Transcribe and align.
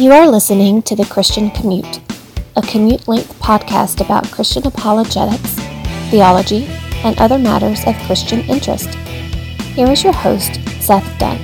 You 0.00 0.12
are 0.12 0.26
listening 0.26 0.80
to 0.84 0.96
The 0.96 1.04
Christian 1.04 1.50
Commute, 1.50 2.00
a 2.56 2.62
commute 2.62 3.06
length 3.06 3.38
podcast 3.38 4.02
about 4.02 4.30
Christian 4.30 4.66
apologetics, 4.66 5.56
theology, 6.08 6.64
and 7.04 7.18
other 7.18 7.38
matters 7.38 7.86
of 7.86 7.94
Christian 8.06 8.40
interest. 8.48 8.94
Here 9.74 9.90
is 9.90 10.02
your 10.02 10.14
host, 10.14 10.54
Seth 10.80 11.18
Dunn. 11.18 11.36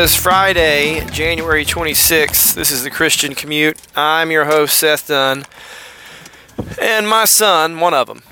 It's 0.00 0.16
Friday, 0.16 1.04
January 1.10 1.66
26th. 1.66 2.54
This 2.54 2.70
is 2.70 2.84
the 2.84 2.90
Christian 2.90 3.34
Commute. 3.34 3.78
I'm 3.94 4.30
your 4.30 4.46
host, 4.46 4.78
Seth 4.78 5.08
Dunn. 5.08 5.44
And 6.80 7.06
my 7.06 7.26
son, 7.26 7.80
one 7.80 7.92
of 7.92 8.06
them, 8.06 8.22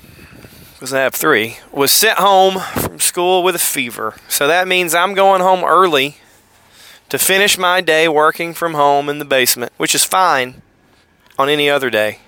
because 0.79 0.93
I 0.93 1.01
have 1.01 1.13
three, 1.13 1.57
was 1.73 1.91
sent 1.91 2.19
home 2.19 2.59
from 2.59 3.01
school 3.01 3.43
with 3.43 3.53
a 3.53 3.59
fever. 3.59 4.15
So 4.29 4.47
that 4.47 4.65
means 4.65 4.95
I'm 4.95 5.13
going 5.13 5.41
home 5.41 5.65
early 5.65 6.15
to 7.09 7.19
finish 7.19 7.57
my 7.57 7.81
day 7.81 8.07
working 8.07 8.53
from 8.53 8.75
home 8.75 9.09
in 9.09 9.19
the 9.19 9.25
basement, 9.25 9.73
which 9.75 9.93
is 9.93 10.05
fine 10.05 10.61
on 11.37 11.49
any 11.49 11.69
other 11.69 11.89
day. 11.89 12.19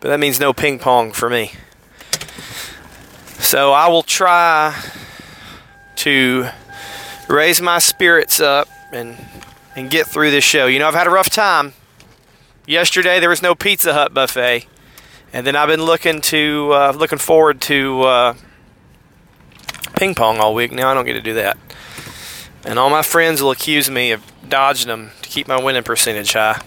But 0.00 0.08
that 0.08 0.20
means 0.20 0.40
no 0.40 0.54
ping 0.54 0.78
pong 0.78 1.12
for 1.12 1.28
me. 1.28 1.52
So 3.40 3.72
I 3.72 3.88
will 3.88 4.02
try 4.02 4.74
to 5.96 6.48
raise 7.28 7.60
my 7.60 7.78
spirits 7.78 8.40
up 8.40 8.68
and 8.90 9.18
and 9.76 9.90
get 9.90 10.06
through 10.06 10.30
this 10.30 10.44
show. 10.44 10.66
You 10.66 10.78
know, 10.78 10.88
I've 10.88 10.94
had 10.94 11.06
a 11.06 11.10
rough 11.10 11.28
time. 11.28 11.74
Yesterday 12.66 13.20
there 13.20 13.28
was 13.28 13.42
no 13.42 13.54
Pizza 13.54 13.92
Hut 13.92 14.14
buffet, 14.14 14.66
and 15.32 15.46
then 15.46 15.56
I've 15.56 15.68
been 15.68 15.82
looking 15.82 16.20
to 16.22 16.70
uh, 16.72 16.92
looking 16.96 17.18
forward 17.18 17.60
to 17.62 18.02
uh, 18.02 18.34
ping 19.96 20.14
pong 20.14 20.38
all 20.38 20.54
week. 20.54 20.72
Now 20.72 20.90
I 20.90 20.94
don't 20.94 21.04
get 21.04 21.14
to 21.14 21.20
do 21.20 21.34
that, 21.34 21.58
and 22.64 22.78
all 22.78 22.90
my 22.90 23.02
friends 23.02 23.42
will 23.42 23.50
accuse 23.50 23.90
me 23.90 24.12
of 24.12 24.22
dodging 24.48 24.88
them 24.88 25.10
to 25.22 25.28
keep 25.28 25.48
my 25.48 25.62
winning 25.62 25.82
percentage 25.82 26.32
high. 26.32 26.60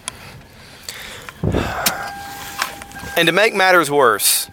And 3.14 3.26
to 3.26 3.32
make 3.32 3.54
matters 3.54 3.90
worse, 3.90 4.48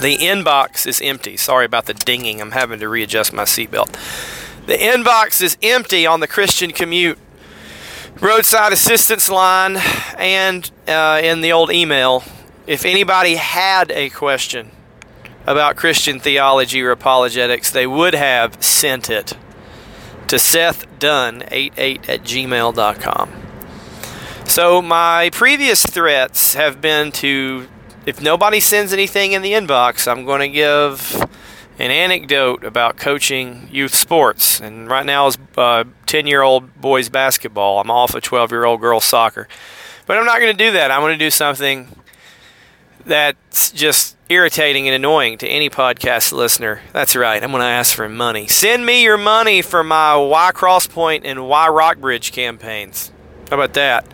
the 0.00 0.16
inbox 0.16 0.86
is 0.86 1.00
empty. 1.00 1.36
Sorry 1.36 1.66
about 1.66 1.86
the 1.86 1.94
dinging. 1.94 2.40
I'm 2.40 2.52
having 2.52 2.80
to 2.80 2.88
readjust 2.88 3.32
my 3.32 3.42
seatbelt. 3.42 3.92
The 4.66 4.76
inbox 4.76 5.42
is 5.42 5.58
empty 5.62 6.06
on 6.06 6.20
the 6.20 6.26
Christian 6.26 6.70
commute 6.72 7.18
roadside 8.20 8.72
assistance 8.72 9.28
line 9.28 9.76
and 10.16 10.70
uh, 10.86 11.20
in 11.22 11.40
the 11.40 11.52
old 11.52 11.70
email. 11.70 12.24
If 12.66 12.84
anybody 12.84 13.36
had 13.36 13.90
a 13.90 14.10
question 14.10 14.70
about 15.46 15.76
Christian 15.76 16.20
theology 16.20 16.82
or 16.82 16.90
apologetics, 16.90 17.70
they 17.70 17.86
would 17.86 18.14
have 18.14 18.62
sent 18.62 19.08
it 19.08 19.32
to 20.26 20.38
seth 20.38 20.86
sethdunn88 20.98 22.08
at 22.08 22.22
gmail.com. 22.22 23.32
So 24.44 24.82
my 24.82 25.30
previous 25.32 25.84
threats 25.84 26.54
have 26.54 26.80
been 26.80 27.12
to, 27.12 27.68
if 28.04 28.20
nobody 28.20 28.60
sends 28.60 28.92
anything 28.92 29.32
in 29.32 29.42
the 29.42 29.52
inbox, 29.52 30.10
I'm 30.10 30.24
going 30.24 30.40
to 30.40 30.48
give 30.48 31.24
an 31.78 31.92
anecdote 31.92 32.64
about 32.64 32.96
coaching 32.96 33.68
youth 33.70 33.94
sports. 33.94 34.60
And 34.60 34.88
right 34.88 35.06
now 35.06 35.28
is 35.28 35.36
10 35.36 35.56
uh, 35.56 35.84
year 36.28 36.42
old 36.42 36.80
boys 36.80 37.08
basketball. 37.08 37.80
I'm 37.80 37.90
off 37.90 38.14
of 38.14 38.22
12 38.22 38.50
year 38.50 38.64
old 38.64 38.80
girls 38.80 39.04
soccer. 39.04 39.48
But 40.06 40.18
I'm 40.18 40.24
not 40.24 40.40
going 40.40 40.56
to 40.56 40.64
do 40.64 40.72
that. 40.72 40.90
I'm 40.90 41.00
going 41.00 41.16
to 41.16 41.24
do 41.24 41.30
something 41.30 41.94
that's 43.04 43.70
just 43.70 44.16
irritating 44.28 44.88
and 44.88 44.94
annoying 44.94 45.38
to 45.38 45.46
any 45.46 45.70
podcast 45.70 46.32
listener. 46.32 46.80
That's 46.92 47.14
right. 47.14 47.42
I'm 47.42 47.50
going 47.50 47.60
to 47.60 47.66
ask 47.66 47.94
for 47.94 48.08
money. 48.08 48.46
Send 48.48 48.84
me 48.84 49.02
your 49.02 49.16
money 49.16 49.62
for 49.62 49.84
my 49.84 50.16
Y 50.16 50.50
Crosspoint 50.54 51.22
and 51.24 51.48
Y 51.48 51.68
Rockbridge 51.68 52.32
campaigns. 52.32 53.12
How 53.50 53.56
about 53.56 53.74
that? 53.74 54.06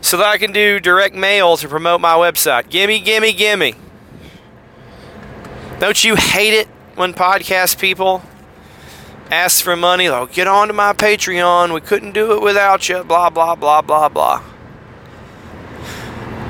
So 0.00 0.16
that 0.18 0.26
I 0.26 0.38
can 0.38 0.52
do 0.52 0.80
direct 0.80 1.14
mail 1.14 1.56
to 1.56 1.68
promote 1.68 2.00
my 2.00 2.14
website. 2.14 2.68
Gimme, 2.68 3.00
gimme, 3.00 3.32
gimme. 3.32 3.74
Don't 5.78 6.02
you 6.02 6.16
hate 6.16 6.54
it 6.54 6.68
when 6.96 7.12
podcast 7.12 7.78
people 7.78 8.22
ask 9.30 9.62
for 9.62 9.76
money, 9.76 10.08
they'll 10.08 10.26
get 10.26 10.48
onto 10.48 10.72
my 10.72 10.92
Patreon. 10.92 11.72
We 11.72 11.80
couldn't 11.80 12.12
do 12.12 12.32
it 12.32 12.42
without 12.42 12.88
you. 12.88 13.04
Blah 13.04 13.30
blah 13.30 13.54
blah 13.54 13.82
blah 13.82 14.08
blah. 14.08 14.42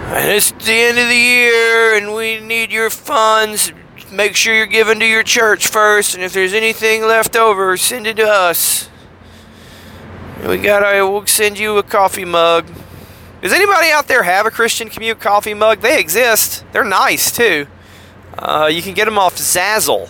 And 0.08 0.30
it's 0.30 0.52
the 0.52 0.72
end 0.72 0.98
of 0.98 1.08
the 1.08 1.16
year, 1.16 1.96
and 1.96 2.14
we 2.14 2.38
need 2.38 2.70
your 2.70 2.90
funds. 2.90 3.72
Make 4.12 4.36
sure 4.36 4.54
you're 4.54 4.66
giving 4.66 5.00
to 5.00 5.06
your 5.06 5.24
church 5.24 5.66
first, 5.66 6.14
and 6.14 6.22
if 6.22 6.32
there's 6.32 6.54
anything 6.54 7.02
left 7.02 7.34
over, 7.34 7.76
send 7.76 8.06
it 8.06 8.16
to 8.16 8.26
us. 8.26 8.88
We 10.46 10.58
got 10.58 10.82
a. 10.84 11.02
We'll 11.02 11.26
send 11.26 11.58
you 11.58 11.76
a 11.78 11.82
coffee 11.82 12.24
mug. 12.24 12.66
Does 13.42 13.52
anybody 13.52 13.90
out 13.90 14.06
there 14.06 14.22
have 14.22 14.46
a 14.46 14.50
Christian 14.50 14.88
Commute 14.88 15.18
coffee 15.18 15.54
mug? 15.54 15.80
They 15.80 15.98
exist. 15.98 16.64
They're 16.72 16.84
nice 16.84 17.32
too. 17.32 17.66
Uh, 18.38 18.70
you 18.72 18.82
can 18.82 18.94
get 18.94 19.06
them 19.06 19.18
off 19.18 19.36
Zazzle. 19.36 20.08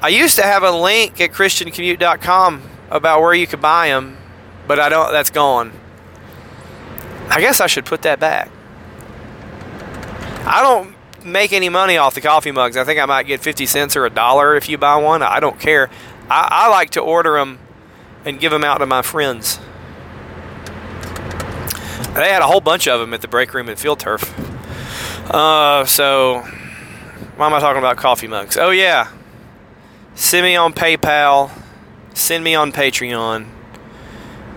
I 0.00 0.08
used 0.08 0.36
to 0.36 0.42
have 0.42 0.62
a 0.62 0.70
link 0.70 1.20
at 1.20 1.32
christiancommute.com 1.32 2.62
about 2.90 3.20
where 3.20 3.34
you 3.34 3.46
could 3.46 3.60
buy 3.60 3.88
them, 3.88 4.16
but 4.66 4.78
I 4.78 4.88
don't. 4.88 5.10
That's 5.10 5.30
gone. 5.30 5.72
I 7.28 7.40
guess 7.40 7.60
I 7.60 7.66
should 7.66 7.84
put 7.84 8.02
that 8.02 8.20
back. 8.20 8.50
I 10.46 10.62
don't 10.62 10.94
make 11.26 11.52
any 11.52 11.68
money 11.68 11.96
off 11.96 12.14
the 12.14 12.20
coffee 12.20 12.52
mugs. 12.52 12.76
I 12.76 12.84
think 12.84 13.00
I 13.00 13.06
might 13.06 13.24
get 13.24 13.40
50 13.40 13.66
cents 13.66 13.96
or 13.96 14.06
a 14.06 14.10
dollar 14.10 14.56
if 14.56 14.68
you 14.68 14.78
buy 14.78 14.96
one. 14.96 15.22
I 15.22 15.40
don't 15.40 15.58
care. 15.58 15.90
I, 16.30 16.48
I 16.50 16.68
like 16.70 16.90
to 16.90 17.00
order 17.00 17.34
them 17.34 17.58
and 18.24 18.40
give 18.40 18.52
them 18.52 18.64
out 18.64 18.78
to 18.78 18.86
my 18.86 19.02
friends. 19.02 19.58
They 22.14 22.30
had 22.30 22.40
a 22.40 22.46
whole 22.46 22.60
bunch 22.60 22.88
of 22.88 23.00
them 23.00 23.12
at 23.14 23.20
the 23.20 23.28
break 23.28 23.52
room 23.52 23.68
at 23.68 23.78
Field 23.78 24.00
Turf. 24.00 24.22
Uh, 25.30 25.84
so, 25.84 26.40
why 27.36 27.46
am 27.46 27.54
I 27.54 27.60
talking 27.60 27.78
about 27.78 27.96
coffee 27.96 28.26
mugs? 28.26 28.56
Oh, 28.56 28.70
yeah. 28.70 29.08
Send 30.18 30.44
me 30.44 30.56
on 30.56 30.72
PayPal. 30.72 31.52
Send 32.12 32.42
me 32.42 32.52
on 32.56 32.72
Patreon. 32.72 33.46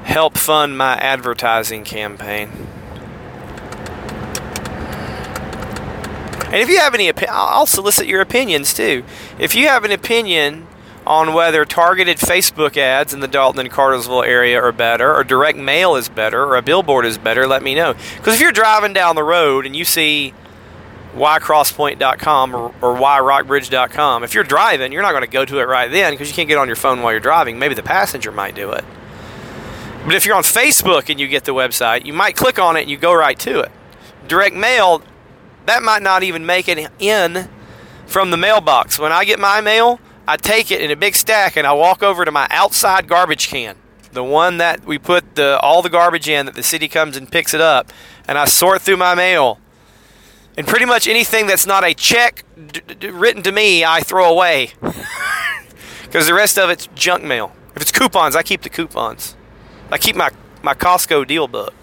Help 0.02 0.36
fund 0.36 0.76
my 0.76 0.96
advertising 0.96 1.84
campaign. 1.84 2.50
And 6.46 6.56
if 6.56 6.68
you 6.68 6.80
have 6.80 6.96
any, 6.96 7.14
I'll 7.30 7.68
solicit 7.68 8.08
your 8.08 8.22
opinions 8.22 8.74
too. 8.74 9.04
If 9.38 9.54
you 9.54 9.68
have 9.68 9.86
an 9.86 9.92
opinion 9.92 10.66
on 11.06 11.32
whether 11.32 11.64
targeted 11.64 12.18
Facebook 12.18 12.76
ads 12.76 13.14
in 13.14 13.20
the 13.20 13.28
Dalton 13.28 13.60
and 13.60 13.70
Cartersville 13.70 14.24
area 14.24 14.60
are 14.60 14.72
better, 14.72 15.16
or 15.16 15.24
direct 15.24 15.60
mail 15.60 15.96
is 15.96 16.10
better, 16.10 16.44
or 16.44 16.56
a 16.56 16.64
billboard 16.64 17.06
is 17.06 17.20
better, 17.20 17.46
let 17.46 17.62
me 17.62 17.76
know. 17.76 17.94
Because 18.18 18.34
if 18.34 18.42
you're 18.42 18.52
driving 18.52 18.94
down 18.94 19.16
the 19.16 19.24
road 19.24 19.68
and 19.68 19.76
you 19.76 19.86
see 19.86 20.34
ycrosspoint.com 21.16 22.56
or, 22.56 22.68
or 22.82 22.96
yrockbridge.com. 22.96 24.24
If 24.24 24.34
you're 24.34 24.44
driving, 24.44 24.92
you're 24.92 25.02
not 25.02 25.12
going 25.12 25.24
to 25.24 25.30
go 25.30 25.46
to 25.46 25.60
it 25.60 25.68
right 25.68 25.92
then 25.92 26.14
because 26.14 26.30
you 26.30 26.36
can't 26.36 26.48
get 26.48 26.58
on 26.58 26.68
your 26.68 26.76
phone 26.76 27.02
while 27.02 27.12
you're 27.12 27.20
driving. 27.20 27.60
Maybe 27.60 27.76
the 27.76 27.84
passenger 27.84 28.32
might 28.32 28.56
do 28.56 28.72
it. 28.72 28.86
But 30.06 30.16
if 30.16 30.26
you're 30.26 30.36
on 30.36 30.44
Facebook 30.44 31.10
and 31.10 31.20
you 31.20 31.28
get 31.28 31.44
the 31.44 31.54
website, 31.54 32.06
you 32.06 32.14
might 32.14 32.36
click 32.36 32.58
on 32.58 32.76
it 32.76 32.82
and 32.82 32.90
you 32.90 32.98
go 32.98 33.14
right 33.14 33.38
to 33.40 33.60
it. 33.60 33.72
Direct 34.28 34.56
mail, 34.56 35.04
that 35.66 35.84
might 35.84 36.02
not 36.02 36.24
even 36.24 36.46
make 36.46 36.68
it 36.68 36.90
in 37.00 37.48
from 38.08 38.32
the 38.32 38.38
mailbox. 38.38 38.98
When 38.98 39.12
I 39.12 39.26
get 39.26 39.40
my 39.40 39.62
mail, 39.62 40.00
I 40.28 40.38
take 40.38 40.72
it 40.72 40.82
in 40.82 40.92
a 40.92 40.96
big 40.96 41.16
stack 41.16 41.56
and 41.56 41.68
I 41.68 41.74
walk 41.74 42.02
over 42.02 42.26
to 42.26 42.32
my 42.32 42.48
outside 42.50 43.08
garbage 43.08 43.48
can. 43.48 43.76
The 44.12 44.24
one 44.24 44.58
that 44.58 44.86
we 44.86 44.98
put 44.98 45.36
the 45.36 45.58
all 45.60 45.82
the 45.82 45.90
garbage 45.90 46.28
in 46.28 46.46
that 46.46 46.56
the 46.56 46.64
city 46.64 46.90
comes 46.90 47.16
and 47.16 47.32
picks 47.32 47.54
it 47.54 47.62
up, 47.62 47.94
and 48.28 48.38
I 48.38 48.44
sort 48.44 48.82
through 48.82 48.98
my 48.98 49.16
mail 49.16 49.60
and 50.58 50.68
pretty 50.68 50.86
much 50.86 51.08
anything 51.08 51.48
that's 51.48 51.66
not 51.66 51.84
a 51.84 51.94
check 51.94 52.44
d- 52.56 52.82
d- 53.00 53.10
written 53.10 53.44
to 53.44 53.52
me, 53.52 53.86
I 53.86 54.02
throw 54.02 54.30
away. 54.30 54.72
Because 56.12 56.28
the 56.28 56.34
rest 56.34 56.60
of 56.60 56.70
it's 56.70 56.88
junk 56.94 57.24
mail. 57.24 57.56
If 57.74 57.84
it's 57.84 57.92
coupons, 57.94 58.36
I 58.36 58.44
keep 58.44 58.64
the 58.64 58.70
coupons. 58.70 59.38
I 59.90 59.98
keep 59.98 60.14
my, 60.14 60.30
my 60.62 60.74
Costco 60.74 61.26
deal 61.26 61.48
book. 61.48 61.74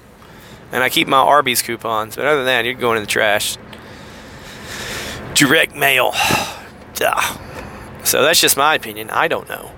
And 0.70 0.82
I 0.82 0.90
keep 0.90 1.08
my 1.08 1.16
Arby's 1.16 1.62
coupons. 1.62 2.14
But 2.14 2.26
other 2.26 2.36
than 2.36 2.44
that, 2.44 2.66
you're 2.66 2.74
going 2.74 2.98
in 2.98 3.02
the 3.02 3.08
trash. 3.08 3.56
Direct 5.32 5.74
mail. 5.74 6.12
Duh. 6.94 7.38
So 8.04 8.22
that's 8.22 8.38
just 8.38 8.58
my 8.58 8.74
opinion. 8.74 9.08
I 9.08 9.28
don't 9.28 9.48
know. 9.48 9.72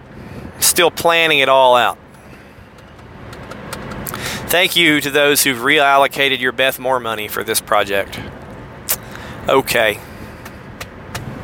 Still 0.59 0.91
planning 0.91 1.39
it 1.39 1.49
all 1.49 1.77
out. 1.77 1.97
Thank 4.49 4.75
you 4.75 5.01
to 5.01 5.13
those 5.13 5.45
who've 5.45 5.59
reallocated 5.59 6.41
your 6.41 6.51
Beth 6.51 6.81
Moore 6.81 6.99
money 6.99 7.29
for 7.29 7.45
this 7.45 7.61
project. 7.61 8.19
Okay. 9.49 9.99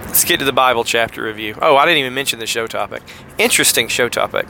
Let's 0.05 0.25
get 0.25 0.39
to 0.39 0.45
the 0.45 0.53
Bible 0.53 0.85
chapter 0.85 1.23
review. 1.23 1.59
Oh, 1.61 1.77
I 1.77 1.85
didn't 1.85 1.99
even 1.99 2.15
mention 2.15 2.39
the 2.39 2.47
show 2.47 2.67
topic. 2.67 3.03
Interesting 3.39 3.89
show 3.89 4.09
topic. 4.09 4.47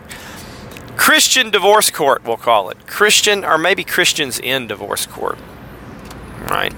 Christian 0.96 1.50
divorce 1.50 1.90
court, 1.90 2.24
we'll 2.24 2.36
call 2.36 2.70
it. 2.70 2.86
Christian, 2.86 3.44
or 3.44 3.58
maybe 3.58 3.84
Christians 3.84 4.38
in 4.38 4.66
divorce 4.66 5.06
court. 5.06 5.38
Right. 6.48 6.72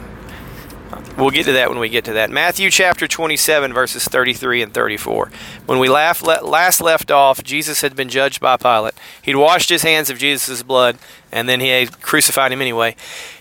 We'll 1.18 1.30
get 1.30 1.46
to 1.46 1.52
that 1.54 1.68
when 1.68 1.80
we 1.80 1.88
get 1.88 2.04
to 2.04 2.12
that. 2.12 2.30
Matthew 2.30 2.70
chapter 2.70 3.08
27, 3.08 3.72
verses 3.72 4.04
33 4.04 4.62
and 4.62 4.72
34. 4.72 5.32
When 5.66 5.80
we 5.80 5.88
last 5.88 6.22
left 6.80 7.10
off, 7.10 7.42
Jesus 7.42 7.80
had 7.80 7.96
been 7.96 8.08
judged 8.08 8.40
by 8.40 8.56
Pilate. 8.56 8.94
He'd 9.20 9.34
washed 9.34 9.68
his 9.68 9.82
hands 9.82 10.10
of 10.10 10.18
Jesus' 10.18 10.62
blood, 10.62 10.96
and 11.32 11.48
then 11.48 11.58
he 11.58 11.86
crucified 11.86 12.52
him 12.52 12.60
anyway. 12.60 12.94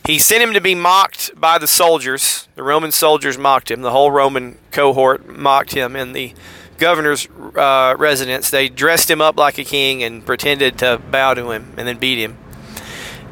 He 0.04 0.18
sent 0.18 0.42
him 0.42 0.54
to 0.54 0.60
be 0.60 0.74
mocked 0.74 1.40
by 1.40 1.60
the 1.60 1.68
soldiers. 1.68 2.48
The 2.56 2.64
Roman 2.64 2.92
soldiers 2.92 3.38
mocked 3.38 3.70
him. 3.70 3.84
The 3.84 3.92
whole 3.92 4.10
Roman 4.10 4.58
cohort 4.72 5.30
mocked 5.30 5.74
him 5.74 5.96
in 5.96 6.14
the 6.14 6.34
governor's 6.80 7.28
uh, 7.56 7.94
residence. 7.96 8.50
They 8.50 8.70
dressed 8.70 9.08
him 9.12 9.22
up 9.22 9.38
like 9.38 9.60
a 9.60 9.64
king 9.64 10.02
and 10.02 10.26
pretended 10.26 10.80
to 10.80 11.00
bow 11.12 11.36
to 11.36 11.52
him 11.52 11.76
and 11.78 11.88
then 11.88 12.00
beat 12.00 12.18
him. 12.18 12.40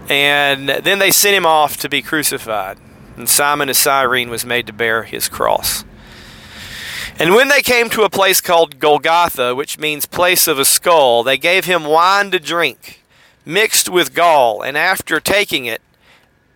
And 0.08 0.70
then 0.70 1.00
they 1.00 1.10
sent 1.10 1.36
him 1.36 1.48
off 1.48 1.78
to 1.78 1.90
be 1.90 2.04
crucified 2.04 2.78
and 3.16 3.30
Simon 3.30 3.70
of 3.70 3.76
Cyrene 3.76 4.30
was 4.30 4.46
made 4.46 4.68
to 4.68 4.74
bear 4.74 5.04
his 5.04 5.30
cross. 5.30 5.84
And 7.18 7.34
when 7.34 7.48
they 7.48 7.62
came 7.62 7.90
to 7.92 8.04
a 8.04 8.10
place 8.10 8.42
called 8.42 8.80
Golgotha, 8.80 9.56
which 9.56 9.80
means 9.80 10.06
place 10.06 10.48
of 10.48 10.60
a 10.60 10.66
skull, 10.66 11.24
they 11.24 11.38
gave 11.38 11.66
him 11.66 11.86
wine 11.86 12.32
to 12.32 12.40
drink, 12.40 13.04
mixed 13.46 13.88
with 13.88 14.14
gall, 14.14 14.62
and 14.62 14.78
after 14.78 15.20
taking 15.20 15.66
it, 15.66 15.82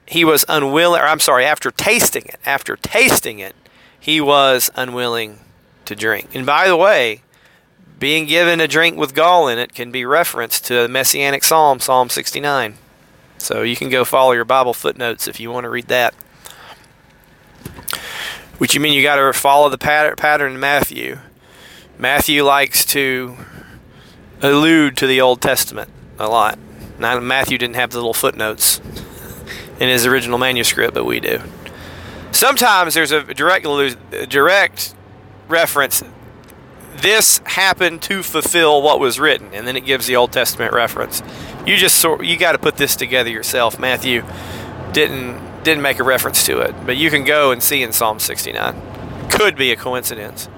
he 0.06 0.26
was 0.26 0.44
unwilling, 0.50 1.02
or 1.02 1.06
I'm 1.06 1.20
sorry, 1.20 1.46
after 1.46 1.72
tasting 1.72 2.26
it, 2.26 2.40
after 2.46 2.76
tasting 2.76 3.40
it, 3.40 3.56
he 4.00 4.20
was 4.20 4.70
unwilling 4.76 5.40
to 5.86 5.96
drink. 5.96 6.34
And 6.34 6.46
by 6.46 6.68
the 6.68 6.76
way, 6.76 7.22
being 8.00 8.26
given 8.26 8.60
a 8.60 8.68
drink 8.68 8.98
with 8.98 9.14
gall 9.14 9.48
in 9.48 9.60
it 9.60 9.74
can 9.74 9.92
be 9.92 10.06
referenced 10.06 10.66
to 10.66 10.74
the 10.84 10.88
Messianic 10.88 11.44
Psalm, 11.44 11.80
Psalm 11.80 12.10
69. 12.10 12.76
So 13.38 13.62
you 13.62 13.76
can 13.76 13.90
go 13.90 14.04
follow 14.04 14.32
your 14.32 14.46
Bible 14.46 14.74
footnotes 14.74 15.28
if 15.28 15.40
you 15.40 15.52
want 15.52 15.66
to 15.66 15.70
read 15.70 15.88
that. 15.88 16.14
Which 18.58 18.74
you 18.74 18.82
mean 18.82 18.94
you 18.94 19.04
got 19.04 19.16
to 19.16 19.34
follow 19.34 19.70
the 19.70 19.78
pattern 19.78 20.54
in 20.54 20.60
Matthew. 20.60 21.20
Matthew 21.98 22.44
likes 22.44 22.86
to 22.86 23.38
allude 24.42 24.98
to 24.98 25.08
the 25.08 25.22
Old 25.22 25.42
Testament 25.42 25.90
a 26.18 26.28
lot. 26.28 26.58
Now, 26.98 27.20
Matthew 27.20 27.58
didn't 27.58 27.76
have 27.76 27.92
the 27.92 27.98
little 27.98 28.14
footnotes 28.14 28.80
in 29.80 29.88
his 29.88 30.06
original 30.06 30.38
manuscript, 30.38 30.94
but 30.94 31.06
we 31.06 31.20
do. 31.20 31.40
Sometimes 32.32 32.94
there's 32.94 33.12
a 33.12 33.34
direct 33.34 33.66
direct 34.30 34.96
reference. 35.48 36.04
This 36.98 37.40
happened 37.46 38.02
to 38.04 38.24
fulfill 38.24 38.82
what 38.82 39.00
was 39.00 39.20
written, 39.20 39.54
and 39.54 39.66
then 39.66 39.78
it 39.78 39.86
gives 39.86 40.08
the 40.08 40.16
Old 40.16 40.32
Testament 40.34 40.74
reference. 40.74 41.24
You 41.66 41.78
just 41.78 41.98
sort 41.98 42.26
you 42.26 42.38
got 42.38 42.52
to 42.54 42.58
put 42.58 42.76
this 42.76 42.96
together 42.96 43.30
yourself. 43.30 43.80
Matthew 43.80 44.24
didn't 44.92 45.40
didn't 45.70 45.84
make 45.84 46.00
a 46.00 46.04
reference 46.04 46.46
to 46.48 46.62
it, 46.62 46.74
but 46.86 46.98
you 46.98 47.12
can 47.12 47.24
go 47.24 47.52
and 47.52 47.62
see 47.62 47.84
in 47.84 47.92
Psalm 47.92 48.20
69. 48.20 49.30
Could 49.30 49.56
be 49.56 49.72
a 49.72 49.76
coincidence. 49.76 50.50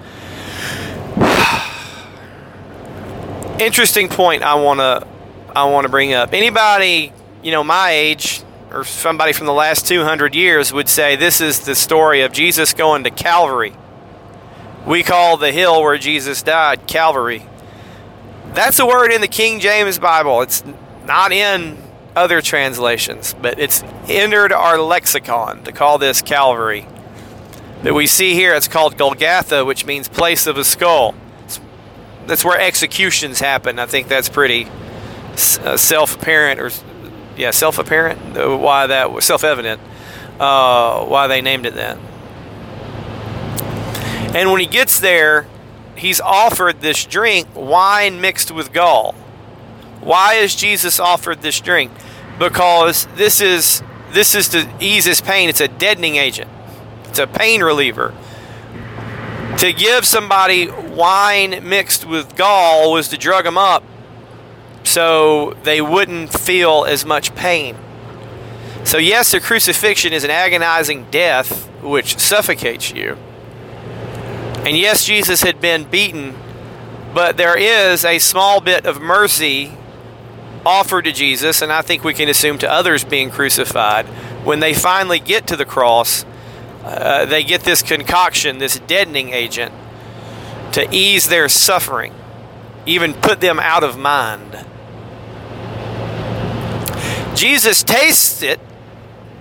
Interesting 3.60 4.08
point 4.08 4.42
I 4.42 4.54
want 4.54 4.80
to 4.80 5.06
I 5.54 5.64
want 5.64 5.84
to 5.84 5.90
bring 5.90 6.14
up. 6.14 6.32
Anybody, 6.32 7.12
you 7.42 7.50
know, 7.50 7.62
my 7.62 7.90
age 7.90 8.42
or 8.70 8.84
somebody 8.84 9.34
from 9.34 9.46
the 9.46 9.52
last 9.52 9.86
200 9.86 10.34
years 10.34 10.72
would 10.72 10.88
say 10.88 11.14
this 11.14 11.42
is 11.42 11.60
the 11.60 11.74
story 11.74 12.22
of 12.22 12.32
Jesus 12.32 12.72
going 12.72 13.04
to 13.04 13.10
Calvary. 13.10 13.74
We 14.86 15.02
call 15.02 15.36
the 15.36 15.52
hill 15.52 15.82
where 15.82 15.98
Jesus 15.98 16.42
died 16.42 16.86
Calvary. 16.86 17.44
That's 18.54 18.78
a 18.78 18.86
word 18.86 19.12
in 19.12 19.20
the 19.20 19.28
King 19.28 19.60
James 19.60 19.98
Bible. 19.98 20.40
It's 20.40 20.64
not 21.04 21.32
in 21.32 21.76
other 22.14 22.40
translations, 22.40 23.34
but 23.40 23.58
it's 23.58 23.82
entered 24.08 24.52
our 24.52 24.78
lexicon 24.78 25.64
to 25.64 25.72
call 25.72 25.98
this 25.98 26.22
Calvary. 26.22 26.86
That 27.82 27.94
we 27.94 28.06
see 28.06 28.34
here, 28.34 28.54
it's 28.54 28.68
called 28.68 28.96
Golgotha, 28.96 29.64
which 29.64 29.84
means 29.84 30.08
place 30.08 30.46
of 30.46 30.56
a 30.56 30.64
skull. 30.64 31.14
that's 32.26 32.44
where 32.44 32.60
executions 32.60 33.40
happen. 33.40 33.78
I 33.78 33.86
think 33.86 34.08
that's 34.08 34.28
pretty 34.28 34.66
uh, 35.32 35.76
self-apparent, 35.76 36.60
or 36.60 36.70
yeah, 37.36 37.50
self-apparent. 37.50 38.36
Uh, 38.36 38.56
why 38.56 38.86
that 38.86 39.10
was 39.10 39.24
self-evident. 39.24 39.80
Uh, 40.38 41.04
why 41.04 41.26
they 41.26 41.42
named 41.42 41.66
it 41.66 41.74
that. 41.74 41.98
And 44.34 44.50
when 44.50 44.60
he 44.60 44.66
gets 44.66 45.00
there, 45.00 45.46
he's 45.96 46.20
offered 46.20 46.80
this 46.80 47.04
drink, 47.04 47.48
wine 47.54 48.20
mixed 48.20 48.50
with 48.50 48.72
gall. 48.72 49.14
Why 50.02 50.34
is 50.34 50.54
Jesus 50.54 51.00
offered 51.00 51.42
this 51.42 51.60
drink? 51.60 51.92
Because 52.38 53.06
this 53.14 53.40
is 53.40 53.82
this 54.10 54.34
is 54.34 54.48
to 54.50 54.68
ease 54.78 55.06
his 55.06 55.20
pain. 55.20 55.48
It's 55.48 55.60
a 55.60 55.68
deadening 55.68 56.16
agent. 56.16 56.50
It's 57.04 57.18
a 57.18 57.26
pain 57.26 57.62
reliever. 57.62 58.14
To 59.58 59.72
give 59.72 60.04
somebody 60.04 60.68
wine 60.68 61.66
mixed 61.66 62.04
with 62.04 62.36
gall 62.36 62.92
was 62.92 63.08
to 63.08 63.16
drug 63.16 63.44
them 63.44 63.56
up 63.56 63.84
so 64.82 65.54
they 65.62 65.80
wouldn't 65.80 66.32
feel 66.32 66.84
as 66.84 67.04
much 67.04 67.34
pain. 67.34 67.76
So, 68.84 68.98
yes, 68.98 69.30
the 69.30 69.40
crucifixion 69.40 70.12
is 70.12 70.24
an 70.24 70.30
agonizing 70.30 71.06
death 71.10 71.68
which 71.80 72.18
suffocates 72.18 72.92
you. 72.92 73.16
And 74.64 74.76
yes, 74.76 75.04
Jesus 75.04 75.42
had 75.42 75.60
been 75.60 75.84
beaten, 75.84 76.34
but 77.14 77.36
there 77.36 77.56
is 77.56 78.04
a 78.04 78.18
small 78.18 78.60
bit 78.60 78.84
of 78.84 79.00
mercy 79.00 79.72
offered 80.64 81.04
to 81.06 81.12
Jesus, 81.12 81.62
and 81.62 81.72
I 81.72 81.82
think 81.82 82.04
we 82.04 82.14
can 82.14 82.28
assume 82.28 82.58
to 82.58 82.70
others 82.70 83.04
being 83.04 83.30
crucified, 83.30 84.06
when 84.44 84.60
they 84.60 84.74
finally 84.74 85.18
get 85.18 85.46
to 85.48 85.56
the 85.56 85.64
cross, 85.64 86.24
uh, 86.84 87.24
they 87.26 87.44
get 87.44 87.62
this 87.62 87.82
concoction, 87.82 88.58
this 88.58 88.78
deadening 88.80 89.30
agent, 89.30 89.72
to 90.72 90.88
ease 90.90 91.28
their 91.28 91.48
suffering, 91.48 92.12
even 92.86 93.14
put 93.14 93.40
them 93.40 93.60
out 93.60 93.84
of 93.84 93.98
mind. 93.98 94.66
Jesus 97.34 97.82
tastes 97.82 98.42
it. 98.42 98.60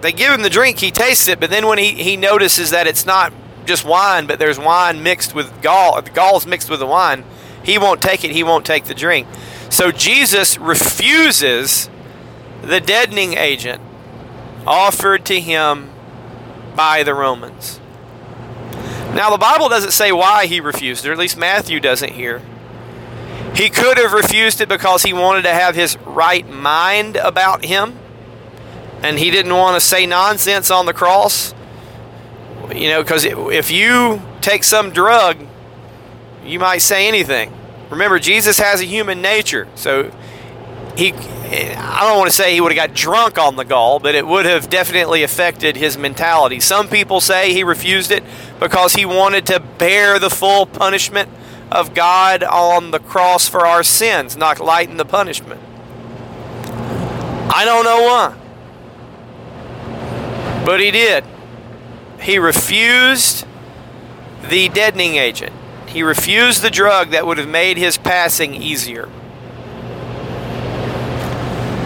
They 0.02 0.12
give 0.12 0.32
him 0.32 0.42
the 0.42 0.50
drink, 0.50 0.80
he 0.80 0.90
tastes 0.90 1.28
it, 1.28 1.40
but 1.40 1.50
then 1.50 1.68
when 1.68 1.78
he, 1.78 1.92
he 1.92 2.18
notices 2.18 2.72
that 2.72 2.88
it's 2.88 3.06
not 3.06 3.32
just 3.66 3.86
wine, 3.86 4.26
but 4.26 4.40
there's 4.40 4.58
wine 4.58 5.04
mixed 5.04 5.36
with 5.36 5.62
gall, 5.62 6.02
the 6.02 6.10
gall's 6.10 6.48
mixed 6.48 6.70
with 6.70 6.80
the 6.80 6.88
wine, 6.88 7.24
he 7.64 7.78
won't 7.78 8.02
take 8.02 8.24
it, 8.24 8.32
he 8.32 8.44
won't 8.44 8.66
take 8.66 8.86
the 8.86 8.96
drink. 8.96 9.28
So 9.72 9.90
Jesus 9.90 10.58
refuses 10.58 11.90
the 12.62 12.82
deadening 12.82 13.34
agent 13.38 13.82
offered 14.68 15.26
to 15.26 15.40
him 15.40 15.90
by 16.76 17.04
the 17.04 17.14
Romans. 17.14 17.80
Now, 19.16 19.30
the 19.30 19.38
Bible 19.38 19.70
doesn't 19.70 19.92
say 19.92 20.12
why 20.12 20.46
he 20.46 20.60
refused 20.60 21.06
or 21.06 21.14
at 21.14 21.18
least 21.18 21.38
Matthew 21.38 21.80
doesn't 21.80 22.12
here. 22.12 22.42
He 23.56 23.70
could 23.70 23.98
have 23.98 24.12
refused 24.12 24.60
it 24.60 24.68
because 24.68 25.04
he 25.04 25.14
wanted 25.14 25.44
to 25.44 25.54
have 25.54 25.74
his 25.74 25.98
right 26.00 26.48
mind 26.48 27.16
about 27.16 27.64
him, 27.64 27.98
and 29.02 29.18
he 29.20 29.32
didn't 29.32 29.54
want 29.54 29.76
to 29.76 29.82
say 29.82 30.06
nonsense 30.06 30.70
on 30.70 30.86
the 30.86 30.94
cross. 30.94 31.54
You 32.76 32.90
know, 32.90 33.04
because 33.04 33.24
if 33.26 33.72
you 33.72 34.22
take 34.42 34.66
some 34.66 34.92
drug, 34.92 35.38
you 36.46 36.60
might 36.60 36.80
say 36.80 37.08
anything. 37.08 37.54
Remember, 37.92 38.18
Jesus 38.20 38.58
has 38.58 38.82
a 38.82 38.86
human 38.86 39.22
nature, 39.22 39.68
so 39.76 40.12
he. 40.96 41.14
I 41.14 42.08
don't 42.08 42.18
want 42.18 42.30
to 42.30 42.36
say 42.36 42.54
he 42.54 42.62
would 42.62 42.72
have 42.72 42.88
got 42.90 42.96
drunk 42.96 43.38
on 43.38 43.58
the 43.58 43.66
gall, 43.66 44.00
but 44.00 44.16
it 44.16 44.26
would 44.26 44.46
have 44.46 44.70
definitely 44.70 45.22
affected 45.22 45.76
his 45.76 45.98
mentality. 45.98 46.62
Some 46.62 46.88
people 46.88 47.20
say 47.20 47.54
he 47.54 47.66
refused 47.66 48.10
it 48.10 48.24
because 48.60 48.94
he 48.94 49.06
wanted 49.06 49.46
to 49.48 49.60
bear 49.60 50.18
the 50.18 50.30
full 50.30 50.66
punishment 50.66 51.30
of 51.70 51.94
God 51.94 52.44
on 52.44 52.92
the 52.92 53.00
cross 53.00 53.50
for 53.50 53.66
our 53.66 53.84
sins, 53.84 54.38
not 54.38 54.62
lighten 54.62 54.96
the 54.96 55.06
punishment. 55.06 55.60
I 57.54 57.66
don't 57.66 57.84
know 57.84 58.02
why. 58.04 58.38
But 60.66 60.80
he 60.80 60.92
did. 60.92 61.26
He 62.22 62.40
refused 62.40 63.46
the 64.48 64.70
deadening 64.70 65.16
agent. 65.16 65.54
He 65.92 66.04
refused 66.04 66.62
the 66.62 66.70
drug 66.70 67.10
that 67.12 67.28
would 67.28 67.38
have 67.38 67.50
made 67.50 67.78
his 67.78 67.98
passing 67.98 68.56
easier. 68.56 69.10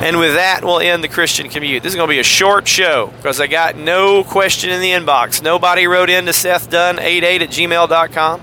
And 0.06 0.20
with 0.20 0.36
that, 0.36 0.64
we'll 0.64 0.80
end 0.80 1.04
the 1.04 1.08
Christian 1.08 1.50
commute. 1.50 1.82
This 1.82 1.94
is 1.94 1.96
going 1.96 2.08
to 2.08 2.14
be 2.14 2.20
a 2.20 2.24
short 2.24 2.68
show 2.68 3.12
because 3.18 3.42
I 3.42 3.48
got 3.48 3.76
no 3.76 4.24
question 4.24 4.70
in 4.70 4.80
the 4.80 4.92
inbox. 4.92 5.42
Nobody 5.42 5.88
wrote 5.88 6.12
in 6.12 6.28
to 6.28 6.34
Seth 6.34 6.70
Dunn, 6.70 7.00
88 7.00 7.42
at 7.42 7.50
gmail.com. 7.50 8.42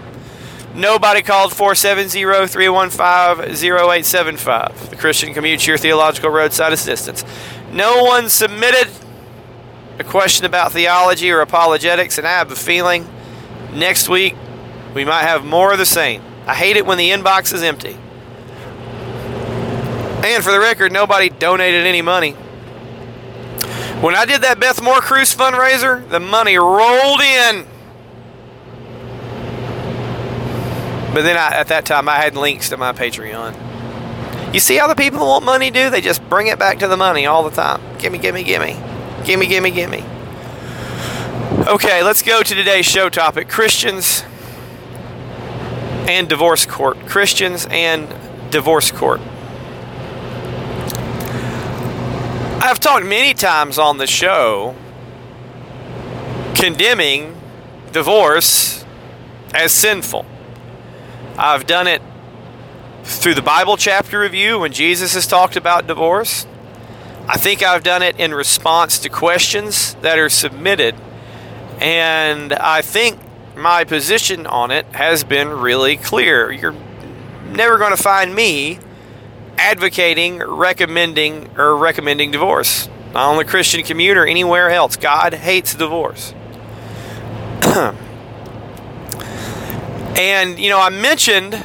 Nobody 0.74 1.22
called 1.22 1.52
470 1.54 2.48
315 2.48 3.54
0875. 3.54 4.90
The 4.90 4.96
Christian 4.96 5.34
Commute, 5.34 5.64
your 5.64 5.78
theological 5.78 6.30
roadside 6.30 6.72
assistance. 6.72 7.24
No 7.70 8.02
one 8.02 8.28
submitted 8.28 8.88
a 10.00 10.04
question 10.04 10.46
about 10.46 10.72
theology 10.72 11.30
or 11.30 11.42
apologetics, 11.42 12.18
and 12.18 12.26
I 12.26 12.30
have 12.30 12.50
a 12.50 12.56
feeling 12.56 13.06
next 13.72 14.08
week 14.08 14.34
we 14.94 15.04
might 15.04 15.22
have 15.22 15.44
more 15.44 15.72
of 15.72 15.78
the 15.78 15.86
same. 15.86 16.22
I 16.46 16.54
hate 16.54 16.76
it 16.76 16.86
when 16.86 16.98
the 16.98 17.10
inbox 17.10 17.52
is 17.52 17.62
empty. 17.62 17.96
And 20.24 20.44
for 20.44 20.52
the 20.52 20.60
record, 20.60 20.92
nobody 20.92 21.28
donated 21.28 21.86
any 21.86 22.02
money. 22.02 22.32
When 24.02 24.14
I 24.14 24.24
did 24.24 24.42
that 24.42 24.58
Beth 24.58 24.82
Moore 24.82 25.00
Cruise 25.00 25.34
fundraiser, 25.34 26.08
the 26.08 26.20
money 26.20 26.56
rolled 26.56 27.20
in. 27.20 27.66
But 31.14 31.22
then 31.22 31.36
I, 31.36 31.54
at 31.56 31.68
that 31.68 31.84
time, 31.84 32.08
I 32.08 32.16
had 32.16 32.36
links 32.36 32.68
to 32.70 32.76
my 32.76 32.92
Patreon. 32.92 34.54
You 34.54 34.60
see 34.60 34.76
how 34.76 34.86
the 34.86 34.94
people 34.94 35.20
that 35.20 35.24
want 35.24 35.44
money 35.44 35.70
do? 35.70 35.90
They 35.90 36.00
just 36.00 36.26
bring 36.28 36.46
it 36.46 36.58
back 36.58 36.78
to 36.80 36.88
the 36.88 36.96
money 36.96 37.26
all 37.26 37.42
the 37.42 37.54
time. 37.54 37.80
Gimme, 37.98 38.18
gimme, 38.18 38.42
gimme. 38.42 38.76
Gimme, 39.24 39.46
gimme, 39.46 39.70
gimme. 39.70 40.04
Okay, 41.68 42.02
let's 42.02 42.22
go 42.22 42.42
to 42.42 42.54
today's 42.54 42.86
show 42.86 43.08
topic 43.08 43.48
Christians 43.48 44.24
and 46.08 46.28
divorce 46.28 46.66
court. 46.66 46.98
Christians 47.06 47.66
and 47.70 48.08
divorce 48.50 48.90
court. 48.90 49.20
I've 52.64 52.78
talked 52.78 53.04
many 53.04 53.34
times 53.34 53.78
on 53.78 53.98
the 53.98 54.06
show 54.06 54.76
condemning 56.54 57.36
divorce 57.92 58.84
as 59.52 59.72
sinful. 59.72 60.24
I've 61.36 61.66
done 61.66 61.86
it 61.86 62.00
through 63.02 63.34
the 63.34 63.42
Bible 63.42 63.76
chapter 63.76 64.20
review 64.20 64.60
when 64.60 64.72
Jesus 64.72 65.14
has 65.14 65.26
talked 65.26 65.56
about 65.56 65.86
divorce. 65.86 66.46
I 67.26 67.36
think 67.36 67.62
I've 67.62 67.82
done 67.82 68.02
it 68.02 68.18
in 68.18 68.32
response 68.34 68.98
to 69.00 69.08
questions 69.08 69.94
that 70.02 70.18
are 70.18 70.28
submitted. 70.28 70.94
And 71.80 72.52
I 72.52 72.82
think 72.82 73.18
my 73.56 73.84
position 73.84 74.46
on 74.46 74.70
it 74.70 74.86
has 74.92 75.24
been 75.24 75.48
really 75.48 75.96
clear. 75.96 76.50
You're 76.50 76.74
never 77.50 77.78
going 77.78 77.94
to 77.94 78.02
find 78.02 78.34
me 78.34 78.78
advocating, 79.58 80.38
recommending, 80.38 81.50
or 81.58 81.76
recommending 81.76 82.30
divorce. 82.30 82.88
Not 83.12 83.30
on 83.30 83.36
the 83.36 83.44
Christian 83.44 83.82
Commute 83.82 84.16
or 84.16 84.26
anywhere 84.26 84.70
else. 84.70 84.96
God 84.96 85.34
hates 85.34 85.74
divorce. 85.74 86.32
and, 90.16 90.58
you 90.58 90.70
know, 90.70 90.80
I 90.80 90.88
mentioned 90.88 91.62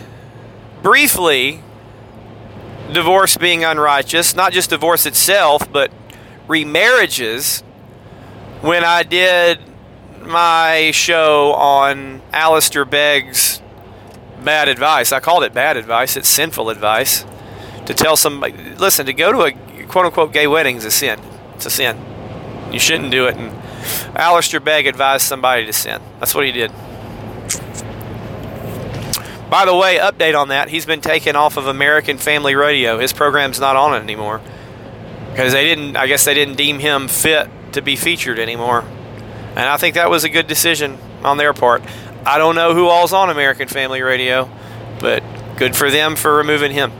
briefly 0.83 1.61
divorce 2.91 3.37
being 3.37 3.63
unrighteous, 3.63 4.35
not 4.35 4.51
just 4.53 4.69
divorce 4.69 5.05
itself, 5.05 5.71
but 5.71 5.91
remarriages 6.47 7.61
when 8.61 8.83
I 8.83 9.03
did 9.03 9.59
my 10.27 10.91
show 10.91 11.53
on 11.53 12.21
Alistair 12.31 12.85
Begg's 12.85 13.61
bad 14.43 14.67
advice. 14.67 15.11
I 15.11 15.19
called 15.19 15.43
it 15.43 15.53
bad 15.53 15.77
advice, 15.77 16.17
it's 16.17 16.29
sinful 16.29 16.69
advice. 16.69 17.25
To 17.85 17.93
tell 17.93 18.17
somebody, 18.17 18.53
listen, 18.75 19.05
to 19.05 19.13
go 19.13 19.31
to 19.31 19.41
a 19.43 19.85
quote 19.85 20.05
unquote 20.05 20.33
gay 20.33 20.47
wedding 20.47 20.75
is 20.75 20.85
a 20.85 20.91
sin. 20.91 21.19
It's 21.55 21.65
a 21.65 21.69
sin. 21.69 21.97
You 22.71 22.79
shouldn't 22.79 23.11
do 23.11 23.27
it. 23.27 23.37
And 23.37 23.53
Alistair 24.17 24.59
Begg 24.59 24.87
advised 24.87 25.25
somebody 25.25 25.65
to 25.65 25.73
sin. 25.73 26.01
That's 26.19 26.35
what 26.35 26.45
he 26.45 26.51
did. 26.51 26.71
By 29.49 29.63
the 29.65 29.73
way, 29.73 29.97
update 29.97 30.37
on 30.37 30.49
that. 30.49 30.69
He's 30.69 30.85
been 30.85 30.99
taken 30.99 31.37
off 31.37 31.55
of 31.55 31.67
American 31.67 32.17
Family 32.17 32.55
Radio. 32.55 32.99
His 32.99 33.13
program's 33.13 33.59
not 33.59 33.77
on 33.77 33.93
it 33.93 34.03
anymore. 34.03 34.41
Because 35.31 35.53
they 35.53 35.63
didn't, 35.63 35.95
I 35.95 36.07
guess 36.07 36.25
they 36.25 36.33
didn't 36.33 36.55
deem 36.55 36.79
him 36.79 37.07
fit 37.07 37.47
to 37.71 37.81
be 37.81 37.95
featured 37.95 38.39
anymore. 38.39 38.83
And 39.57 39.65
I 39.67 39.77
think 39.77 39.95
that 39.95 40.11
was 40.11 40.23
a 40.23 40.29
good 40.29 40.45
decision 40.45 40.99
on 41.23 41.37
their 41.37 41.51
part. 41.51 41.81
I 42.23 42.37
don't 42.37 42.53
know 42.53 42.75
who 42.75 42.89
all's 42.89 43.11
on 43.11 43.31
American 43.31 43.67
Family 43.67 44.03
Radio, 44.03 44.47
but 44.99 45.23
good 45.57 45.75
for 45.75 45.89
them 45.89 46.15
for 46.15 46.35
removing 46.35 46.71
him. 46.73 46.91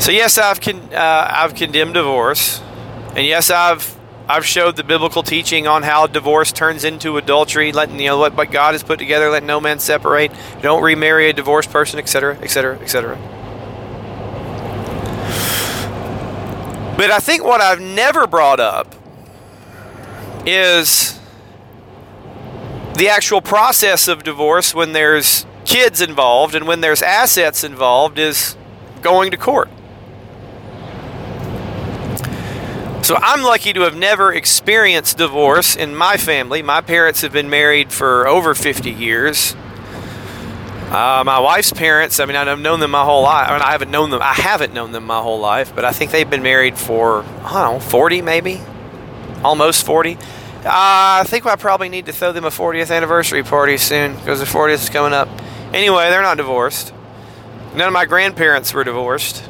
So 0.00 0.10
yes, 0.10 0.36
I've 0.36 0.60
con- 0.60 0.92
uh, 0.92 1.30
I've 1.32 1.54
condemned 1.54 1.94
divorce, 1.94 2.60
and 3.14 3.24
yes, 3.24 3.48
I've 3.48 3.96
I've 4.28 4.44
showed 4.44 4.74
the 4.74 4.82
biblical 4.82 5.22
teaching 5.22 5.68
on 5.68 5.84
how 5.84 6.08
divorce 6.08 6.50
turns 6.50 6.82
into 6.82 7.18
adultery, 7.18 7.70
letting 7.70 8.00
you 8.00 8.08
know 8.08 8.18
what, 8.18 8.34
God 8.50 8.72
has 8.74 8.82
put 8.82 8.98
together, 8.98 9.30
let 9.30 9.44
no 9.44 9.60
man 9.60 9.78
separate. 9.78 10.32
Don't 10.60 10.82
remarry 10.82 11.30
a 11.30 11.32
divorced 11.32 11.70
person, 11.70 12.00
etc., 12.00 12.36
etc., 12.42 12.80
etc. 12.80 13.16
But 16.96 17.10
I 17.10 17.18
think 17.18 17.42
what 17.42 17.60
I've 17.60 17.80
never 17.80 18.26
brought 18.26 18.60
up 18.60 18.94
is 20.46 21.18
the 22.96 23.08
actual 23.08 23.40
process 23.40 24.06
of 24.06 24.22
divorce 24.22 24.74
when 24.74 24.92
there's 24.92 25.44
kids 25.64 26.00
involved 26.00 26.54
and 26.54 26.68
when 26.68 26.80
there's 26.80 27.02
assets 27.02 27.64
involved 27.64 28.18
is 28.18 28.56
going 29.02 29.32
to 29.32 29.36
court. 29.36 29.68
So 33.02 33.16
I'm 33.16 33.42
lucky 33.42 33.72
to 33.72 33.82
have 33.82 33.96
never 33.96 34.32
experienced 34.32 35.18
divorce 35.18 35.76
in 35.76 35.94
my 35.94 36.16
family. 36.16 36.62
My 36.62 36.80
parents 36.80 37.20
have 37.20 37.32
been 37.32 37.50
married 37.50 37.92
for 37.92 38.26
over 38.26 38.54
50 38.54 38.90
years. 38.90 39.54
Uh, 40.94 41.24
my 41.26 41.40
wife's 41.40 41.72
parents, 41.72 42.20
I 42.20 42.24
mean, 42.24 42.36
I've 42.36 42.56
known 42.60 42.78
them 42.78 42.92
my 42.92 43.02
whole 43.02 43.22
life. 43.22 43.50
I, 43.50 43.54
mean, 43.54 43.62
I 43.62 43.72
haven't 43.72 43.90
known 43.90 44.10
them. 44.10 44.22
I 44.22 44.32
haven't 44.32 44.72
known 44.72 44.92
them 44.92 45.02
my 45.02 45.20
whole 45.20 45.40
life, 45.40 45.74
but 45.74 45.84
I 45.84 45.90
think 45.90 46.12
they've 46.12 46.30
been 46.30 46.44
married 46.44 46.78
for 46.78 47.24
I 47.42 47.64
don't 47.64 47.74
know, 47.74 47.80
40 47.80 48.22
maybe, 48.22 48.60
almost 49.42 49.84
40. 49.84 50.14
Uh, 50.14 50.18
I 50.64 51.24
think 51.26 51.46
I 51.46 51.56
probably 51.56 51.88
need 51.88 52.06
to 52.06 52.12
throw 52.12 52.30
them 52.30 52.44
a 52.44 52.50
40th 52.50 52.94
anniversary 52.94 53.42
party 53.42 53.76
soon 53.76 54.14
because 54.14 54.38
the 54.38 54.46
40th 54.46 54.84
is 54.84 54.88
coming 54.88 55.12
up. 55.12 55.28
Anyway, 55.72 56.10
they're 56.10 56.22
not 56.22 56.36
divorced. 56.36 56.94
None 57.74 57.88
of 57.88 57.92
my 57.92 58.04
grandparents 58.04 58.72
were 58.72 58.84
divorced. 58.84 59.42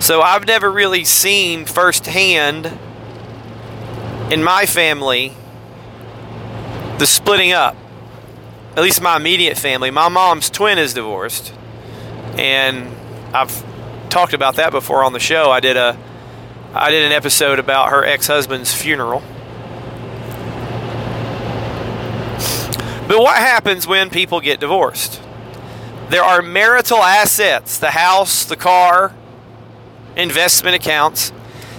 So 0.00 0.20
I've 0.20 0.48
never 0.48 0.68
really 0.68 1.04
seen 1.04 1.64
firsthand 1.64 2.76
in 4.32 4.42
my 4.42 4.66
family 4.66 5.32
the 6.98 7.06
splitting 7.06 7.52
up. 7.52 7.76
At 8.76 8.82
least 8.82 9.00
my 9.00 9.16
immediate 9.16 9.56
family. 9.56 9.90
My 9.90 10.08
mom's 10.08 10.50
twin 10.50 10.78
is 10.78 10.92
divorced. 10.92 11.52
And 12.36 12.94
I've 13.34 13.64
talked 14.10 14.34
about 14.34 14.56
that 14.56 14.70
before 14.70 15.02
on 15.02 15.14
the 15.14 15.20
show. 15.20 15.50
I 15.50 15.60
did 15.60 15.76
a 15.76 15.98
I 16.74 16.90
did 16.90 17.04
an 17.04 17.12
episode 17.12 17.58
about 17.58 17.88
her 17.88 18.04
ex-husband's 18.04 18.74
funeral. 18.74 19.20
But 23.08 23.18
what 23.20 23.38
happens 23.38 23.86
when 23.86 24.10
people 24.10 24.40
get 24.40 24.60
divorced? 24.60 25.22
There 26.10 26.22
are 26.22 26.42
marital 26.42 26.98
assets, 26.98 27.78
the 27.78 27.92
house, 27.92 28.44
the 28.44 28.56
car, 28.56 29.14
investment 30.16 30.76
accounts 30.76 31.32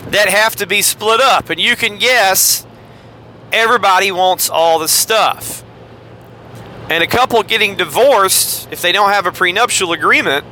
that 0.08 0.30
have 0.30 0.56
to 0.56 0.66
be 0.66 0.82
split 0.82 1.22
up. 1.22 1.52
And 1.52 1.60
you 1.60 1.76
can 1.76 2.00
guess 2.00 2.66
everybody 3.52 4.12
wants 4.12 4.50
all 4.50 4.80
the 4.80 4.88
stuff. 4.88 5.64
And 6.90 7.04
a 7.04 7.08
couple 7.08 7.44
getting 7.44 7.76
divorced, 7.76 8.70
if 8.72 8.82
they 8.82 8.92
don't 8.92 9.10
have 9.10 9.26
a 9.26 9.32
prenuptial 9.32 9.92
agreement, 9.92 10.46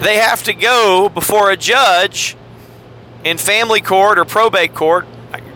they 0.00 0.16
have 0.16 0.42
to 0.44 0.52
go 0.52 1.08
before 1.08 1.50
a 1.50 1.56
judge 1.56 2.36
in 3.24 3.38
family 3.38 3.80
court 3.80 4.18
or 4.18 4.24
probate 4.24 4.74
court, 4.74 5.06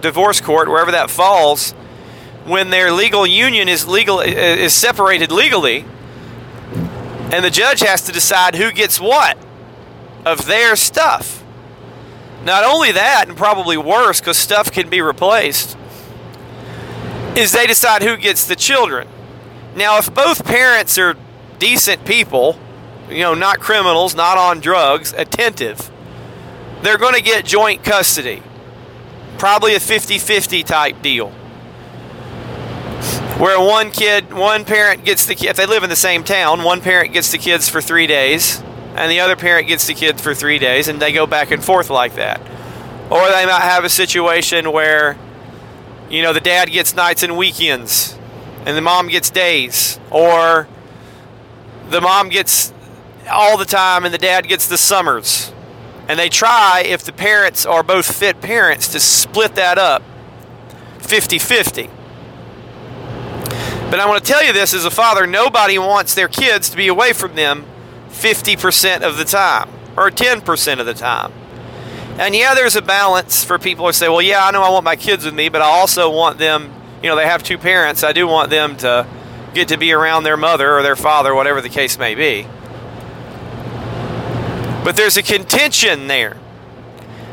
divorce 0.00 0.40
court, 0.40 0.68
wherever 0.68 0.92
that 0.92 1.10
falls, 1.10 1.72
when 2.44 2.70
their 2.70 2.92
legal 2.92 3.26
union 3.26 3.68
is 3.68 3.86
legal 3.86 4.20
is 4.20 4.72
separated 4.72 5.30
legally, 5.30 5.84
and 7.32 7.44
the 7.44 7.50
judge 7.50 7.80
has 7.80 8.02
to 8.02 8.12
decide 8.12 8.54
who 8.54 8.72
gets 8.72 9.00
what 9.00 9.36
of 10.24 10.46
their 10.46 10.74
stuff. 10.74 11.44
Not 12.44 12.64
only 12.64 12.92
that, 12.92 13.26
and 13.28 13.36
probably 13.36 13.76
worse, 13.76 14.20
because 14.20 14.38
stuff 14.38 14.72
can 14.72 14.88
be 14.88 15.00
replaced, 15.00 15.76
is 17.36 17.52
they 17.52 17.66
decide 17.66 18.02
who 18.02 18.16
gets 18.16 18.46
the 18.46 18.56
children. 18.56 19.06
Now, 19.74 19.98
if 19.98 20.12
both 20.12 20.44
parents 20.44 20.98
are 20.98 21.16
decent 21.58 22.04
people, 22.04 22.58
you 23.08 23.20
know, 23.20 23.34
not 23.34 23.60
criminals, 23.60 24.14
not 24.14 24.36
on 24.36 24.60
drugs, 24.60 25.12
attentive, 25.12 25.90
they're 26.82 26.98
going 26.98 27.14
to 27.14 27.22
get 27.22 27.44
joint 27.44 27.84
custody. 27.84 28.42
Probably 29.38 29.74
a 29.74 29.80
50 29.80 30.18
50 30.18 30.62
type 30.62 31.02
deal. 31.02 31.30
Where 33.38 33.58
one 33.58 33.90
kid, 33.90 34.32
one 34.34 34.64
parent 34.66 35.04
gets 35.04 35.24
the 35.24 35.34
kid, 35.34 35.50
if 35.50 35.56
they 35.56 35.66
live 35.66 35.82
in 35.82 35.88
the 35.88 35.96
same 35.96 36.24
town, 36.24 36.62
one 36.62 36.82
parent 36.82 37.14
gets 37.14 37.32
the 37.32 37.38
kids 37.38 37.70
for 37.70 37.80
three 37.80 38.06
days, 38.06 38.62
and 38.96 39.10
the 39.10 39.20
other 39.20 39.34
parent 39.34 39.66
gets 39.66 39.86
the 39.86 39.94
kid 39.94 40.20
for 40.20 40.34
three 40.34 40.58
days, 40.58 40.88
and 40.88 41.00
they 41.00 41.10
go 41.10 41.26
back 41.26 41.50
and 41.50 41.64
forth 41.64 41.88
like 41.88 42.16
that. 42.16 42.38
Or 43.10 43.28
they 43.30 43.46
might 43.46 43.62
have 43.62 43.84
a 43.84 43.88
situation 43.88 44.72
where, 44.72 45.16
you 46.10 46.22
know, 46.22 46.34
the 46.34 46.40
dad 46.40 46.70
gets 46.70 46.94
nights 46.94 47.22
and 47.22 47.38
weekends, 47.38 48.18
and 48.66 48.76
the 48.76 48.80
mom 48.80 49.08
gets 49.08 49.30
days. 49.30 49.98
Or 50.10 50.68
the 51.88 52.00
mom 52.00 52.28
gets 52.28 52.72
all 53.30 53.56
the 53.56 53.64
time, 53.64 54.04
and 54.04 54.12
the 54.12 54.18
dad 54.18 54.48
gets 54.48 54.66
the 54.66 54.78
summers. 54.78 55.52
And 56.08 56.18
they 56.18 56.28
try, 56.28 56.82
if 56.84 57.04
the 57.04 57.12
parents 57.12 57.64
are 57.64 57.82
both 57.82 58.16
fit 58.16 58.40
parents, 58.40 58.88
to 58.88 59.00
split 59.00 59.54
that 59.54 59.78
up 59.78 60.02
50 60.98 61.38
50. 61.38 61.90
But 63.90 63.98
I 63.98 64.06
want 64.06 64.24
to 64.24 64.32
tell 64.32 64.44
you 64.44 64.52
this 64.52 64.72
as 64.72 64.84
a 64.84 64.90
father 64.90 65.26
nobody 65.26 65.76
wants 65.76 66.14
their 66.14 66.28
kids 66.28 66.70
to 66.70 66.76
be 66.76 66.86
away 66.86 67.12
from 67.12 67.34
them 67.34 67.66
50% 68.10 69.02
of 69.02 69.16
the 69.16 69.24
time 69.24 69.68
or 69.96 70.10
10% 70.10 70.78
of 70.78 70.86
the 70.86 70.94
time. 70.94 71.32
And 72.18 72.34
yeah, 72.34 72.54
there's 72.54 72.76
a 72.76 72.82
balance 72.82 73.42
for 73.42 73.58
people 73.58 73.86
who 73.86 73.92
say, 73.92 74.08
well, 74.08 74.22
yeah, 74.22 74.46
I 74.46 74.50
know 74.52 74.62
I 74.62 74.70
want 74.70 74.84
my 74.84 74.94
kids 74.94 75.24
with 75.24 75.34
me, 75.34 75.48
but 75.48 75.60
I 75.62 75.66
also 75.66 76.10
want 76.10 76.38
them, 76.38 76.72
you 77.02 77.08
know, 77.08 77.16
they 77.16 77.26
have 77.26 77.42
two 77.42 77.58
parents. 77.58 78.04
I 78.04 78.12
do 78.12 78.26
want 78.26 78.50
them 78.50 78.76
to 78.78 79.06
get 79.54 79.68
to 79.68 79.76
be 79.76 79.92
around 79.92 80.24
their 80.24 80.36
mother 80.36 80.76
or 80.76 80.82
their 80.82 80.96
father, 80.96 81.34
whatever 81.34 81.60
the 81.60 81.68
case 81.68 81.98
may 81.98 82.14
be. 82.14 82.46
But 84.84 84.96
there's 84.96 85.16
a 85.16 85.22
contention 85.22 86.08
there. 86.08 86.36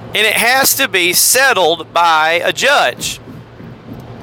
And 0.07 0.25
it 0.25 0.33
has 0.33 0.75
to 0.75 0.87
be 0.87 1.13
settled 1.13 1.93
by 1.93 2.41
a 2.43 2.53
judge 2.53 3.19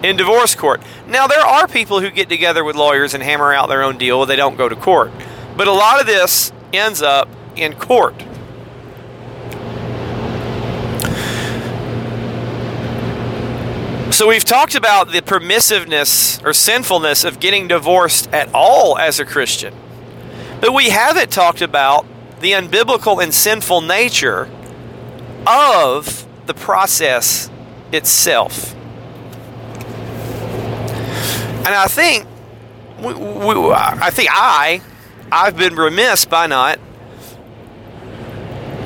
in 0.03 0.17
divorce 0.17 0.55
court. 0.55 0.83
Now, 1.07 1.27
there 1.27 1.41
are 1.41 1.67
people 1.69 2.01
who 2.01 2.11
get 2.11 2.29
together 2.29 2.65
with 2.65 2.77
lawyers 2.77 3.15
and 3.15 3.23
hammer 3.23 3.53
out 3.53 3.69
their 3.69 3.83
own 3.83 3.99
deal, 3.99 4.25
they 4.27 4.37
don't 4.37 4.57
go 4.57 4.69
to 4.69 4.77
court. 4.77 5.11
But 5.57 5.69
a 5.69 5.73
lot 5.73 6.01
of 6.01 6.07
this 6.07 6.53
ends 6.73 7.01
up 7.01 7.29
in 7.57 7.75
court. 7.75 8.15
So, 14.15 14.29
we've 14.29 14.45
talked 14.45 14.77
about 14.77 15.11
the 15.11 15.23
permissiveness 15.23 16.41
or 16.47 16.53
sinfulness 16.53 17.25
of 17.25 17.41
getting 17.41 17.67
divorced 17.67 18.33
at 18.33 18.49
all 18.55 18.97
as 18.97 19.19
a 19.19 19.25
Christian. 19.25 19.75
But 20.61 20.73
we 20.73 20.91
haven't 20.91 21.33
talked 21.33 21.61
about 21.61 22.07
the 22.39 22.53
unbiblical 22.53 23.21
and 23.21 23.35
sinful 23.35 23.81
nature 23.81 24.49
of 25.49 26.29
the 26.47 26.55
process 26.55 27.51
itself. 27.91 28.77
And 31.67 31.75
I 31.75 31.89
think, 31.89 32.25
I 33.01 34.11
think 34.13 34.29
I, 34.31 34.81
I've 35.33 35.57
been 35.57 35.75
remiss 35.75 36.25
by 36.25 36.47
not, 36.47 36.79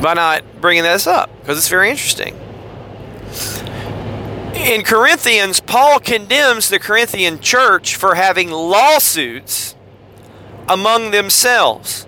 by 0.00 0.14
not 0.14 0.42
bringing 0.62 0.84
this 0.84 1.06
up 1.06 1.28
because 1.42 1.58
it's 1.58 1.68
very 1.68 1.90
interesting. 1.90 2.47
In 4.58 4.82
Corinthians, 4.82 5.60
Paul 5.60 6.00
condemns 6.00 6.68
the 6.68 6.78
Corinthian 6.78 7.40
church 7.40 7.96
for 7.96 8.16
having 8.16 8.50
lawsuits 8.50 9.76
among 10.68 11.10
themselves. 11.10 12.06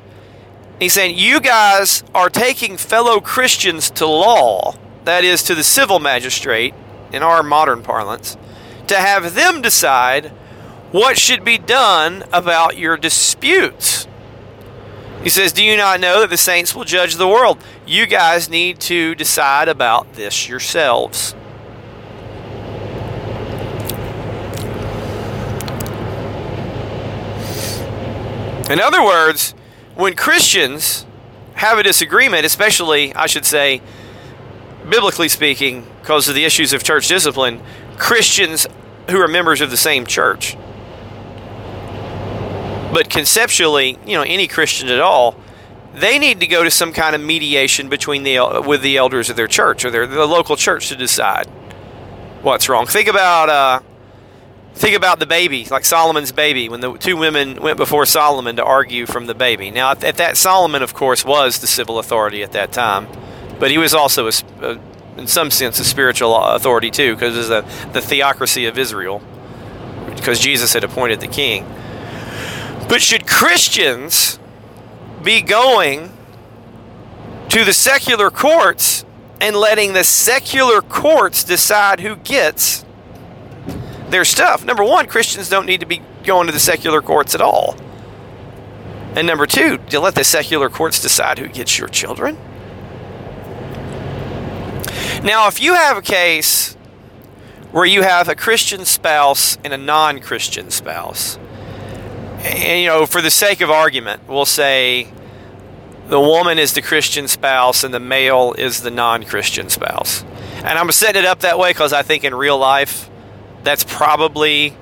He's 0.78 0.92
saying, 0.92 1.16
You 1.16 1.40
guys 1.40 2.02
are 2.14 2.28
taking 2.28 2.76
fellow 2.76 3.21
Christians 3.21 3.88
to 3.90 4.07
law, 4.07 4.75
that 5.04 5.25
is, 5.25 5.42
to 5.45 5.54
the 5.54 5.64
civil 5.64 6.00
magistrate, 6.00 6.75
in 7.12 7.23
our 7.23 7.42
modern 7.42 7.83
parlance, 7.83 8.37
to 8.88 8.97
have 8.97 9.35
them 9.35 9.62
decide 9.62 10.26
what 10.90 11.19
should 11.19 11.45
be 11.45 11.57
done 11.57 12.25
about 12.33 12.76
your 12.76 12.97
disputes. 12.97 14.09
He 15.23 15.30
says, 15.30 15.52
Do 15.52 15.62
you 15.62 15.76
not 15.76 16.00
know 16.00 16.21
that 16.21 16.30
the 16.30 16.37
saints 16.37 16.75
will 16.75 16.85
judge 16.85 17.14
the 17.14 17.28
world? 17.28 17.62
You 17.87 18.07
guys 18.07 18.50
need 18.50 18.80
to 18.80 19.14
decide 19.14 19.69
about 19.69 20.14
this 20.14 20.49
yourselves. 20.49 21.35
In 28.70 28.80
other 28.80 29.02
words, 29.02 29.50
when 29.96 30.14
Christians 30.14 31.04
have 31.54 31.78
a 31.78 31.82
disagreement, 31.82 32.46
especially, 32.46 33.12
I 33.14 33.26
should 33.26 33.44
say, 33.44 33.82
biblically 34.88 35.28
speaking, 35.28 35.84
because 36.00 36.28
of 36.28 36.36
the 36.36 36.44
issues 36.44 36.72
of 36.72 36.84
church 36.84 37.08
discipline, 37.08 37.60
Christians 37.96 38.68
who 39.10 39.20
are 39.20 39.26
members 39.26 39.60
of 39.60 39.72
the 39.72 39.76
same 39.76 40.06
church. 40.06 40.56
But 42.92 43.10
conceptually, 43.10 43.98
you 44.06 44.14
know, 44.14 44.22
any 44.22 44.46
Christian 44.46 44.88
at 44.88 45.00
all, 45.00 45.34
they 45.92 46.21
need 46.21 46.38
to 46.38 46.47
go 46.47 46.62
to 46.62 46.71
some 46.71 46.92
kind 46.92 47.16
of 47.16 47.21
mediation 47.21 47.88
between 47.88 48.23
the 48.23 48.62
with 48.64 48.82
the 48.82 48.97
elders 48.97 49.28
of 49.28 49.36
their 49.36 49.49
church 49.49 49.84
or 49.84 49.90
their 49.90 50.06
the 50.06 50.26
local 50.26 50.56
church 50.56 50.88
to 50.88 50.97
decide 50.97 51.47
what's 52.42 52.68
wrong. 52.68 52.86
Think 52.86 53.08
about 53.08 53.49
uh, 53.49 53.80
Think 54.75 54.97
about 54.97 55.19
the 55.19 55.26
baby, 55.26 55.67
like 55.71 55.85
Solomon's 55.85 56.33
baby, 56.33 56.69
when 56.69 56.80
the 56.80 56.97
two 56.97 57.17
women 57.17 57.61
went 57.61 57.76
before 57.76 58.06
Solomon 58.06 58.56
to 58.56 58.65
argue 58.65 59.04
from 59.04 59.26
the 59.26 59.35
baby. 59.35 59.71
Now, 59.71 59.91
at 59.91 60.17
that, 60.17 60.37
Solomon, 60.37 60.83
of 60.83 60.95
course, 60.95 61.25
was 61.25 61.59
the 61.59 61.67
civil 61.67 61.99
authority 61.99 62.43
at 62.43 62.52
that 62.52 62.73
time, 62.73 63.09
but 63.59 63.71
he 63.71 63.78
was 63.78 63.93
also, 63.93 64.28
a, 64.28 64.33
a, 64.63 64.80
in 65.19 65.26
some 65.26 65.50
sense, 65.50 65.78
a 65.80 65.85
spiritual 65.85 66.35
authority 66.35 66.91
too, 66.91 67.15
because 67.15 67.35
it 67.35 67.39
was 67.39 67.49
the, 67.49 67.91
the 67.93 68.00
theocracy 68.00 68.67
of 68.67 68.78
Israel, 68.78 69.21
because 70.15 70.39
Jesus 70.39 70.73
had 70.73 70.85
appointed 70.85 71.21
the 71.21 71.28
king. 71.28 71.67
But 72.89 73.02
should 73.02 73.26
Christians 73.26 74.39
be 75.23 75.43
going 75.43 76.11
to 77.50 77.65
the 77.65 77.73
secular 77.73 78.30
courts 78.30 79.04
and 79.41 79.56
letting 79.56 79.93
the 79.93 80.04
secular 80.04 80.80
courts 80.80 81.45
decide 81.45 82.00
who 82.00 82.17
gets 82.17 82.85
their 84.10 84.25
stuff. 84.25 84.64
Number 84.64 84.84
one, 84.84 85.06
Christians 85.06 85.49
don't 85.49 85.66
need 85.66 85.80
to 85.80 85.86
be 85.86 86.02
going 86.25 86.46
to 86.46 86.52
the 86.52 86.60
secular 86.60 87.00
courts 87.00 87.34
at 87.34 87.40
all. 87.40 87.76
And 89.14 89.26
number 89.26 89.46
two, 89.46 89.78
to 89.78 90.00
let 90.00 90.14
the 90.14 90.25
secular 90.25 90.68
courts 90.68 91.00
decide 91.00 91.38
who 91.38 91.49
gets 91.49 91.78
your 91.78 91.88
children. 91.88 92.36
Now, 95.23 95.49
if 95.49 95.60
you 95.60 95.75
have 95.75 95.96
a 95.96 96.02
case 96.02 96.75
where 97.73 97.84
you 97.84 98.02
have 98.02 98.28
a 98.28 98.34
Christian 98.34 98.84
spouse 98.84 99.58
and 99.64 99.73
a 99.73 99.78
non 99.78 100.20
Christian 100.20 100.70
spouse, 100.70 101.38
and 102.42 102.80
you 102.80 102.86
know, 102.88 103.06
for 103.06 103.20
the 103.20 103.30
sake 103.30 103.60
of 103.60 103.70
argument, 103.70 104.26
we'll 104.28 104.46
say 104.46 105.12
the 106.08 106.20
woman 106.20 106.58
is 106.58 106.73
the 106.73 106.82
Christian 106.82 107.28
spouse 107.28 107.84
and 107.84 107.92
the 107.92 108.00
male 108.00 108.54
is 108.56 108.82
the 108.82 108.90
non 108.90 109.25
Christian 109.25 109.68
spouse. 109.68 110.25
And 110.56 110.78
I'm 110.78 110.90
setting 110.92 111.23
it 111.23 111.26
up 111.26 111.40
that 111.40 111.58
way 111.58 111.70
because 111.70 111.92
I 111.92 112.02
think 112.02 112.25
in 112.25 112.34
real 112.34 112.58
life, 112.58 113.10
that's 113.62 113.84
probably 113.84 114.76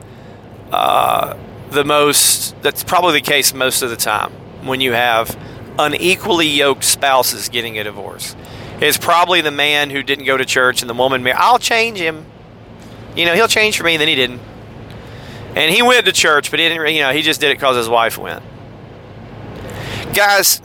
uh, 0.70 1.36
the 1.70 1.84
most 1.84 2.60
that's 2.62 2.84
probably 2.84 3.14
the 3.14 3.20
case 3.20 3.52
most 3.52 3.82
of 3.82 3.90
the 3.90 3.96
time 3.96 4.32
when 4.64 4.80
you 4.80 4.92
have 4.92 5.36
unequally 5.78 6.48
yoked 6.48 6.84
spouses 6.84 7.48
getting 7.48 7.78
a 7.78 7.84
divorce. 7.84 8.34
It's 8.80 8.98
probably 8.98 9.40
the 9.40 9.50
man 9.50 9.90
who 9.90 10.02
didn't 10.02 10.24
go 10.24 10.36
to 10.36 10.44
church 10.44 10.82
and 10.82 10.90
the 10.90 10.94
woman 10.94 11.26
i'll 11.34 11.58
change 11.58 11.98
him. 11.98 12.26
You 13.16 13.26
know 13.26 13.34
he'll 13.34 13.48
change 13.48 13.76
for 13.76 13.84
me 13.84 13.94
and 13.94 14.00
then 14.00 14.08
he 14.08 14.14
didn't. 14.14 14.40
And 15.54 15.74
he 15.74 15.82
went 15.82 16.04
to 16.06 16.12
church 16.12 16.50
but 16.50 16.60
he 16.60 16.68
didn't 16.68 16.94
you 16.94 17.02
know 17.02 17.12
he 17.12 17.22
just 17.22 17.40
did 17.40 17.50
it 17.50 17.54
because 17.54 17.76
his 17.76 17.88
wife 17.88 18.18
went. 18.18 18.42
Guys 20.14 20.60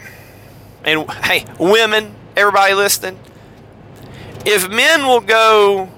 and 0.84 1.10
hey 1.12 1.46
women 1.60 2.16
everybody 2.36 2.74
listening 2.74 3.20
if 4.46 4.70
men 4.70 5.06
will 5.06 5.22
go 5.22 5.90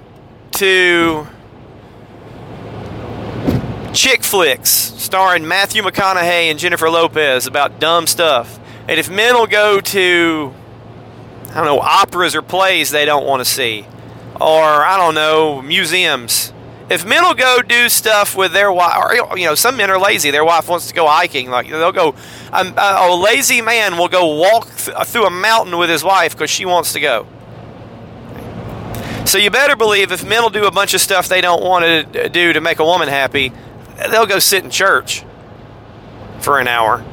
to 0.52 1.28
chick 3.96 4.24
flicks 4.24 4.70
starring 4.70 5.48
Matthew 5.48 5.82
McConaughey 5.82 6.52
and 6.52 6.60
Jennifer 6.60 6.90
Lopez 6.90 7.48
about 7.48 7.80
dumb 7.80 8.08
stuff. 8.08 8.60
And 8.88 9.00
if 9.00 9.10
men 9.10 9.36
will 9.36 9.48
go 9.48 9.80
to, 9.80 10.54
I 11.52 11.54
don't 11.56 11.66
know, 11.66 11.80
operas 11.80 12.36
or 12.36 12.42
plays 12.42 12.92
they 12.92 13.06
don't 13.06 13.26
want 13.26 13.40
to 13.40 13.46
see, 13.46 13.88
or 14.36 14.64
I 14.64 14.98
don't 14.98 15.16
know, 15.16 15.62
museums. 15.62 16.52
If 16.90 17.06
men 17.06 17.24
will 17.24 17.34
go 17.34 17.62
do 17.62 17.90
stuff 17.90 18.36
with 18.36 18.52
their 18.52 18.72
wife, 18.72 18.96
or 18.98 19.38
you 19.38 19.46
know, 19.46 19.56
some 19.56 19.78
men 19.78 19.90
are 19.90 19.98
lazy. 19.98 20.30
Their 20.30 20.46
wife 20.46 20.68
wants 20.68 20.88
to 20.90 20.94
go 20.94 21.08
hiking. 21.08 21.50
Like 21.50 21.68
they'll 21.70 21.92
go, 21.92 22.14
um, 22.52 22.76
a, 22.78 23.08
a 23.10 23.16
lazy 23.16 23.62
man 23.62 23.98
will 23.98 24.10
go 24.10 24.36
walk 24.36 24.68
th- 24.76 24.96
uh, 24.96 25.04
through 25.04 25.26
a 25.26 25.32
mountain 25.32 25.78
with 25.78 25.90
his 25.90 26.04
wife 26.04 26.34
because 26.34 26.52
she 26.52 26.66
wants 26.66 26.94
to 26.94 27.00
go. 27.00 27.26
So 29.26 29.40
you 29.40 29.50
better 29.50 29.76
believe 29.76 30.12
if 30.12 30.24
men 30.24 30.44
will 30.44 30.52
do 30.52 30.66
a 30.68 30.72
bunch 30.72 30.94
of 30.94 31.02
stuff 31.02 31.28
they 31.28 31.42
don't 31.42 31.64
want 31.64 32.14
to 32.14 32.30
do 32.30 32.54
to 32.54 32.62
make 32.62 32.78
a 32.78 32.86
woman 32.86 33.08
happy, 33.08 33.52
they'll 33.98 34.26
go 34.26 34.40
sit 34.40 34.64
in 34.64 34.70
church 34.70 35.24
for 36.40 36.60
an 36.60 36.68
hour. 36.68 37.04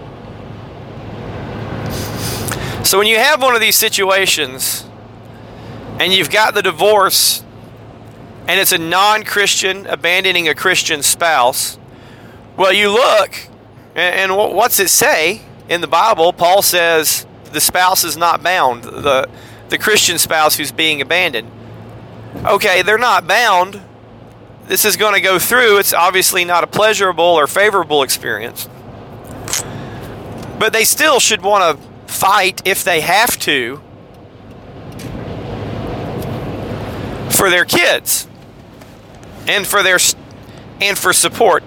So 2.85 2.99
when 2.99 3.07
you 3.07 3.17
have 3.17 3.41
one 3.41 3.55
of 3.55 3.61
these 3.61 3.77
situations 3.77 4.85
and 5.99 6.13
you've 6.13 6.31
got 6.31 6.55
the 6.55 6.63
divorce 6.63 7.45
and 8.49 8.61
it's 8.61 8.73
a 8.73 8.79
non 8.79 9.25
Christian 9.25 9.87
abandoning 9.87 10.49
a 10.49 10.55
Christian 10.55 11.03
spouse, 11.03 11.79
well, 12.57 12.73
you 12.73 12.91
look 12.91 13.49
and 13.95 14.37
what's 14.37 14.81
it 14.81 14.89
say 14.89 15.43
in 15.69 15.81
the 15.81 15.87
Bible? 15.87 16.33
Paul 16.33 16.63
says 16.63 17.27
the 17.53 17.61
spouse 17.61 18.05
is 18.05 18.17
not 18.17 18.43
bound, 18.43 18.85
the, 18.85 19.29
the 19.69 19.79
Christian 19.79 20.19
spouse 20.19 20.57
who's 20.57 20.73
being 20.73 21.01
abandoned. 21.01 21.51
Okay, 22.45 22.83
they're 22.83 22.99
not 22.99 23.27
bound 23.27 23.81
this 24.67 24.85
is 24.85 24.97
going 24.97 25.15
to 25.15 25.21
go 25.21 25.39
through. 25.39 25.79
It's 25.79 25.93
obviously 25.93 26.45
not 26.45 26.65
a 26.65 26.67
pleasurable 26.67 27.25
or 27.25 27.47
favorable 27.47 28.03
experience. 28.03 28.69
But 30.59 30.73
they 30.73 30.85
still 30.85 31.21
should 31.21 31.43
want 31.43 31.79
to 31.79 32.13
fight 32.13 32.63
if 32.65 32.85
they 32.85 33.01
have 33.01 33.39
to 33.41 33.81
for 37.31 37.51
their 37.51 37.65
kids 37.65 38.29
and 39.49 39.67
for 39.67 39.83
their 39.83 39.99
and 40.81 40.97
for 40.97 41.13
support. 41.13 41.65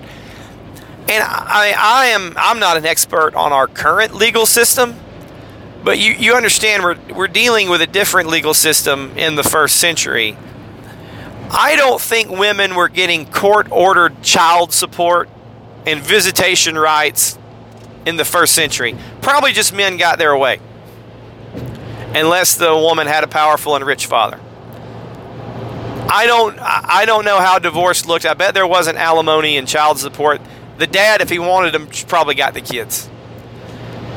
And 1.09 1.23
I, 1.23 1.73
I 1.77 2.05
am 2.07 2.33
I'm 2.37 2.59
not 2.59 2.77
an 2.77 2.85
expert 2.85 3.35
on 3.35 3.51
our 3.51 3.67
current 3.67 4.15
legal 4.15 4.45
system, 4.45 4.95
But 5.85 5.99
you, 5.99 6.13
you 6.13 6.33
understand 6.33 6.83
we're, 6.83 6.97
we're 7.13 7.27
dealing 7.27 7.69
with 7.69 7.79
a 7.79 7.85
different 7.85 8.27
legal 8.27 8.55
system 8.55 9.15
in 9.17 9.35
the 9.35 9.43
first 9.43 9.75
century. 9.77 10.35
I 11.49 11.75
don't 11.75 12.01
think 12.01 12.29
women 12.29 12.75
were 12.75 12.89
getting 12.89 13.25
court 13.25 13.67
ordered 13.71 14.21
child 14.23 14.73
support 14.73 15.29
and 15.85 16.01
visitation 16.01 16.77
rights 16.77 17.37
in 18.05 18.17
the 18.17 18.25
first 18.25 18.53
century. 18.53 18.95
Probably 19.21 19.51
just 19.51 19.73
men 19.73 19.97
got 19.97 20.17
their 20.17 20.35
way. 20.37 20.59
Unless 22.13 22.55
the 22.55 22.73
woman 22.75 23.07
had 23.07 23.23
a 23.23 23.27
powerful 23.27 23.75
and 23.75 23.85
rich 23.85 24.05
father. 24.05 24.39
I 26.07 26.27
don't 26.27 26.57
I 26.59 27.05
don't 27.05 27.25
know 27.25 27.39
how 27.39 27.59
divorce 27.59 28.05
looked. 28.05 28.25
I 28.25 28.33
bet 28.35 28.53
there 28.53 28.67
wasn't 28.67 28.97
alimony 28.97 29.57
and 29.57 29.67
child 29.67 29.99
support. 29.99 30.39
The 30.77 30.87
dad, 30.87 31.21
if 31.21 31.29
he 31.29 31.39
wanted 31.39 31.73
them, 31.73 31.87
probably 32.07 32.35
got 32.35 32.53
the 32.53 32.61
kids. 32.61 33.09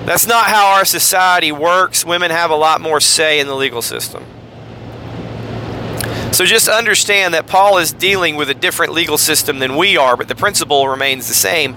That's 0.05 0.27
not 0.27 0.47
how 0.47 0.75
our 0.75 0.85
society 0.85 1.53
works. 1.53 2.05
Women 2.05 2.31
have 2.31 2.51
a 2.51 2.57
lot 2.57 2.81
more 2.81 3.01
say 3.01 3.41
in 3.41 3.47
the 3.47 3.55
legal 3.55 3.83
system. 3.83 4.25
So 6.33 6.45
just 6.45 6.69
understand 6.69 7.35
that 7.35 7.47
Paul 7.47 7.79
is 7.79 7.93
dealing 7.93 8.37
with 8.37 8.49
a 8.49 8.55
different 8.55 8.93
legal 8.93 9.19
system 9.19 9.59
than 9.59 9.77
we 9.77 9.97
are, 9.97 10.17
but 10.17 10.29
the 10.29 10.35
principle 10.35 10.89
remains 10.89 11.27
the 11.27 11.35
same. 11.35 11.73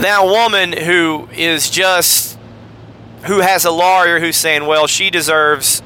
Now, 0.00 0.26
a 0.26 0.30
woman 0.30 0.72
who 0.72 1.28
is 1.32 1.70
just, 1.70 2.38
who 3.24 3.40
has 3.40 3.64
a 3.64 3.70
lawyer 3.70 4.20
who's 4.20 4.36
saying, 4.36 4.66
well, 4.66 4.86
she 4.86 5.10
deserves 5.10 5.82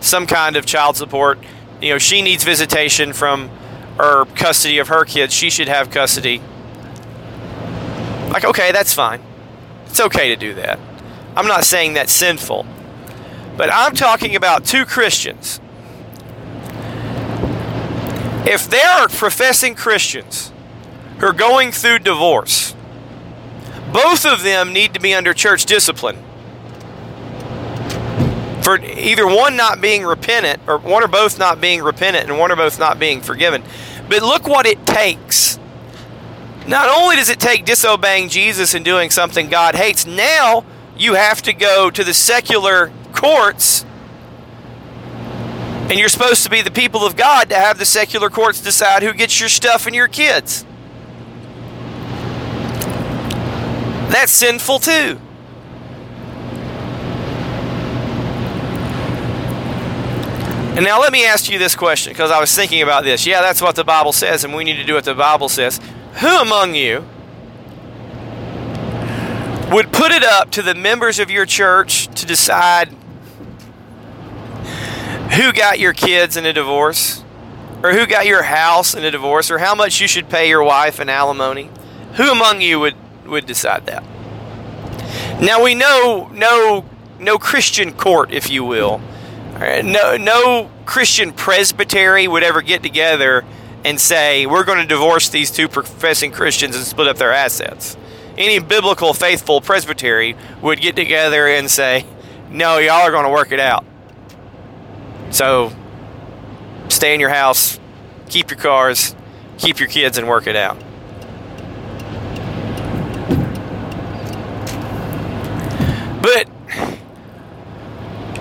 some 0.00 0.26
kind 0.26 0.56
of 0.56 0.66
child 0.66 0.96
support, 0.96 1.38
you 1.80 1.90
know, 1.90 1.98
she 1.98 2.22
needs 2.22 2.44
visitation 2.44 3.12
from 3.12 3.50
or 3.98 4.26
custody 4.34 4.78
of 4.78 4.88
her 4.88 5.04
kids, 5.04 5.32
she 5.32 5.50
should 5.50 5.68
have 5.68 5.90
custody. 5.90 6.40
Like, 8.30 8.44
okay, 8.44 8.72
that's 8.72 8.92
fine. 8.92 9.22
It's 9.86 10.00
okay 10.00 10.28
to 10.28 10.36
do 10.36 10.54
that. 10.54 10.78
I'm 11.34 11.46
not 11.46 11.64
saying 11.64 11.94
that's 11.94 12.12
sinful. 12.12 12.66
But 13.56 13.72
I'm 13.72 13.94
talking 13.94 14.36
about 14.36 14.64
two 14.64 14.84
Christians. 14.84 15.60
If 18.44 18.68
there 18.68 18.88
are 18.88 19.08
professing 19.08 19.74
Christians 19.74 20.52
who 21.18 21.26
are 21.26 21.32
going 21.32 21.72
through 21.72 22.00
divorce, 22.00 22.74
both 23.92 24.26
of 24.26 24.42
them 24.42 24.72
need 24.72 24.94
to 24.94 25.00
be 25.00 25.14
under 25.14 25.32
church 25.32 25.64
discipline. 25.64 26.18
For 28.62 28.78
either 28.78 29.26
one 29.26 29.56
not 29.56 29.80
being 29.80 30.04
repentant, 30.04 30.60
or 30.66 30.78
one 30.78 31.02
or 31.02 31.08
both 31.08 31.38
not 31.38 31.60
being 31.60 31.82
repentant, 31.82 32.28
and 32.28 32.38
one 32.38 32.52
or 32.52 32.56
both 32.56 32.78
not 32.78 32.98
being 32.98 33.20
forgiven. 33.20 33.62
But 34.08 34.22
look 34.22 34.46
what 34.46 34.66
it 34.66 34.84
takes. 34.86 35.58
Not 36.66 36.88
only 36.88 37.16
does 37.16 37.30
it 37.30 37.38
take 37.38 37.64
disobeying 37.64 38.28
Jesus 38.28 38.74
and 38.74 38.84
doing 38.84 39.10
something 39.10 39.48
God 39.48 39.76
hates, 39.76 40.04
now 40.04 40.64
you 40.96 41.14
have 41.14 41.42
to 41.42 41.52
go 41.52 41.90
to 41.90 42.04
the 42.04 42.12
secular 42.12 42.92
courts 43.16 43.84
and 45.88 46.00
you're 46.00 46.08
supposed 46.08 46.42
to 46.42 46.50
be 46.50 46.62
the 46.62 46.70
people 46.70 47.06
of 47.06 47.14
God 47.14 47.48
to 47.50 47.54
have 47.54 47.78
the 47.78 47.84
secular 47.84 48.28
courts 48.28 48.60
decide 48.60 49.04
who 49.04 49.12
gets 49.12 49.38
your 49.38 49.48
stuff 49.48 49.86
and 49.86 49.94
your 49.94 50.08
kids. 50.08 50.64
That's 54.10 54.32
sinful 54.32 54.80
too. 54.80 55.20
And 60.74 60.84
now 60.84 61.00
let 61.00 61.12
me 61.12 61.24
ask 61.24 61.48
you 61.48 61.58
this 61.58 61.76
question 61.76 62.12
because 62.12 62.32
I 62.32 62.40
was 62.40 62.52
thinking 62.52 62.82
about 62.82 63.04
this. 63.04 63.24
Yeah, 63.24 63.40
that's 63.40 63.62
what 63.62 63.76
the 63.76 63.84
Bible 63.84 64.12
says, 64.12 64.42
and 64.42 64.54
we 64.54 64.64
need 64.64 64.76
to 64.76 64.84
do 64.84 64.94
what 64.94 65.04
the 65.04 65.14
Bible 65.14 65.48
says. 65.48 65.80
Who 66.14 66.40
among 66.40 66.74
you 66.74 67.04
would 69.70 69.92
put 69.92 70.10
it 70.10 70.24
up 70.24 70.50
to 70.50 70.62
the 70.62 70.74
members 70.74 71.20
of 71.20 71.30
your 71.30 71.46
church 71.46 72.08
to 72.16 72.26
decide 72.26 72.94
who 75.32 75.52
got 75.52 75.78
your 75.78 75.92
kids 75.92 76.36
in 76.36 76.46
a 76.46 76.52
divorce? 76.52 77.22
Or 77.82 77.92
who 77.92 78.06
got 78.06 78.26
your 78.26 78.42
house 78.42 78.94
in 78.94 79.04
a 79.04 79.10
divorce? 79.10 79.50
Or 79.50 79.58
how 79.58 79.74
much 79.74 80.00
you 80.00 80.08
should 80.08 80.28
pay 80.28 80.48
your 80.48 80.62
wife 80.62 80.98
in 80.98 81.08
alimony? 81.08 81.70
Who 82.14 82.30
among 82.30 82.60
you 82.60 82.80
would, 82.80 82.94
would 83.26 83.46
decide 83.46 83.86
that? 83.86 84.02
Now 85.40 85.62
we 85.62 85.74
know 85.74 86.30
no 86.32 86.84
no 87.18 87.38
Christian 87.38 87.92
court, 87.92 88.30
if 88.30 88.50
you 88.50 88.64
will, 88.64 89.00
no, 89.58 90.16
no 90.16 90.70
Christian 90.84 91.32
presbytery 91.32 92.28
would 92.28 92.42
ever 92.42 92.62
get 92.62 92.82
together 92.82 93.44
and 93.84 94.00
say, 94.00 94.46
we're 94.46 94.64
going 94.64 94.78
to 94.78 94.86
divorce 94.86 95.28
these 95.28 95.50
two 95.50 95.68
professing 95.68 96.32
Christians 96.32 96.76
and 96.76 96.84
split 96.84 97.08
up 97.08 97.16
their 97.16 97.32
assets. 97.32 97.96
Any 98.36 98.58
biblical, 98.58 99.14
faithful 99.14 99.60
presbytery 99.60 100.36
would 100.60 100.80
get 100.80 100.96
together 100.96 101.46
and 101.46 101.70
say, 101.70 102.04
no, 102.50 102.78
y'all 102.78 103.02
are 103.02 103.10
going 103.10 103.24
to 103.24 103.30
work 103.30 103.52
it 103.52 103.60
out. 103.60 103.84
So 105.30 105.72
stay 106.88 107.14
in 107.14 107.20
your 107.20 107.30
house, 107.30 107.78
keep 108.28 108.50
your 108.50 108.58
cars, 108.58 109.14
keep 109.58 109.78
your 109.78 109.88
kids, 109.88 110.18
and 110.18 110.28
work 110.28 110.46
it 110.46 110.56
out. 110.56 110.78
But 116.22 116.48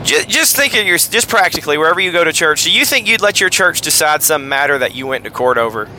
just, 0.04 0.30
just 0.30 0.56
think 0.56 0.76
of 0.76 0.86
your 0.86 0.98
just 0.98 1.30
practically 1.30 1.78
wherever 1.78 2.00
you 2.00 2.12
go 2.12 2.24
to 2.24 2.34
church. 2.34 2.64
Do 2.64 2.72
you 2.72 2.86
think 2.86 3.08
you'd 3.08 3.22
let 3.22 3.40
your 3.40 3.50
church 3.50 3.82
decide 3.82 4.24
some 4.24 4.50
matter 4.50 4.78
that 4.78 4.96
you 4.96 5.08
went 5.08 5.24
to 5.26 5.30
court 5.30 5.58
over? 5.58 5.90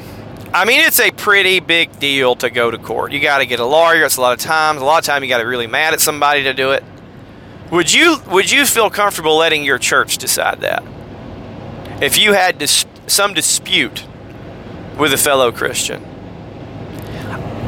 I 0.53 0.65
mean, 0.65 0.81
it's 0.81 1.01
a 1.01 1.11
pretty 1.11 1.61
big 1.61 1.99
deal 1.99 2.35
to 2.37 2.51
go 2.51 2.71
to 2.71 2.79
court. 2.79 3.13
You 3.13 3.21
got 3.21 3.39
to 3.39 3.47
get 3.47 3.61
a 3.61 3.65
lawyer. 3.65 4.05
It's 4.05 4.17
a 4.17 4.21
lot 4.21 4.33
of 4.33 4.39
times. 4.39 4.81
A 4.81 4.85
lot 4.85 4.99
of 4.99 5.05
time 5.05 5.23
you 5.23 5.29
got 5.29 5.39
to 5.39 5.45
really 5.45 5.67
mad 5.67 5.93
at 5.93 6.01
somebody 6.01 6.45
to 6.45 6.55
do 6.55 6.71
it. 6.71 6.83
Would 7.71 7.93
you 7.93 8.21
would 8.29 8.51
you 8.51 8.65
feel 8.65 8.91
comfortable 8.91 9.37
letting 9.37 9.65
your 9.65 9.79
church 9.79 10.19
decide 10.19 10.61
that? 10.61 10.85
If 12.01 12.17
you 12.19 12.33
had 12.33 12.59
dis- 12.59 12.87
some 13.07 13.35
dispute 13.35 14.05
with 14.99 15.13
a 15.13 15.17
fellow 15.17 15.51
Christian, 15.51 16.05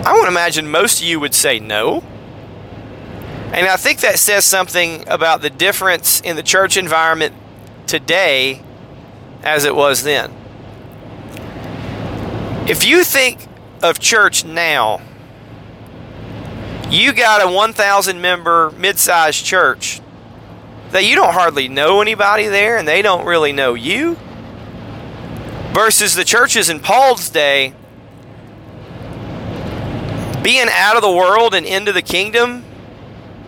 I 0.05 0.17
would 0.19 0.29
imagine 0.29 0.71
most 0.71 1.01
of 1.01 1.07
you 1.07 1.19
would 1.19 1.35
say 1.35 1.59
no. 1.59 2.05
And 3.53 3.67
I 3.67 3.77
think 3.77 4.01
that 4.01 4.19
says 4.19 4.45
something 4.45 5.09
about 5.09 5.41
the 5.41 5.51
difference 5.51 6.21
in 6.21 6.37
the 6.37 6.43
church 6.43 6.77
environment 6.77 7.35
today 7.87 8.63
as 9.43 9.65
it 9.65 9.75
was 9.75 10.05
then. 10.05 10.33
If 12.69 12.85
you 12.85 13.03
think 13.03 13.49
of 13.83 13.99
church 13.99 14.45
now, 14.45 15.01
you 16.91 17.13
got 17.13 17.47
a 17.47 17.51
1,000 17.51 18.21
member 18.21 18.71
mid 18.73 18.99
sized 18.99 19.45
church 19.45 20.01
that 20.91 21.05
you 21.05 21.15
don't 21.15 21.35
hardly 21.35 21.69
know 21.69 22.01
anybody 22.01 22.47
there 22.47 22.79
and 22.79 22.89
they 22.89 23.03
don't 23.03 23.27
really 23.27 23.53
know 23.53 23.75
you. 23.75 24.17
Versus 25.73 26.15
the 26.15 26.25
churches 26.25 26.71
in 26.71 26.81
Paul's 26.81 27.29
day 27.29 27.75
being 30.43 30.69
out 30.71 30.97
of 30.97 31.03
the 31.03 31.13
world 31.13 31.55
and 31.55 31.67
into 31.67 31.93
the 31.93 32.03
kingdom 32.03 32.65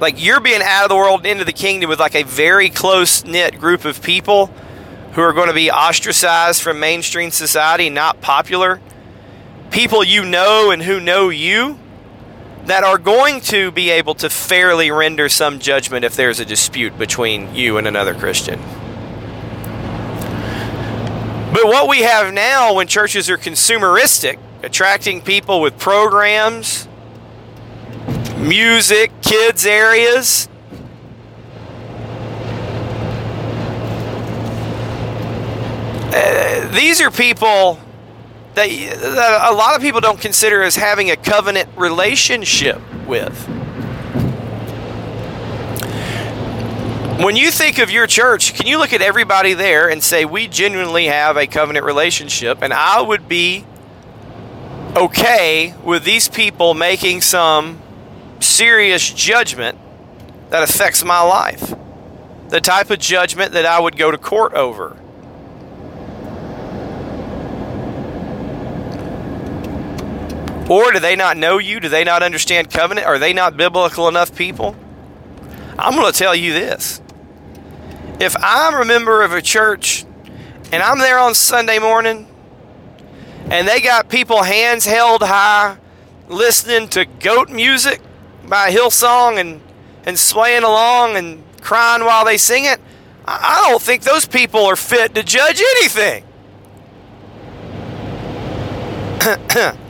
like 0.01 0.23
you're 0.23 0.41
being 0.41 0.63
out 0.63 0.85
of 0.85 0.89
the 0.89 0.97
world 0.97 1.21
and 1.21 1.27
into 1.27 1.45
the 1.45 1.53
kingdom 1.53 1.91
with 1.91 2.01
like 2.01 2.15
a 2.15 2.23
very 2.23 2.71
close 2.71 3.25
knit 3.25 3.59
group 3.59 3.85
of 3.85 4.03
people 4.03 4.47
who 5.13 5.23
are 5.23 5.33
going 5.33 5.49
to 5.49 5.55
be 5.55 5.71
ostracized 5.71 6.63
from 6.63 6.79
mainstream 6.79 7.31
society, 7.31 7.91
not 7.91 8.21
popular. 8.21 8.81
People 9.71 10.05
you 10.05 10.25
know 10.25 10.71
and 10.71 10.83
who 10.83 11.01
know 11.01 11.29
you 11.29 11.79
that 12.67 12.85
are 12.85 12.99
going 12.99 13.41
to 13.41 13.71
be 13.71 13.91
able 13.91 14.15
to 14.15 14.31
fairly 14.31 14.91
render 14.91 15.29
some 15.29 15.59
judgment 15.59 16.05
if 16.05 16.15
there's 16.15 16.41
a 16.41 16.45
dispute 16.45 16.97
between 16.99 17.55
you 17.55 17.79
and 17.79 17.89
another 17.89 18.15
Christian. 18.15 18.61
But 21.53 21.67
what 21.67 21.89
we 21.89 22.03
have 22.03 22.33
now 22.33 22.75
when 22.75 22.87
churches 22.87 23.29
are 23.29 23.37
consumeristic, 23.37 24.39
attracting 24.63 25.21
people 25.21 25.61
with 25.61 25.79
programs, 25.79 26.87
music, 28.41 29.11
kids 29.23 29.67
areas. 29.67 30.49
Uh, 36.13 36.69
these 36.73 37.01
are 37.01 37.11
people 37.11 37.79
that, 38.55 38.69
that 38.69 39.19
uh, 39.19 39.53
a 39.53 39.55
lot 39.55 39.77
of 39.77 39.83
people 39.83 40.01
don't 40.01 40.21
consider 40.21 40.63
as 40.63 40.77
having 40.77 41.11
a 41.11 41.17
covenant 41.17 41.69
relationship 41.77 42.81
with. 43.07 43.49
When 47.23 47.37
you 47.37 47.51
think 47.51 47.79
of 47.79 47.91
your 47.91 48.07
church, 48.07 48.55
can 48.55 48.67
you 48.67 48.79
look 48.79 48.95
at 48.95 49.03
everybody 49.03 49.53
there 49.53 49.91
and 49.91 50.03
say, 50.03 50.25
We 50.25 50.49
genuinely 50.49 51.07
have 51.07 51.37
a 51.37 51.47
covenant 51.47 51.85
relationship? 51.85 52.63
And 52.63 52.73
I 52.73 53.03
would 53.03 53.29
be 53.29 53.67
okay 54.97 55.75
with 55.85 56.05
these 56.05 56.29
people 56.29 56.73
making 56.73 57.21
some 57.21 57.81
serious 58.41 59.13
judgment 59.13 59.79
that 60.49 60.63
affects 60.63 61.05
my 61.05 61.21
life. 61.21 61.75
The 62.49 62.61
type 62.61 62.91
of 62.91 62.99
judgment 62.99 63.53
that 63.53 63.67
I 63.67 63.79
would 63.79 63.97
go 63.97 64.11
to 64.11 64.19
court 64.19 64.55
over. 64.55 64.97
Or 70.71 70.93
do 70.93 71.01
they 71.01 71.17
not 71.17 71.37
know 71.37 71.59
you? 71.59 71.81
Do 71.81 71.89
they 71.89 72.05
not 72.05 72.23
understand 72.23 72.71
covenant? 72.71 73.05
Are 73.05 73.19
they 73.19 73.33
not 73.33 73.57
biblical 73.57 74.07
enough 74.07 74.37
people? 74.37 74.77
I'm 75.77 75.97
going 75.97 76.13
to 76.13 76.17
tell 76.17 76.33
you 76.33 76.53
this. 76.53 77.03
If 78.21 78.37
I'm 78.39 78.81
a 78.81 78.85
member 78.85 79.23
of 79.23 79.33
a 79.33 79.43
church 79.43 80.05
and 80.71 80.81
I'm 80.81 81.01
there 81.01 81.19
on 81.19 81.35
Sunday 81.35 81.81
morning 81.81 82.29
and 83.51 83.67
they 83.67 83.81
got 83.81 84.09
people 84.09 84.45
hands 84.45 84.87
held 84.87 85.23
high 85.23 85.77
listening 86.29 86.89
to 86.91 87.05
goat 87.05 87.51
music 87.51 88.01
by 88.47 88.71
Hillsong 88.71 89.41
and, 89.41 89.61
and 90.07 90.17
swaying 90.17 90.63
along 90.63 91.17
and 91.17 91.43
crying 91.63 92.05
while 92.05 92.25
they 92.25 92.37
sing 92.37 92.67
it, 92.67 92.79
I 93.27 93.67
don't 93.69 93.83
think 93.83 94.05
those 94.05 94.25
people 94.25 94.67
are 94.67 94.77
fit 94.77 95.17
to 95.17 95.25
judge 95.25 95.61
anything. 95.61 96.25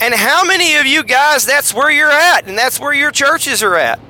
and 0.00 0.14
how 0.14 0.44
many 0.44 0.76
of 0.76 0.86
you 0.86 1.04
guys, 1.04 1.44
that's 1.44 1.74
where 1.74 1.90
you're 1.90 2.10
at, 2.10 2.48
and 2.48 2.56
that's 2.56 2.80
where 2.80 2.94
your 2.94 3.10
churches 3.10 3.62
are 3.62 3.76
at? 3.76 4.00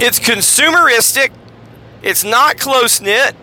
It's 0.00 0.18
consumeristic, 0.18 1.30
it's 2.02 2.24
not 2.24 2.58
close 2.58 3.00
knit. 3.00 3.36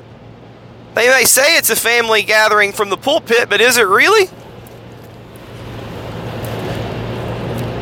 They 0.94 1.08
may 1.10 1.24
say 1.24 1.56
it's 1.56 1.70
a 1.70 1.76
family 1.76 2.24
gathering 2.24 2.74
from 2.74 2.90
the 2.90 2.98
pulpit, 2.98 3.50
but 3.50 3.62
is 3.62 3.78
it 3.78 3.88
really? 3.88 4.26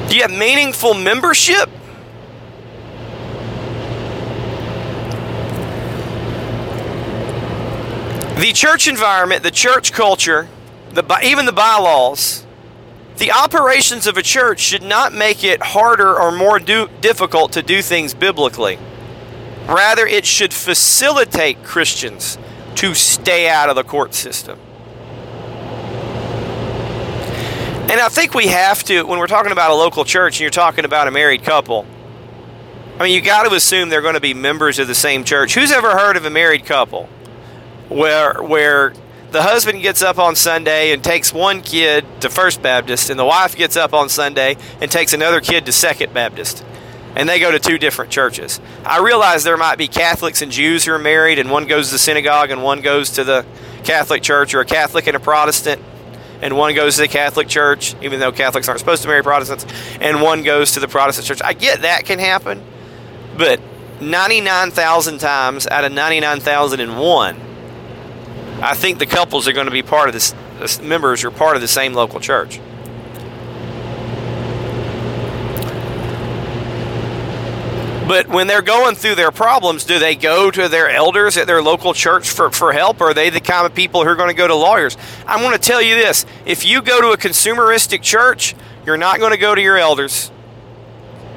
Do 0.08 0.15
you 0.15 0.22
have 0.22 0.32
meaningful 0.32 0.94
membership? 0.94 1.70
The 8.38 8.54
church 8.54 8.88
environment, 8.88 9.44
the 9.44 9.52
church 9.52 9.92
culture, 9.92 10.48
the, 10.91 11.19
even 11.23 11.45
the 11.45 11.52
bylaws, 11.52 12.45
the 13.17 13.32
operations 13.32 14.08
of 14.08 14.17
a 14.17 14.21
church 14.21 14.60
should 14.60 14.84
not 14.84 15.13
make 15.13 15.43
it 15.43 15.62
harder 15.62 16.17
or 16.17 16.32
more 16.32 16.60
do, 16.60 16.89
difficult 17.02 17.52
to 17.54 17.62
do 17.62 17.82
things 17.82 18.13
biblically. 18.13 18.80
Rather, 19.67 20.08
it 20.08 20.25
should 20.25 20.54
facilitate 20.54 21.63
Christians 21.63 22.38
to 22.75 22.95
stay 22.95 23.49
out 23.49 23.69
of 23.69 23.75
the 23.75 23.84
court 23.84 24.13
system. 24.13 24.58
And 27.91 27.99
I 27.99 28.08
think 28.10 28.34
we 28.34 28.47
have 28.47 28.84
to, 28.84 29.04
when 29.04 29.19
we're 29.19 29.28
talking 29.28 29.52
about 29.52 29.71
a 29.71 29.75
local 29.75 30.06
church 30.06 30.36
and 30.36 30.41
you're 30.41 30.52
talking 30.52 30.86
about 30.86 31.08
a 31.08 31.12
married 31.12 31.43
couple, 31.43 31.86
I 32.99 33.04
mean, 33.04 33.13
you 33.13 33.21
got 33.21 33.47
to 33.47 33.56
assume 33.56 33.89
they're 33.89 34.02
going 34.02 34.15
to 34.15 34.21
be 34.21 34.34
members 34.34 34.78
of 34.78 34.88
the 34.88 34.95
same 34.95 35.23
church. 35.23 35.56
Who's 35.56 35.71
ever 35.71 35.91
heard 35.91 36.15
of 36.17 36.25
a 36.25 36.30
married 36.30 36.65
couple 36.65 37.10
where 37.89 38.36
where 38.43 38.93
the 39.32 39.44
husband 39.44 39.82
gets 39.82 40.02
up 40.02 40.18
on 40.18 40.36
Sunday 40.36 40.92
and 40.92 41.04
takes 41.04 41.34
one 41.34 41.62
kid 41.62 42.06
to 42.22 42.30
First 42.30 42.62
Baptist, 42.62 43.10
and 43.10 43.20
the 43.20 43.26
wife 43.26 43.56
gets 43.56 43.78
up 43.78 43.94
on 43.94 44.10
Sunday 44.10 44.58
and 44.82 44.92
takes 44.92 45.13
another 45.13 45.42
kid 45.42 45.65
to 45.65 45.72
Second 45.72 46.13
Baptist? 46.13 46.63
And 47.15 47.28
they 47.28 47.39
go 47.39 47.52
to 47.52 47.60
two 47.60 47.78
different 47.78 48.12
churches. 48.12 48.60
I 48.86 49.00
realize 49.00 49.44
there 49.44 49.58
might 49.58 49.78
be 49.78 49.88
Catholics 49.88 50.42
and 50.42 50.52
Jews 50.52 50.86
who 50.86 50.94
are 50.94 51.00
married, 51.00 51.39
and 51.39 51.50
one 51.50 51.65
goes 51.65 51.88
to 51.88 51.96
the 51.96 52.00
synagogue 52.00 52.52
and 52.52 52.63
one 52.63 52.82
goes 52.82 53.12
to 53.12 53.24
the 53.24 53.46
Catholic 53.84 54.22
church, 54.22 54.54
or 54.54 54.62
a 54.62 54.65
Catholic 54.65 55.08
and 55.08 55.15
a 55.15 55.20
Protestant 55.20 55.82
and 56.42 56.56
one 56.56 56.74
goes 56.74 56.96
to 56.96 57.02
the 57.02 57.08
Catholic 57.08 57.48
Church, 57.48 57.96
even 58.02 58.20
though 58.20 58.32
Catholics 58.32 58.68
aren't 58.68 58.80
supposed 58.80 59.02
to 59.02 59.08
marry 59.08 59.24
Protestants, 59.24 59.65
and 60.00 60.22
one 60.22 60.44
goes 60.44 60.74
to 60.74 60.80
the 60.80 60.88
Protestant 60.88 61.28
Church. 61.28 61.42
I 61.44 61.54
get 61.54 61.82
that 61.82 62.06
can 62.06 62.20
happen, 62.20 62.63
but 63.38 63.60
99,000 64.02 65.18
times 65.20 65.68
out 65.68 65.84
of 65.84 65.92
99,001, 65.92 67.42
I 68.62 68.76
think 68.76 69.00
the 69.00 69.06
couples 69.06 69.48
are 69.48 69.54
going 69.54 69.67
to 69.67 69.72
be 69.72 69.84
part 69.84 70.10
of 70.10 70.13
this, 70.13 70.82
members 70.82 71.24
are 71.24 71.32
part 71.32 71.56
of 71.56 71.62
the 71.62 71.67
same 71.67 71.93
local 71.93 72.19
church. 72.19 72.60
But 78.10 78.28
when 78.28 78.48
they're 78.48 78.63
going 78.63 78.95
through 78.95 79.15
their 79.15 79.30
problems, 79.30 79.86
do 79.86 80.00
they 80.00 80.15
go 80.15 80.50
to 80.50 80.67
their 80.67 80.89
elders 80.89 81.38
at 81.38 81.45
their 81.45 81.62
local 81.62 81.93
church 81.93 82.28
for, 82.28 82.50
for 82.50 82.74
help, 82.74 83.02
or 83.02 83.12
are 83.12 83.13
they 83.13 83.30
the 83.30 83.39
kind 83.39 83.67
of 83.67 83.76
people 83.76 84.04
who 84.04 84.10
are 84.10 84.15
going 84.15 84.30
to 84.30 84.36
go 84.36 84.48
to 84.48 84.56
lawyers? 84.56 84.98
I'm 85.28 85.41
going 85.41 85.54
to 85.54 85.60
tell 85.60 85.80
you 85.80 85.93
this 85.93 86.26
if 86.43 86.65
you 86.65 86.82
go 86.82 87.02
to 87.02 87.10
a 87.12 87.17
consumeristic 87.17 88.02
church, 88.02 88.56
you're 88.84 88.98
not 88.98 89.19
going 89.19 89.32
to 89.32 89.38
go 89.38 89.54
to 89.54 89.62
your 89.62 89.78
elders 89.78 90.32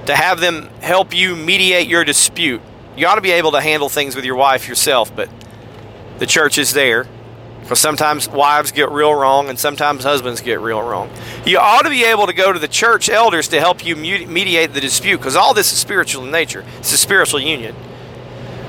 to 0.06 0.16
have 0.16 0.40
them 0.40 0.70
help 0.80 1.14
you 1.14 1.36
mediate 1.36 1.88
your 1.88 2.04
dispute. 2.04 2.62
You 2.96 3.06
ought 3.06 3.16
to 3.16 3.20
be 3.20 3.32
able 3.32 3.52
to 3.52 3.60
handle 3.60 3.90
things 3.90 4.16
with 4.16 4.24
your 4.24 4.36
wife 4.36 4.66
yourself, 4.66 5.14
but 5.14 5.28
the 6.22 6.26
church 6.26 6.56
is 6.56 6.72
there. 6.72 7.08
Because 7.62 7.80
sometimes 7.80 8.28
wives 8.28 8.70
get 8.70 8.92
real 8.92 9.12
wrong 9.12 9.48
and 9.48 9.58
sometimes 9.58 10.04
husbands 10.04 10.40
get 10.40 10.60
real 10.60 10.80
wrong. 10.80 11.10
You 11.44 11.58
ought 11.58 11.82
to 11.82 11.90
be 11.90 12.04
able 12.04 12.28
to 12.28 12.32
go 12.32 12.52
to 12.52 12.60
the 12.60 12.68
church 12.68 13.08
elders 13.08 13.48
to 13.48 13.58
help 13.58 13.84
you 13.84 13.96
mediate 13.96 14.72
the 14.72 14.80
dispute 14.80 15.16
because 15.16 15.34
all 15.34 15.52
this 15.52 15.72
is 15.72 15.78
spiritual 15.78 16.24
in 16.24 16.30
nature. 16.30 16.64
It's 16.78 16.92
a 16.92 16.96
spiritual 16.96 17.40
union. 17.40 17.74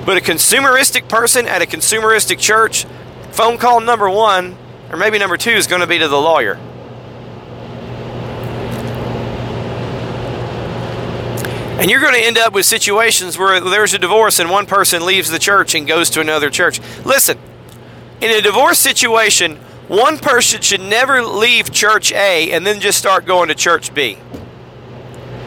But 0.04 0.18
a 0.18 0.22
consumeristic 0.22 1.08
person 1.08 1.48
at 1.48 1.62
a 1.62 1.66
consumeristic 1.68 2.40
church, 2.40 2.86
phone 3.32 3.60
call 3.60 3.82
number 3.82 4.10
one, 4.10 4.58
or 4.90 4.98
maybe 4.98 5.20
number 5.20 5.38
two, 5.38 5.52
is 5.52 5.68
going 5.68 5.82
to 5.82 5.88
be 5.88 6.00
to 6.00 6.08
the 6.08 6.20
lawyer. 6.20 6.60
And 11.80 11.90
you're 11.90 12.02
going 12.02 12.14
to 12.14 12.20
end 12.20 12.38
up 12.38 12.54
with 12.54 12.66
situations 12.66 13.38
where 13.38 13.60
there's 13.60 13.94
a 13.94 14.00
divorce 14.00 14.40
and 14.40 14.50
one 14.50 14.68
person 14.68 15.06
leaves 15.06 15.30
the 15.30 15.40
church 15.40 15.74
and 15.74 15.88
goes 15.88 16.10
to 16.12 16.22
another 16.22 16.50
church. 16.50 16.80
Listen, 17.04 17.38
in 18.22 18.32
a 18.32 18.42
divorce 18.42 18.78
situation, 18.78 19.58
one 19.88 20.18
person 20.18 20.62
should 20.62 20.82
never 20.82 21.24
leave 21.24 21.72
church 21.72 22.12
A 22.14 22.52
and 22.52 22.66
then 22.66 22.80
just 22.80 22.98
start 23.00 23.26
going 23.26 23.50
to 23.50 23.56
church 23.56 23.94
B. 23.94 24.18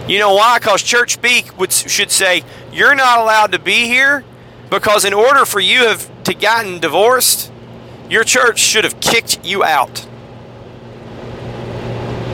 You 0.09 0.19
know 0.19 0.35
why? 0.35 0.59
Because 0.59 0.83
church 0.83 1.21
B 1.23 1.45
would, 1.59 1.73
should 1.73 2.11
say, 2.11 2.43
You're 2.73 2.95
not 2.95 3.19
allowed 3.19 3.53
to 3.53 3.59
be 3.59 3.87
here 3.87 4.25
because 4.69 5.05
in 5.05 5.15
order 5.15 5.45
for 5.45 5.61
you 5.61 5.87
have 5.87 6.25
to 6.25 6.35
gotten 6.35 6.81
divorced, 6.81 7.53
your 8.11 8.25
church 8.25 8.59
should 8.59 8.85
have 8.85 9.01
kicked 9.01 9.45
you 9.45 9.65
out. 9.65 10.07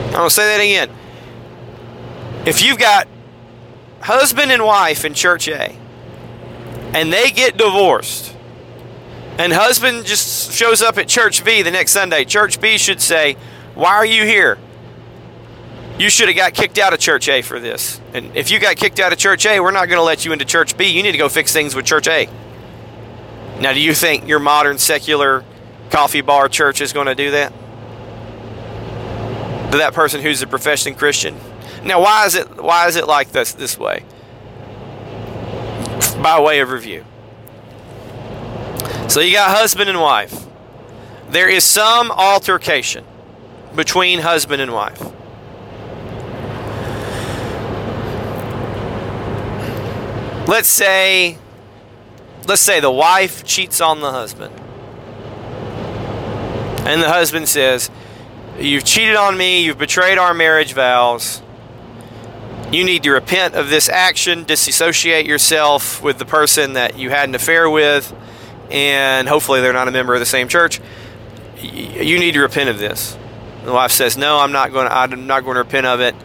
I'm 0.07 0.13
going 0.13 0.29
to 0.29 0.35
say 0.35 0.45
that 0.45 0.61
again. 0.61 0.89
If 2.45 2.61
you've 2.63 2.77
got 2.77 3.07
husband 4.03 4.51
and 4.51 4.63
wife 4.63 5.05
in 5.05 5.13
church 5.13 5.47
A 5.47 5.77
and 6.93 7.11
they 7.11 7.31
get 7.31 7.57
divorced, 7.57 8.35
and 9.39 9.51
husband 9.51 10.05
just 10.05 10.53
shows 10.53 10.81
up 10.81 10.97
at 10.97 11.07
church 11.07 11.43
B 11.43 11.63
the 11.63 11.71
next 11.71 11.91
Sunday, 11.91 12.23
church 12.23 12.61
B 12.61 12.77
should 12.77 13.01
say, 13.01 13.35
Why 13.73 13.95
are 13.95 14.05
you 14.05 14.23
here? 14.25 14.59
You 15.97 16.09
should 16.09 16.27
have 16.27 16.37
got 16.37 16.53
kicked 16.53 16.77
out 16.77 16.93
of 16.93 16.99
church 16.99 17.27
A 17.29 17.41
for 17.41 17.59
this. 17.59 17.99
And 18.13 18.35
if 18.35 18.51
you 18.51 18.59
got 18.59 18.77
kicked 18.77 18.99
out 18.99 19.11
of 19.11 19.19
church 19.19 19.45
A, 19.45 19.59
we're 19.59 19.71
not 19.71 19.87
going 19.87 19.99
to 19.99 20.03
let 20.03 20.25
you 20.25 20.33
into 20.33 20.45
church 20.45 20.75
B. 20.75 20.85
You 20.85 21.03
need 21.03 21.11
to 21.11 21.17
go 21.17 21.29
fix 21.29 21.51
things 21.51 21.75
with 21.75 21.85
church 21.85 22.07
A. 22.07 22.27
Now, 23.59 23.73
do 23.73 23.79
you 23.79 23.93
think 23.93 24.27
your 24.27 24.39
modern 24.39 24.79
secular 24.79 25.43
coffee 25.91 26.21
bar 26.21 26.49
church 26.49 26.81
is 26.81 26.93
going 26.93 27.07
to 27.07 27.15
do 27.15 27.31
that? 27.31 27.53
To 29.71 29.77
that 29.77 29.93
person 29.93 30.21
who's 30.21 30.41
a 30.41 30.47
professing 30.47 30.95
Christian? 30.95 31.35
Now, 31.83 32.01
why 32.01 32.25
is 32.25 32.35
it 32.35 32.61
why 32.61 32.87
is 32.87 32.95
it 32.95 33.07
like 33.07 33.31
this 33.31 33.53
this 33.53 33.77
way? 33.77 34.03
By 36.21 36.39
way 36.39 36.59
of 36.61 36.71
review. 36.71 37.03
So 39.09 39.19
you 39.19 39.33
got 39.33 39.55
husband 39.55 39.89
and 39.91 39.99
wife. 39.99 40.47
There 41.29 41.47
is 41.47 41.63
some 41.63 42.09
altercation 42.09 43.05
between 43.75 44.19
husband 44.19 44.59
and 44.59 44.73
wife. 44.73 45.01
Let's 50.47 50.67
say 50.67 51.37
let's 52.47 52.61
say 52.61 52.79
the 52.79 52.91
wife 52.91 53.43
cheats 53.43 53.81
on 53.81 53.99
the 53.99 54.11
husband. 54.11 54.55
And 56.87 57.03
the 57.03 57.09
husband 57.09 57.47
says, 57.47 57.91
"You've 58.57 58.83
cheated 58.83 59.15
on 59.15 59.37
me, 59.37 59.63
you've 59.63 59.77
betrayed 59.77 60.17
our 60.17 60.33
marriage 60.33 60.73
vows. 60.73 61.42
You 62.73 62.83
need 62.83 63.03
to 63.03 63.11
repent 63.11 63.55
of 63.55 63.69
this 63.69 63.87
action, 63.87 64.43
disassociate 64.43 65.25
yourself 65.25 66.01
with 66.01 66.17
the 66.17 66.25
person 66.25 66.73
that 66.73 66.97
you 66.97 67.09
had 67.09 67.29
an 67.29 67.35
affair 67.35 67.69
with." 67.69 68.13
and 68.73 69.29
hopefully 69.29 69.61
they're 69.61 69.71
not 69.71 69.87
a 69.87 69.91
member 69.91 70.13
of 70.13 70.19
the 70.19 70.25
same 70.25 70.47
church. 70.47 70.81
You 71.61 72.19
need 72.19 72.33
to 72.33 72.41
repent 72.41 72.69
of 72.69 72.79
this. 72.79 73.17
The 73.63 73.71
wife 73.71 73.91
says, 73.91 74.17
"No, 74.17 74.39
I'm 74.39 74.51
not 74.51 74.73
going. 74.73 74.87
To, 74.87 74.93
I'm 74.93 75.27
not 75.27 75.45
going 75.45 75.55
to 75.55 75.61
repent 75.61 75.85
of 75.85 76.01
it." 76.01 76.15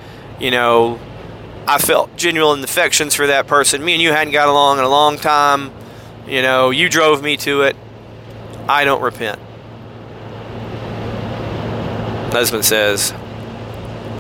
You 0.41 0.51
know, 0.51 0.99
I 1.67 1.79
felt 1.79 2.17
genuine 2.17 2.65
affections 2.65 3.15
for 3.15 3.27
that 3.29 3.47
person. 3.47 3.85
Me 3.85 3.93
and 3.93 4.03
you 4.03 4.13
hadn't 4.13 4.33
got 4.33 4.49
along 4.49 4.79
in 4.79 4.85
a 4.85 4.89
long 4.89 5.19
time. 5.19 5.71
You 6.27 6.43
know, 6.43 6.71
you 6.71 6.89
drove 6.89 7.23
me 7.23 7.37
to 7.39 7.63
it. 7.63 7.77
I 8.69 8.85
don't 8.85 9.03
repent. 9.03 9.39
husband 12.33 12.65
says, 12.65 13.15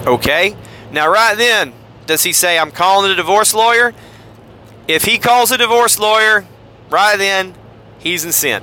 "Okay." 0.06 0.56
Now, 0.92 1.08
right 1.10 1.36
then, 1.36 1.72
does 2.08 2.24
he 2.24 2.32
say, 2.32 2.58
"I'm 2.58 2.72
calling 2.72 3.10
a 3.12 3.14
divorce 3.14 3.54
lawyer"? 3.54 3.94
If 4.88 5.04
he 5.04 5.18
calls 5.18 5.52
a 5.52 5.58
divorce 5.58 5.98
lawyer, 5.98 6.46
right 6.90 7.16
then, 7.16 7.54
he's 7.98 8.24
in 8.24 8.32
sin. 8.32 8.62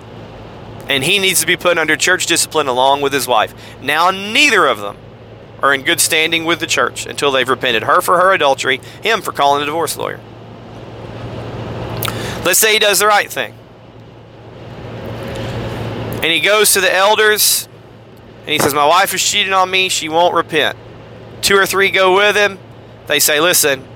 And 0.89 1.03
he 1.03 1.19
needs 1.19 1.39
to 1.41 1.47
be 1.47 1.55
put 1.55 1.77
under 1.77 1.95
church 1.95 2.25
discipline 2.25 2.67
along 2.67 3.01
with 3.01 3.13
his 3.13 3.27
wife. 3.27 3.53
Now, 3.81 4.11
neither 4.11 4.65
of 4.65 4.79
them 4.79 4.97
are 5.61 5.73
in 5.73 5.83
good 5.83 5.99
standing 5.99 6.43
with 6.45 6.59
the 6.59 6.67
church 6.67 7.05
until 7.05 7.31
they've 7.31 7.47
repented 7.47 7.83
her 7.83 8.01
for 8.01 8.17
her 8.17 8.33
adultery, 8.33 8.81
him 9.01 9.21
for 9.21 9.31
calling 9.31 9.61
a 9.61 9.65
divorce 9.65 9.97
lawyer. 9.97 10.19
Let's 12.43 12.59
say 12.59 12.73
he 12.73 12.79
does 12.79 12.99
the 12.99 13.07
right 13.07 13.31
thing. 13.31 13.53
And 16.21 16.25
he 16.25 16.39
goes 16.39 16.73
to 16.73 16.81
the 16.81 16.93
elders 16.93 17.67
and 18.41 18.49
he 18.49 18.59
says, 18.59 18.73
My 18.73 18.85
wife 18.85 19.13
is 19.13 19.23
cheating 19.23 19.53
on 19.53 19.69
me. 19.69 19.89
She 19.89 20.09
won't 20.09 20.33
repent. 20.33 20.77
Two 21.41 21.55
or 21.55 21.65
three 21.65 21.91
go 21.91 22.15
with 22.15 22.35
him. 22.35 22.59
They 23.07 23.19
say, 23.19 23.39
Listen, 23.39 23.87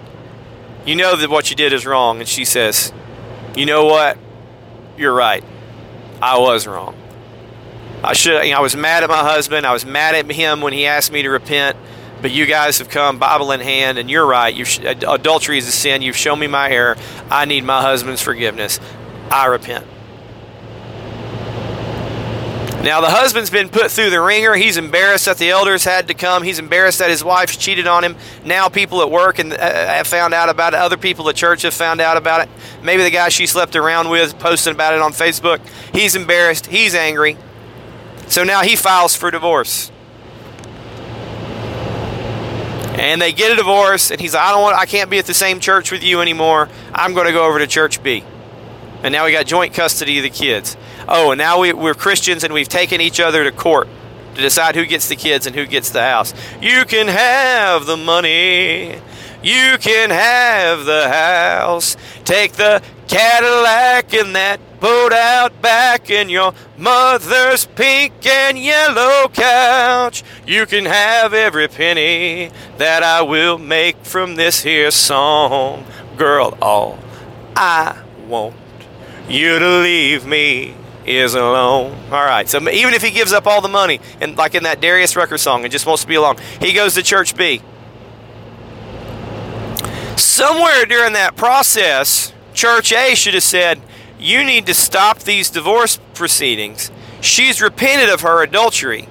you 0.85 0.95
know 0.95 1.15
that 1.15 1.29
what 1.29 1.49
you 1.49 1.55
did 1.55 1.73
is 1.73 1.85
wrong. 1.85 2.19
And 2.19 2.27
she 2.27 2.45
says, 2.45 2.93
You 3.55 3.65
know 3.65 3.85
what? 3.85 4.17
You're 4.97 5.13
right. 5.13 5.43
I 6.21 6.37
was 6.39 6.67
wrong. 6.67 6.95
I 8.03 8.13
should. 8.13 8.43
You 8.45 8.51
know, 8.51 8.59
I 8.59 8.61
was 8.61 8.75
mad 8.75 9.03
at 9.03 9.09
my 9.09 9.19
husband. 9.19 9.65
I 9.65 9.73
was 9.73 9.85
mad 9.85 10.15
at 10.15 10.29
him 10.31 10.61
when 10.61 10.73
he 10.73 10.85
asked 10.85 11.11
me 11.11 11.21
to 11.21 11.29
repent. 11.29 11.77
But 12.21 12.31
you 12.31 12.45
guys 12.45 12.79
have 12.79 12.89
come, 12.89 13.17
Bible 13.17 13.51
in 13.53 13.61
hand, 13.61 13.97
and 13.97 14.09
you're 14.09 14.25
right. 14.25 14.53
You've, 14.53 14.77
adultery 14.83 15.57
is 15.57 15.67
a 15.67 15.71
sin. 15.71 16.01
You've 16.01 16.17
shown 16.17 16.37
me 16.37 16.47
my 16.47 16.69
error. 16.69 16.97
I 17.29 17.45
need 17.45 17.63
my 17.63 17.81
husband's 17.81 18.21
forgiveness. 18.21 18.79
I 19.31 19.45
repent. 19.45 19.85
Now, 22.83 23.01
the 23.01 23.09
husband's 23.09 23.49
been 23.49 23.67
put 23.67 23.91
through 23.91 24.09
the 24.09 24.21
ringer. 24.21 24.55
He's 24.55 24.77
embarrassed 24.77 25.25
that 25.25 25.37
the 25.37 25.49
elders 25.49 25.83
had 25.83 26.07
to 26.07 26.13
come. 26.13 26.43
He's 26.43 26.59
embarrassed 26.59 26.99
that 26.99 27.09
his 27.09 27.21
wife 27.21 27.59
cheated 27.59 27.87
on 27.87 28.05
him. 28.05 28.15
Now, 28.45 28.69
people 28.69 29.01
at 29.01 29.11
work 29.11 29.37
and 29.37 29.51
uh, 29.51 29.57
have 29.57 30.07
found 30.07 30.33
out 30.33 30.47
about 30.47 30.73
it. 30.73 30.79
Other 30.79 30.95
people 30.95 31.27
at 31.27 31.35
church 31.35 31.63
have 31.63 31.73
found 31.73 31.99
out 31.99 32.15
about 32.15 32.41
it. 32.41 32.49
Maybe 32.81 33.03
the 33.03 33.11
guy 33.11 33.27
she 33.27 33.47
slept 33.47 33.75
around 33.75 34.09
with 34.09 34.39
posting 34.39 34.73
about 34.73 34.93
it 34.93 35.01
on 35.01 35.11
Facebook. 35.11 35.59
He's 35.93 36.15
embarrassed. 36.15 36.67
He's 36.67 36.95
angry. 36.95 37.35
So 38.27 38.45
now 38.45 38.61
he 38.61 38.77
files 38.77 39.13
for 39.13 39.29
divorce. 39.29 39.91
And 42.93 43.21
they 43.21 43.33
get 43.33 43.51
a 43.51 43.55
divorce, 43.55 44.09
and 44.09 44.21
he's 44.21 44.33
like, 44.33 44.43
I 44.43 44.51
don't 44.51 44.61
want, 44.61 44.77
I 44.77 44.85
can't 44.85 45.09
be 45.09 45.17
at 45.19 45.25
the 45.25 45.33
same 45.33 45.59
church 45.59 45.91
with 45.91 46.03
you 46.03 46.21
anymore. 46.21 46.69
I'm 46.93 47.13
going 47.13 47.27
to 47.27 47.33
go 47.33 47.45
over 47.45 47.59
to 47.59 47.67
church 47.67 48.01
B. 48.01 48.23
And 49.03 49.13
now 49.13 49.25
we 49.25 49.31
got 49.31 49.45
joint 49.45 49.73
custody 49.73 50.17
of 50.17 50.23
the 50.23 50.29
kids. 50.29 50.75
Oh, 51.07 51.31
and 51.31 51.37
now 51.37 51.59
we, 51.59 51.73
we're 51.73 51.93
Christians 51.93 52.43
and 52.43 52.53
we've 52.53 52.67
taken 52.67 53.01
each 53.01 53.19
other 53.19 53.43
to 53.43 53.51
court 53.51 53.87
to 54.35 54.41
decide 54.41 54.75
who 54.75 54.85
gets 54.85 55.07
the 55.07 55.15
kids 55.15 55.47
and 55.47 55.55
who 55.55 55.65
gets 55.65 55.89
the 55.91 56.01
house. 56.01 56.33
You 56.61 56.85
can 56.85 57.07
have 57.07 57.85
the 57.85 57.97
money. 57.97 58.99
You 59.41 59.77
can 59.79 60.09
have 60.09 60.85
the 60.85 61.09
house. 61.09 61.95
Take 62.25 62.53
the 62.53 62.81
Cadillac 63.07 64.13
and 64.13 64.35
that 64.35 64.59
boat 64.79 65.13
out 65.13 65.61
back 65.61 66.09
in 66.09 66.29
your 66.29 66.53
mother's 66.77 67.65
pink 67.65 68.25
and 68.25 68.57
yellow 68.57 69.27
couch. 69.29 70.23
You 70.45 70.65
can 70.65 70.85
have 70.85 71.33
every 71.33 71.67
penny 71.67 72.51
that 72.77 73.01
I 73.01 73.21
will 73.21 73.57
make 73.57 73.97
from 74.03 74.35
this 74.35 74.61
here 74.61 74.91
song. 74.91 75.85
Girl, 76.17 76.57
all 76.61 76.99
I 77.55 77.97
want 78.27 78.55
you 79.29 79.59
to 79.59 79.79
leave 79.79 80.25
me 80.25 80.75
is 81.05 81.33
alone. 81.33 81.97
All 82.11 82.25
right. 82.25 82.47
So 82.47 82.59
even 82.69 82.93
if 82.93 83.01
he 83.01 83.11
gives 83.11 83.33
up 83.33 83.47
all 83.47 83.61
the 83.61 83.69
money, 83.69 83.99
and 84.21 84.37
like 84.37 84.55
in 84.55 84.63
that 84.63 84.81
Darius 84.81 85.15
Rucker 85.15 85.37
song, 85.37 85.63
and 85.63 85.71
just 85.71 85.85
wants 85.85 86.03
to 86.03 86.07
be 86.07 86.15
alone, 86.15 86.35
he 86.59 86.73
goes 86.73 86.95
to 86.95 87.03
church 87.03 87.35
B. 87.35 87.61
Somewhere 90.15 90.85
during 90.85 91.13
that 91.13 91.35
process, 91.35 92.33
church 92.53 92.91
A 92.91 93.15
should 93.15 93.33
have 93.33 93.43
said, 93.43 93.81
"You 94.19 94.43
need 94.43 94.65
to 94.65 94.73
stop 94.73 95.19
these 95.19 95.49
divorce 95.49 95.99
proceedings. 96.13 96.91
She's 97.21 97.61
repented 97.61 98.09
of 98.09 98.21
her 98.21 98.43
adultery. 98.43 99.07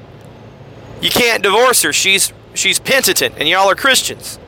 You 1.00 1.10
can't 1.10 1.42
divorce 1.42 1.82
her. 1.82 1.92
She's 1.92 2.32
she's 2.54 2.78
penitent, 2.78 3.34
and 3.38 3.48
y'all 3.48 3.70
are 3.70 3.74
Christians." 3.74 4.38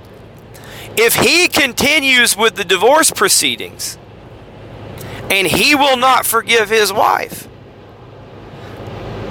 If 0.96 1.14
he 1.14 1.48
continues 1.48 2.36
with 2.36 2.56
the 2.56 2.64
divorce 2.64 3.10
proceedings, 3.10 3.96
and 5.30 5.46
he 5.46 5.74
will 5.74 5.96
not 5.96 6.26
forgive 6.26 6.68
his 6.68 6.92
wife. 6.92 7.48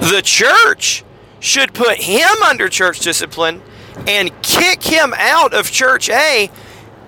The 0.00 0.22
church 0.24 1.04
should 1.38 1.74
put 1.74 1.98
him 1.98 2.42
under 2.42 2.68
church 2.68 3.00
discipline 3.00 3.62
and 4.06 4.30
kick 4.42 4.82
him 4.82 5.12
out 5.16 5.52
of 5.52 5.70
church 5.70 6.08
A 6.08 6.50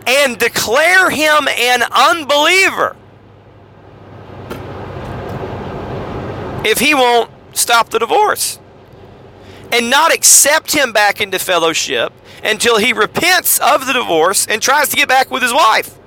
and 0.07 0.39
declare 0.39 1.11
him 1.11 1.49
an 1.49 1.83
unbeliever. 1.91 2.97
If 6.65 6.79
he 6.79 6.95
won't 6.95 7.31
stop 7.55 7.89
the 7.89 7.99
divorce 7.99 8.59
and 9.73 9.89
not 9.89 10.15
accept 10.15 10.75
him 10.75 10.93
back 10.93 11.21
into 11.21 11.39
fellowship 11.39 12.13
until 12.45 12.79
he 12.79 12.93
repents 12.93 13.59
of 13.59 13.87
the 13.87 13.93
divorce 13.95 14.47
and 14.47 14.61
tries 14.61 14.89
to 14.91 14.97
get 14.97 15.09
back 15.09 15.31
with 15.31 15.43
his 15.43 15.53
wife. 15.53 15.99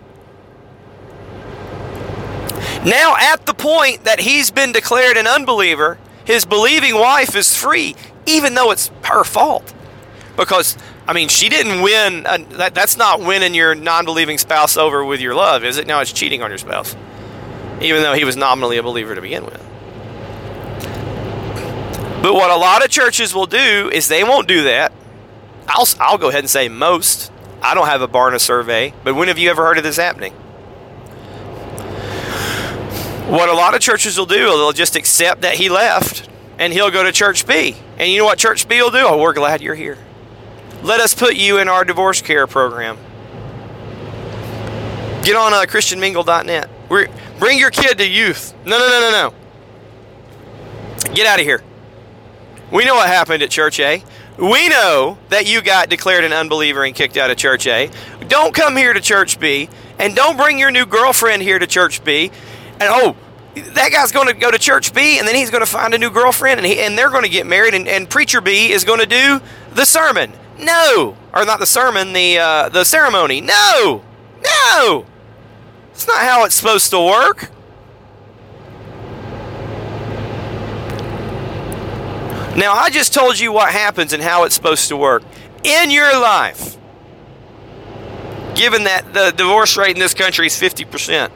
Now, 2.85 3.15
at 3.17 3.47
the 3.47 3.53
point 3.55 4.03
that 4.03 4.19
he's 4.19 4.51
been 4.51 4.71
declared 4.71 5.17
an 5.17 5.25
unbeliever, 5.25 5.97
his 6.23 6.45
believing 6.45 6.93
wife 6.93 7.35
is 7.35 7.55
free, 7.55 7.95
even 8.27 8.53
though 8.53 8.69
it's 8.69 8.91
her 9.05 9.23
fault. 9.23 9.73
Because, 10.37 10.77
I 11.07 11.13
mean, 11.13 11.27
she 11.27 11.49
didn't 11.49 11.81
win. 11.81 12.27
Uh, 12.27 12.37
that, 12.57 12.75
that's 12.75 12.95
not 12.95 13.21
winning 13.21 13.55
your 13.55 13.73
non 13.73 14.05
believing 14.05 14.37
spouse 14.37 14.77
over 14.77 15.03
with 15.03 15.19
your 15.19 15.33
love, 15.33 15.63
is 15.63 15.77
it? 15.77 15.87
Now 15.87 15.99
it's 16.01 16.13
cheating 16.13 16.43
on 16.43 16.51
your 16.51 16.59
spouse, 16.59 16.95
even 17.81 18.03
though 18.03 18.13
he 18.13 18.23
was 18.23 18.35
nominally 18.35 18.77
a 18.77 18.83
believer 18.83 19.15
to 19.15 19.21
begin 19.21 19.45
with. 19.45 19.61
But 22.21 22.33
what 22.33 22.51
a 22.51 22.55
lot 22.55 22.83
of 22.83 22.91
churches 22.91 23.33
will 23.33 23.45
do 23.47 23.89
is 23.91 24.07
they 24.07 24.23
won't 24.23 24.47
do 24.47 24.63
that. 24.63 24.91
I'll, 25.67 25.87
I'll 25.99 26.17
go 26.19 26.29
ahead 26.29 26.41
and 26.41 26.49
say 26.49 26.69
most. 26.69 27.31
I 27.63 27.73
don't 27.73 27.87
have 27.87 28.01
a 28.01 28.07
Barna 28.07 28.39
survey, 28.39 28.93
but 29.03 29.15
when 29.15 29.27
have 29.27 29.39
you 29.39 29.49
ever 29.49 29.63
heard 29.65 29.79
of 29.79 29.83
this 29.83 29.97
happening? 29.97 30.35
What 33.27 33.49
a 33.49 33.53
lot 33.53 33.73
of 33.73 33.81
churches 33.81 34.19
will 34.19 34.27
do, 34.27 34.45
they'll 34.45 34.71
just 34.71 34.95
accept 34.95 35.41
that 35.41 35.55
he 35.55 35.67
left 35.67 36.29
and 36.59 36.71
he'll 36.71 36.91
go 36.91 37.03
to 37.03 37.11
church 37.11 37.47
B. 37.47 37.75
And 37.97 38.11
you 38.11 38.19
know 38.19 38.25
what 38.25 38.37
church 38.37 38.67
B 38.67 38.81
will 38.81 38.91
do? 38.91 38.99
Oh, 39.01 39.19
we're 39.19 39.33
glad 39.33 39.61
you're 39.61 39.75
here. 39.75 39.97
Let 40.83 40.99
us 40.99 41.15
put 41.15 41.35
you 41.35 41.57
in 41.57 41.67
our 41.67 41.83
divorce 41.83 42.21
care 42.21 42.45
program. 42.45 42.97
Get 45.23 45.35
on 45.35 45.53
uh, 45.53 45.65
ChristianMingle.net. 45.65 46.69
We're, 46.87 47.07
bring 47.39 47.57
your 47.57 47.71
kid 47.71 47.97
to 47.97 48.07
youth. 48.07 48.53
No, 48.63 48.77
no, 48.77 48.87
no, 48.87 48.99
no, 48.99 49.33
no. 51.07 51.13
Get 51.15 51.25
out 51.25 51.39
of 51.39 51.45
here. 51.45 51.63
We 52.71 52.85
know 52.85 52.93
what 52.93 53.07
happened 53.07 53.41
at 53.41 53.49
Church 53.49 53.79
A. 53.79 54.03
We 54.37 54.69
know 54.69 55.17
that 55.29 55.47
you 55.47 55.63
got 55.63 55.89
declared 55.89 56.25
an 56.25 56.33
unbeliever 56.33 56.83
and 56.83 56.93
kicked 56.93 57.17
out 57.17 57.31
of 57.31 57.37
Church 57.37 57.65
A. 57.65 57.89
Don't 58.27 58.53
come 58.53 58.75
here 58.75 58.93
to 58.93 59.01
Church 59.01 59.39
B. 59.39 59.67
And 59.97 60.15
don't 60.15 60.37
bring 60.37 60.59
your 60.59 60.71
new 60.71 60.85
girlfriend 60.85 61.41
here 61.41 61.57
to 61.57 61.65
Church 61.65 62.03
B 62.03 62.31
and 62.79 62.89
oh, 62.91 63.15
that 63.55 63.91
guy's 63.91 64.11
going 64.11 64.27
to 64.27 64.33
go 64.33 64.51
to 64.51 64.59
church 64.59 64.93
B, 64.93 65.17
and 65.17 65.27
then 65.27 65.35
he's 65.35 65.49
going 65.49 65.63
to 65.63 65.69
find 65.69 65.93
a 65.93 65.97
new 65.97 66.09
girlfriend, 66.09 66.59
and, 66.59 66.67
he, 66.67 66.79
and 66.79 66.97
they're 66.97 67.09
going 67.09 67.23
to 67.23 67.29
get 67.29 67.45
married, 67.45 67.73
and, 67.73 67.87
and 67.87 68.09
preacher 68.09 68.41
B 68.41 68.71
is 68.71 68.83
going 68.83 68.99
to 68.99 69.05
do 69.05 69.41
the 69.73 69.85
sermon. 69.85 70.33
No, 70.59 71.17
or 71.33 71.45
not 71.45 71.59
the 71.59 71.65
sermon, 71.65 72.13
the 72.13 72.37
uh, 72.37 72.69
the 72.69 72.83
ceremony. 72.83 73.41
No, 73.41 74.03
no, 74.43 75.05
it's 75.91 76.07
not 76.07 76.21
how 76.21 76.45
it's 76.45 76.55
supposed 76.55 76.89
to 76.91 76.99
work. 76.99 77.49
Now, 82.55 82.71
I 82.71 82.89
just 82.89 83.13
told 83.13 83.37
you 83.37 83.51
what 83.51 83.73
happens 83.73 84.13
and 84.13 84.23
how 84.23 84.45
it's 84.45 84.55
supposed 84.55 84.87
to 84.87 84.95
work 84.95 85.23
in 85.63 85.91
your 85.91 86.17
life. 86.17 86.77
Given 88.55 88.85
that 88.85 89.13
the 89.13 89.31
divorce 89.31 89.75
rate 89.75 89.97
in 89.97 89.99
this 89.99 90.13
country 90.13 90.47
is 90.47 90.53
50% 90.53 91.31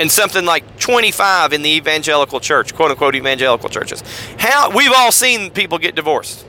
and 0.00 0.10
something 0.10 0.46
like 0.46 0.78
25 0.78 1.52
in 1.52 1.60
the 1.60 1.68
evangelical 1.68 2.40
church, 2.40 2.74
quote 2.74 2.90
unquote 2.90 3.14
evangelical 3.14 3.68
churches. 3.68 4.02
How 4.38 4.70
we've 4.70 4.92
all 4.96 5.12
seen 5.12 5.50
people 5.50 5.76
get 5.76 5.94
divorced. 5.94 6.46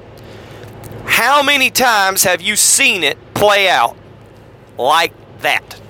How 1.03 1.43
many 1.43 1.69
times 1.69 2.23
have 2.23 2.41
you 2.41 2.55
seen 2.55 3.03
it 3.03 3.17
play 3.33 3.67
out 3.67 3.97
like 4.77 5.11
that? 5.41 5.81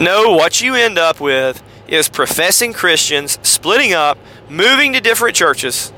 No, 0.00 0.32
what 0.32 0.60
you 0.60 0.74
end 0.74 0.98
up 0.98 1.20
with 1.20 1.62
is 1.86 2.08
professing 2.08 2.72
Christians 2.72 3.38
splitting 3.44 3.92
up, 3.92 4.18
moving 4.48 4.94
to 4.94 5.00
different 5.00 5.36
churches, 5.36 5.92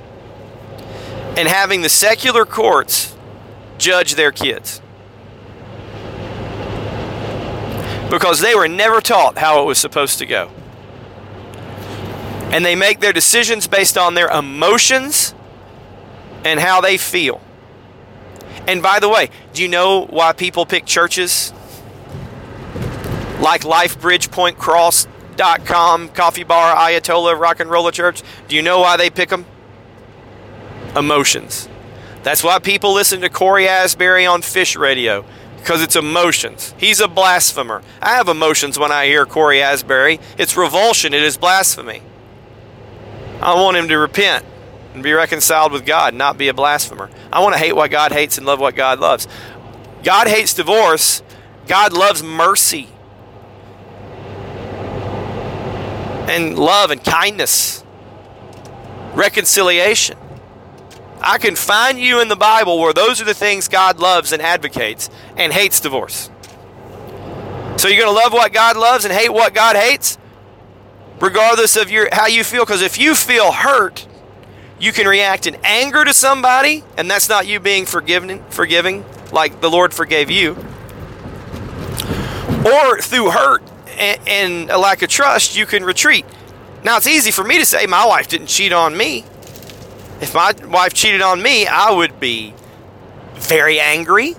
and 1.38 1.48
having 1.48 1.80
the 1.80 1.88
secular 1.88 2.44
courts 2.44 3.16
judge 3.78 4.14
their 4.14 4.30
kids. 4.30 4.81
Because 8.12 8.38
they 8.40 8.54
were 8.54 8.68
never 8.68 9.00
taught 9.00 9.38
how 9.38 9.62
it 9.62 9.64
was 9.64 9.78
supposed 9.78 10.18
to 10.18 10.26
go. 10.26 10.50
And 12.52 12.62
they 12.62 12.76
make 12.76 13.00
their 13.00 13.14
decisions 13.14 13.66
based 13.66 13.96
on 13.96 14.12
their 14.12 14.28
emotions 14.28 15.34
and 16.44 16.60
how 16.60 16.82
they 16.82 16.98
feel. 16.98 17.40
And 18.68 18.82
by 18.82 19.00
the 19.00 19.08
way, 19.08 19.30
do 19.54 19.62
you 19.62 19.68
know 19.68 20.04
why 20.04 20.34
people 20.34 20.66
pick 20.66 20.84
churches 20.84 21.54
like 23.40 23.62
LifeBridgePointCross.com, 23.62 26.10
Coffee 26.10 26.44
Bar, 26.44 26.76
Ayatollah, 26.76 27.40
Rock 27.40 27.60
and 27.60 27.70
Roller 27.70 27.92
Church? 27.92 28.22
Do 28.46 28.56
you 28.56 28.60
know 28.60 28.80
why 28.80 28.98
they 28.98 29.08
pick 29.08 29.30
them? 29.30 29.46
Emotions. 30.94 31.66
That's 32.24 32.44
why 32.44 32.58
people 32.58 32.92
listen 32.92 33.22
to 33.22 33.30
Cory 33.30 33.66
Asbury 33.66 34.26
on 34.26 34.42
Fish 34.42 34.76
Radio 34.76 35.24
because 35.62 35.80
it's 35.80 35.94
emotions. 35.94 36.74
He's 36.76 37.00
a 37.00 37.06
blasphemer. 37.06 37.82
I 38.00 38.16
have 38.16 38.28
emotions 38.28 38.80
when 38.80 38.90
I 38.90 39.06
hear 39.06 39.24
Cory 39.24 39.62
Asbury. 39.62 40.18
It's 40.36 40.56
revulsion, 40.56 41.14
it 41.14 41.22
is 41.22 41.36
blasphemy. 41.36 42.02
I 43.40 43.54
want 43.54 43.76
him 43.76 43.86
to 43.88 43.96
repent 43.96 44.44
and 44.92 45.04
be 45.04 45.12
reconciled 45.12 45.70
with 45.70 45.86
God, 45.86 46.14
not 46.14 46.36
be 46.36 46.48
a 46.48 46.54
blasphemer. 46.54 47.10
I 47.32 47.40
want 47.40 47.54
to 47.54 47.60
hate 47.60 47.74
what 47.74 47.92
God 47.92 48.10
hates 48.10 48.38
and 48.38 48.46
love 48.46 48.58
what 48.58 48.74
God 48.74 48.98
loves. 48.98 49.28
God 50.02 50.26
hates 50.26 50.52
divorce, 50.52 51.22
God 51.68 51.92
loves 51.92 52.24
mercy 52.24 52.88
and 56.28 56.58
love 56.58 56.90
and 56.90 57.04
kindness, 57.04 57.84
reconciliation. 59.14 60.18
I 61.24 61.38
can 61.38 61.56
find 61.56 61.98
you 61.98 62.20
in 62.20 62.28
the 62.28 62.36
Bible 62.36 62.78
where 62.78 62.92
those 62.92 63.20
are 63.20 63.24
the 63.24 63.34
things 63.34 63.68
God 63.68 64.00
loves 64.00 64.32
and 64.32 64.42
advocates 64.42 65.10
and 65.36 65.52
hates 65.52 65.80
divorce. 65.80 66.30
So 67.76 67.88
you're 67.88 68.04
going 68.04 68.14
to 68.14 68.22
love 68.22 68.32
what 68.32 68.52
God 68.52 68.76
loves 68.76 69.04
and 69.04 69.12
hate 69.12 69.32
what 69.32 69.54
God 69.54 69.76
hates, 69.76 70.18
regardless 71.20 71.76
of 71.76 71.90
your 71.90 72.08
how 72.12 72.26
you 72.26 72.44
feel. 72.44 72.64
Because 72.64 72.82
if 72.82 72.98
you 72.98 73.14
feel 73.14 73.52
hurt, 73.52 74.06
you 74.78 74.92
can 74.92 75.06
react 75.06 75.46
in 75.46 75.56
anger 75.64 76.04
to 76.04 76.12
somebody, 76.12 76.84
and 76.96 77.10
that's 77.10 77.28
not 77.28 77.46
you 77.46 77.60
being 77.60 77.86
forgiving, 77.86 78.44
forgiving 78.50 79.04
like 79.32 79.60
the 79.60 79.70
Lord 79.70 79.94
forgave 79.94 80.30
you. 80.30 80.52
Or 82.64 83.00
through 83.00 83.30
hurt 83.30 83.62
and, 83.98 84.20
and 84.26 84.70
a 84.70 84.78
lack 84.78 85.02
of 85.02 85.08
trust, 85.08 85.56
you 85.56 85.66
can 85.66 85.84
retreat. 85.84 86.26
Now 86.84 86.96
it's 86.96 87.06
easy 87.06 87.30
for 87.30 87.44
me 87.44 87.58
to 87.58 87.66
say 87.66 87.86
my 87.86 88.06
wife 88.06 88.28
didn't 88.28 88.48
cheat 88.48 88.72
on 88.72 88.96
me. 88.96 89.24
If 90.22 90.34
my 90.34 90.54
wife 90.68 90.94
cheated 90.94 91.20
on 91.20 91.42
me, 91.42 91.66
I 91.66 91.90
would 91.90 92.20
be 92.20 92.54
very 93.34 93.80
angry. 93.80 94.36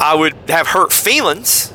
I 0.00 0.16
would 0.16 0.34
have 0.48 0.66
hurt 0.66 0.92
feelings. 0.92 1.72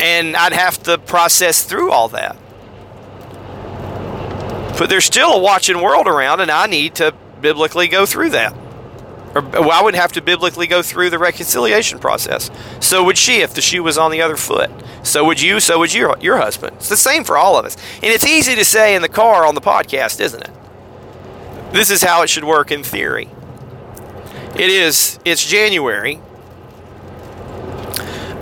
And 0.00 0.34
I'd 0.34 0.54
have 0.54 0.82
to 0.84 0.96
process 0.96 1.62
through 1.62 1.92
all 1.92 2.08
that. 2.08 2.36
But 4.78 4.88
there's 4.88 5.04
still 5.04 5.34
a 5.34 5.38
watching 5.38 5.82
world 5.82 6.08
around, 6.08 6.40
and 6.40 6.50
I 6.50 6.66
need 6.66 6.94
to 6.96 7.14
biblically 7.42 7.86
go 7.86 8.06
through 8.06 8.30
that. 8.30 8.54
Or 9.34 9.42
well, 9.42 9.70
I 9.70 9.82
would 9.82 9.94
have 9.94 10.12
to 10.12 10.22
biblically 10.22 10.66
go 10.66 10.82
through 10.82 11.10
the 11.10 11.18
reconciliation 11.18 11.98
process. 11.98 12.50
So 12.80 13.04
would 13.04 13.18
she 13.18 13.42
if 13.42 13.52
the 13.52 13.60
shoe 13.60 13.82
was 13.82 13.98
on 13.98 14.10
the 14.10 14.22
other 14.22 14.36
foot. 14.36 14.70
So 15.02 15.24
would 15.26 15.40
you, 15.40 15.60
so 15.60 15.78
would 15.78 15.92
your, 15.92 16.16
your 16.20 16.38
husband. 16.38 16.76
It's 16.76 16.88
the 16.88 16.96
same 16.96 17.24
for 17.24 17.36
all 17.36 17.58
of 17.58 17.66
us. 17.66 17.76
And 17.96 18.06
it's 18.06 18.26
easy 18.26 18.54
to 18.54 18.64
say 18.64 18.94
in 18.94 19.02
the 19.02 19.08
car 19.08 19.44
on 19.44 19.54
the 19.54 19.60
podcast, 19.60 20.18
isn't 20.18 20.42
it? 20.42 20.50
This 21.72 21.90
is 21.90 22.02
how 22.02 22.22
it 22.22 22.28
should 22.28 22.44
work 22.44 22.70
in 22.70 22.82
theory. 22.82 23.30
It 24.54 24.68
is, 24.68 25.18
it's 25.24 25.44
January. 25.44 26.20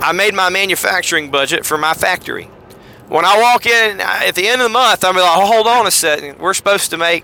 I 0.01 0.11
made 0.11 0.33
my 0.33 0.49
manufacturing 0.49 1.31
budget 1.31 1.65
for 1.65 1.77
my 1.77 1.93
factory. 1.93 2.45
When 3.07 3.23
I 3.23 3.39
walk 3.39 3.65
in 3.65 4.01
at 4.01 4.35
the 4.35 4.47
end 4.47 4.61
of 4.61 4.65
the 4.65 4.73
month, 4.73 5.05
I'm 5.05 5.15
like, 5.15 5.23
hold 5.25 5.67
on 5.67 5.87
a 5.87 5.91
second. 5.91 6.39
We're 6.39 6.53
supposed 6.53 6.89
to 6.89 6.97
make, 6.97 7.23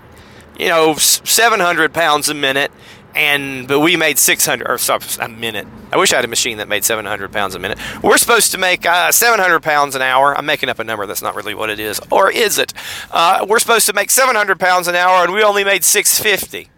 you 0.58 0.68
know, 0.68 0.94
700 0.94 1.92
pounds 1.92 2.28
a 2.28 2.34
minute, 2.34 2.70
and 3.14 3.66
but 3.66 3.80
we 3.80 3.96
made 3.96 4.18
600 4.18 4.68
or 4.68 4.78
sorry, 4.78 5.02
a 5.20 5.28
minute. 5.28 5.66
I 5.92 5.96
wish 5.96 6.12
I 6.12 6.16
had 6.16 6.24
a 6.24 6.28
machine 6.28 6.58
that 6.58 6.68
made 6.68 6.84
700 6.84 7.32
pounds 7.32 7.54
a 7.54 7.58
minute. 7.58 7.78
We're 8.02 8.18
supposed 8.18 8.52
to 8.52 8.58
make 8.58 8.86
uh, 8.86 9.12
700 9.12 9.60
pounds 9.62 9.94
an 9.94 10.02
hour. 10.02 10.36
I'm 10.36 10.46
making 10.46 10.68
up 10.68 10.78
a 10.78 10.84
number 10.84 11.06
that's 11.06 11.22
not 11.22 11.34
really 11.34 11.54
what 11.54 11.70
it 11.70 11.80
is, 11.80 12.00
or 12.10 12.30
is 12.30 12.58
it? 12.58 12.72
Uh, 13.10 13.46
we're 13.48 13.58
supposed 13.58 13.86
to 13.86 13.92
make 13.92 14.10
700 14.10 14.58
pounds 14.58 14.88
an 14.88 14.94
hour, 14.94 15.24
and 15.24 15.32
we 15.32 15.42
only 15.42 15.64
made 15.64 15.84
650. 15.84 16.70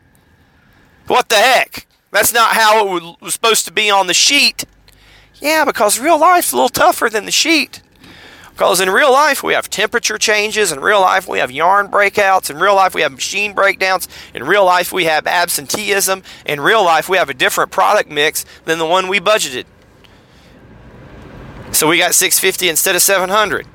What 1.07 1.29
the 1.29 1.37
heck? 1.37 1.87
That's 2.13 2.33
not 2.33 2.53
how 2.53 2.97
it 2.97 3.17
was 3.21 3.35
supposed 3.35 3.65
to 3.67 3.73
be 3.73 3.91
on 3.91 4.07
the 4.07 4.15
sheet. 4.15 4.65
Yeah, 5.41 5.65
because 5.65 5.99
real 5.99 6.19
life's 6.19 6.53
a 6.53 6.57
little 6.57 6.69
tougher 6.69 7.09
than 7.09 7.25
the 7.25 7.31
sheet. 7.31 7.83
Because 8.53 8.81
in 8.81 8.91
real 8.91 9.11
life, 9.11 9.43
we 9.43 9.55
have 9.55 9.71
temperature 9.71 10.19
changes. 10.19 10.71
In 10.71 10.81
real 10.81 11.01
life, 11.01 11.27
we 11.27 11.39
have 11.39 11.51
yarn 11.51 11.89
breakouts. 11.89 12.51
In 12.51 12.59
real 12.59 12.75
life, 12.75 12.95
we 12.95 13.01
have 13.01 13.13
machine 13.13 13.55
breakdowns. 13.55 14.07
In 14.35 14.45
real 14.45 14.67
life, 14.67 14.93
we 14.93 15.05
have 15.05 15.27
absenteeism. 15.27 16.23
In 16.45 16.61
real 16.61 16.85
life, 16.85 17.09
we 17.09 17.17
have 17.17 17.31
a 17.31 17.35
different 17.35 17.71
product 17.71 18.11
mix 18.11 18.45
than 18.67 18.79
the 18.79 18.87
one 18.87 19.09
we 19.09 19.19
budgeted. 19.19 19.65
So 21.73 21.89
we 21.89 21.97
got 21.97 22.15
650 22.15 22.69
instead 22.69 22.95
of 22.95 23.01
700. 23.01 23.67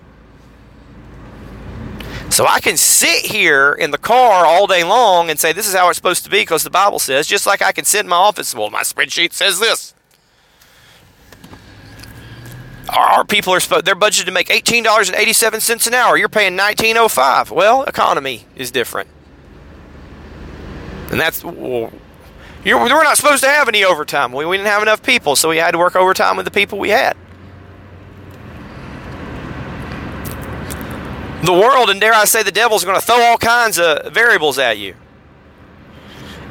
So 2.30 2.46
I 2.46 2.60
can 2.60 2.76
sit 2.76 3.32
here 3.32 3.74
in 3.74 3.90
the 3.92 3.98
car 3.98 4.46
all 4.46 4.68
day 4.68 4.84
long 4.84 5.32
and 5.32 5.40
say 5.40 5.54
this 5.54 5.68
is 5.68 5.74
how 5.74 5.90
it's 5.90 5.98
supposed 5.98 6.26
to 6.26 6.30
be 6.30 6.42
because 6.42 6.64
the 6.64 6.70
Bible 6.70 7.00
says, 7.00 7.28
just 7.28 7.48
like 7.48 7.64
I 7.64 7.72
can 7.72 7.86
sit 7.86 8.02
in 8.02 8.08
my 8.10 8.18
office, 8.18 8.54
well, 8.54 8.70
my 8.70 8.82
spreadsheet 8.82 9.34
says 9.34 9.60
this. 9.60 9.95
Our 12.96 13.26
people 13.26 13.54
are 13.54 13.60
supposed 13.60 13.86
they're 13.86 13.96
budgeted 13.96 14.26
to 14.26 14.32
make 14.32 14.50
eighteen 14.50 14.84
dollars 14.84 15.10
and 15.10 15.18
eighty 15.18 15.34
seven 15.34 15.60
cents 15.60 15.86
an 15.86 15.94
hour. 15.94 16.18
You're 16.18 16.30
paying 16.30 16.56
nineteen 16.56 16.98
oh 16.98 17.10
five. 17.10 17.52
Well, 17.52 17.84
economy 17.84 18.46
is 18.56 18.72
different, 18.72 19.10
and 21.12 21.20
that's 21.20 21.44
well, 21.44 21.92
we're 22.64 23.04
not 23.04 23.18
supposed 23.18 23.44
to 23.44 23.50
have 23.50 23.68
any 23.68 23.84
overtime. 23.84 24.32
We, 24.32 24.46
we 24.46 24.58
didn't 24.58 24.70
have 24.70 24.82
enough 24.82 25.04
people, 25.04 25.36
so 25.36 25.50
we 25.50 25.58
had 25.58 25.72
to 25.72 25.78
work 25.78 25.96
overtime 25.96 26.38
with 26.38 26.46
the 26.46 26.52
people 26.52 26.80
we 26.80 26.90
had. 26.90 27.18
The 31.44 31.54
world, 31.54 31.92
and 31.92 32.02
dare 32.02 32.14
I 32.14 32.26
say, 32.26 32.42
the 32.42 32.52
devil's 32.52 32.84
going 32.84 33.00
to 33.00 33.06
throw 33.06 33.22
all 33.22 33.38
kinds 33.38 33.78
of 33.78 34.12
variables 34.12 34.58
at 34.58 34.80
you. 34.80 34.96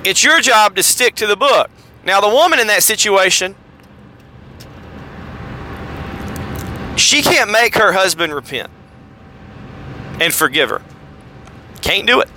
It's 0.04 0.22
your 0.22 0.40
job 0.40 0.76
to 0.76 0.84
stick 0.84 1.16
to 1.16 1.26
the 1.26 1.34
book. 1.36 1.68
Now, 2.04 2.20
the 2.20 2.28
woman 2.28 2.60
in 2.60 2.68
that 2.68 2.84
situation 2.84 3.56
She 6.96 7.22
can't 7.22 7.50
make 7.50 7.74
her 7.76 7.92
husband 7.92 8.34
repent 8.34 8.70
and 10.20 10.32
forgive 10.32 10.70
her. 10.70 10.82
Can't 11.80 12.06
do 12.06 12.20
it. 12.20 12.28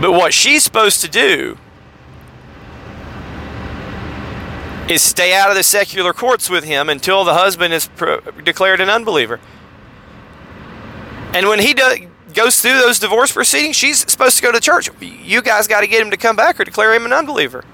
But 0.00 0.12
what 0.12 0.32
she's 0.32 0.62
supposed 0.62 1.00
to 1.02 1.08
do 1.08 1.58
is 4.88 5.02
stay 5.02 5.34
out 5.34 5.50
of 5.50 5.56
the 5.56 5.62
secular 5.62 6.12
courts 6.12 6.50
with 6.50 6.64
him 6.64 6.88
until 6.88 7.24
the 7.24 7.34
husband 7.34 7.72
is 7.72 7.88
pro- 7.88 8.20
declared 8.20 8.80
an 8.80 8.90
unbeliever. 8.90 9.38
And 11.32 11.46
when 11.48 11.60
he 11.60 11.74
do- 11.74 12.08
goes 12.34 12.60
through 12.60 12.78
those 12.78 12.98
divorce 12.98 13.30
proceedings, 13.32 13.76
she's 13.76 13.98
supposed 14.10 14.36
to 14.36 14.42
go 14.42 14.50
to 14.50 14.60
church. 14.60 14.90
You 15.00 15.42
guys 15.42 15.68
got 15.68 15.82
to 15.82 15.86
get 15.86 16.00
him 16.00 16.10
to 16.10 16.16
come 16.16 16.34
back 16.34 16.58
or 16.58 16.64
declare 16.64 16.92
him 16.94 17.04
an 17.04 17.12
unbeliever. 17.12 17.64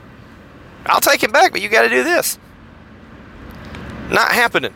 I'll 0.84 1.00
take 1.00 1.22
him 1.22 1.32
back, 1.32 1.52
but 1.52 1.62
you 1.62 1.68
got 1.68 1.82
to 1.82 1.88
do 1.88 2.04
this. 2.04 2.38
Not 4.10 4.32
happening. 4.32 4.74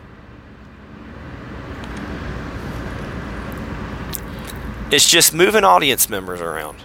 It's 4.91 5.09
just 5.09 5.33
moving 5.33 5.63
audience 5.63 6.09
members 6.09 6.41
around. 6.41 6.79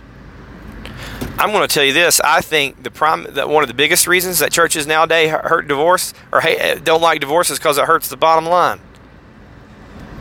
I'm 1.38 1.52
going 1.52 1.68
to 1.68 1.74
tell 1.74 1.84
you 1.84 1.92
this. 1.92 2.22
I 2.22 2.42
think 2.42 2.84
the 2.84 2.92
prime 2.92 3.26
that 3.32 3.50
one 3.50 3.64
of 3.64 3.68
the 3.68 3.74
biggest 3.74 4.08
reasons 4.08 4.40
that 4.40 4.52
churches 4.52 4.88
nowadays 4.88 5.32
hurt 5.32 5.68
divorce 5.68 6.14
or 6.32 6.42
don't 6.84 7.02
like 7.02 7.20
divorce 7.20 7.50
is 7.50 7.58
because 7.58 7.78
it 7.78 7.86
hurts 7.86 8.08
the 8.08 8.16
bottom 8.16 8.46
line. 8.46 8.80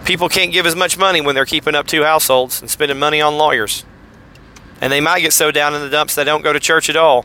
People 0.05 0.29
can't 0.29 0.53
give 0.53 0.67
as 0.67 0.75
much 0.75 0.99
money 0.99 1.21
when 1.21 1.35
they're 1.35 1.45
keeping 1.45 1.75
up 1.75 1.87
two 1.87 2.03
households 2.03 2.61
and 2.61 2.71
spending 2.71 2.99
money 2.99 3.21
on 3.21 3.39
lawyers, 3.39 3.85
and 4.81 4.93
they 4.93 5.01
might 5.01 5.21
get 5.21 5.33
so 5.33 5.51
down 5.51 5.75
in 5.75 5.81
the 5.81 5.89
dumps 5.89 6.15
they 6.15 6.25
don't 6.25 6.43
go 6.43 6.53
to 6.53 6.61
church 6.61 6.91
at 6.91 6.97
all. 6.97 7.25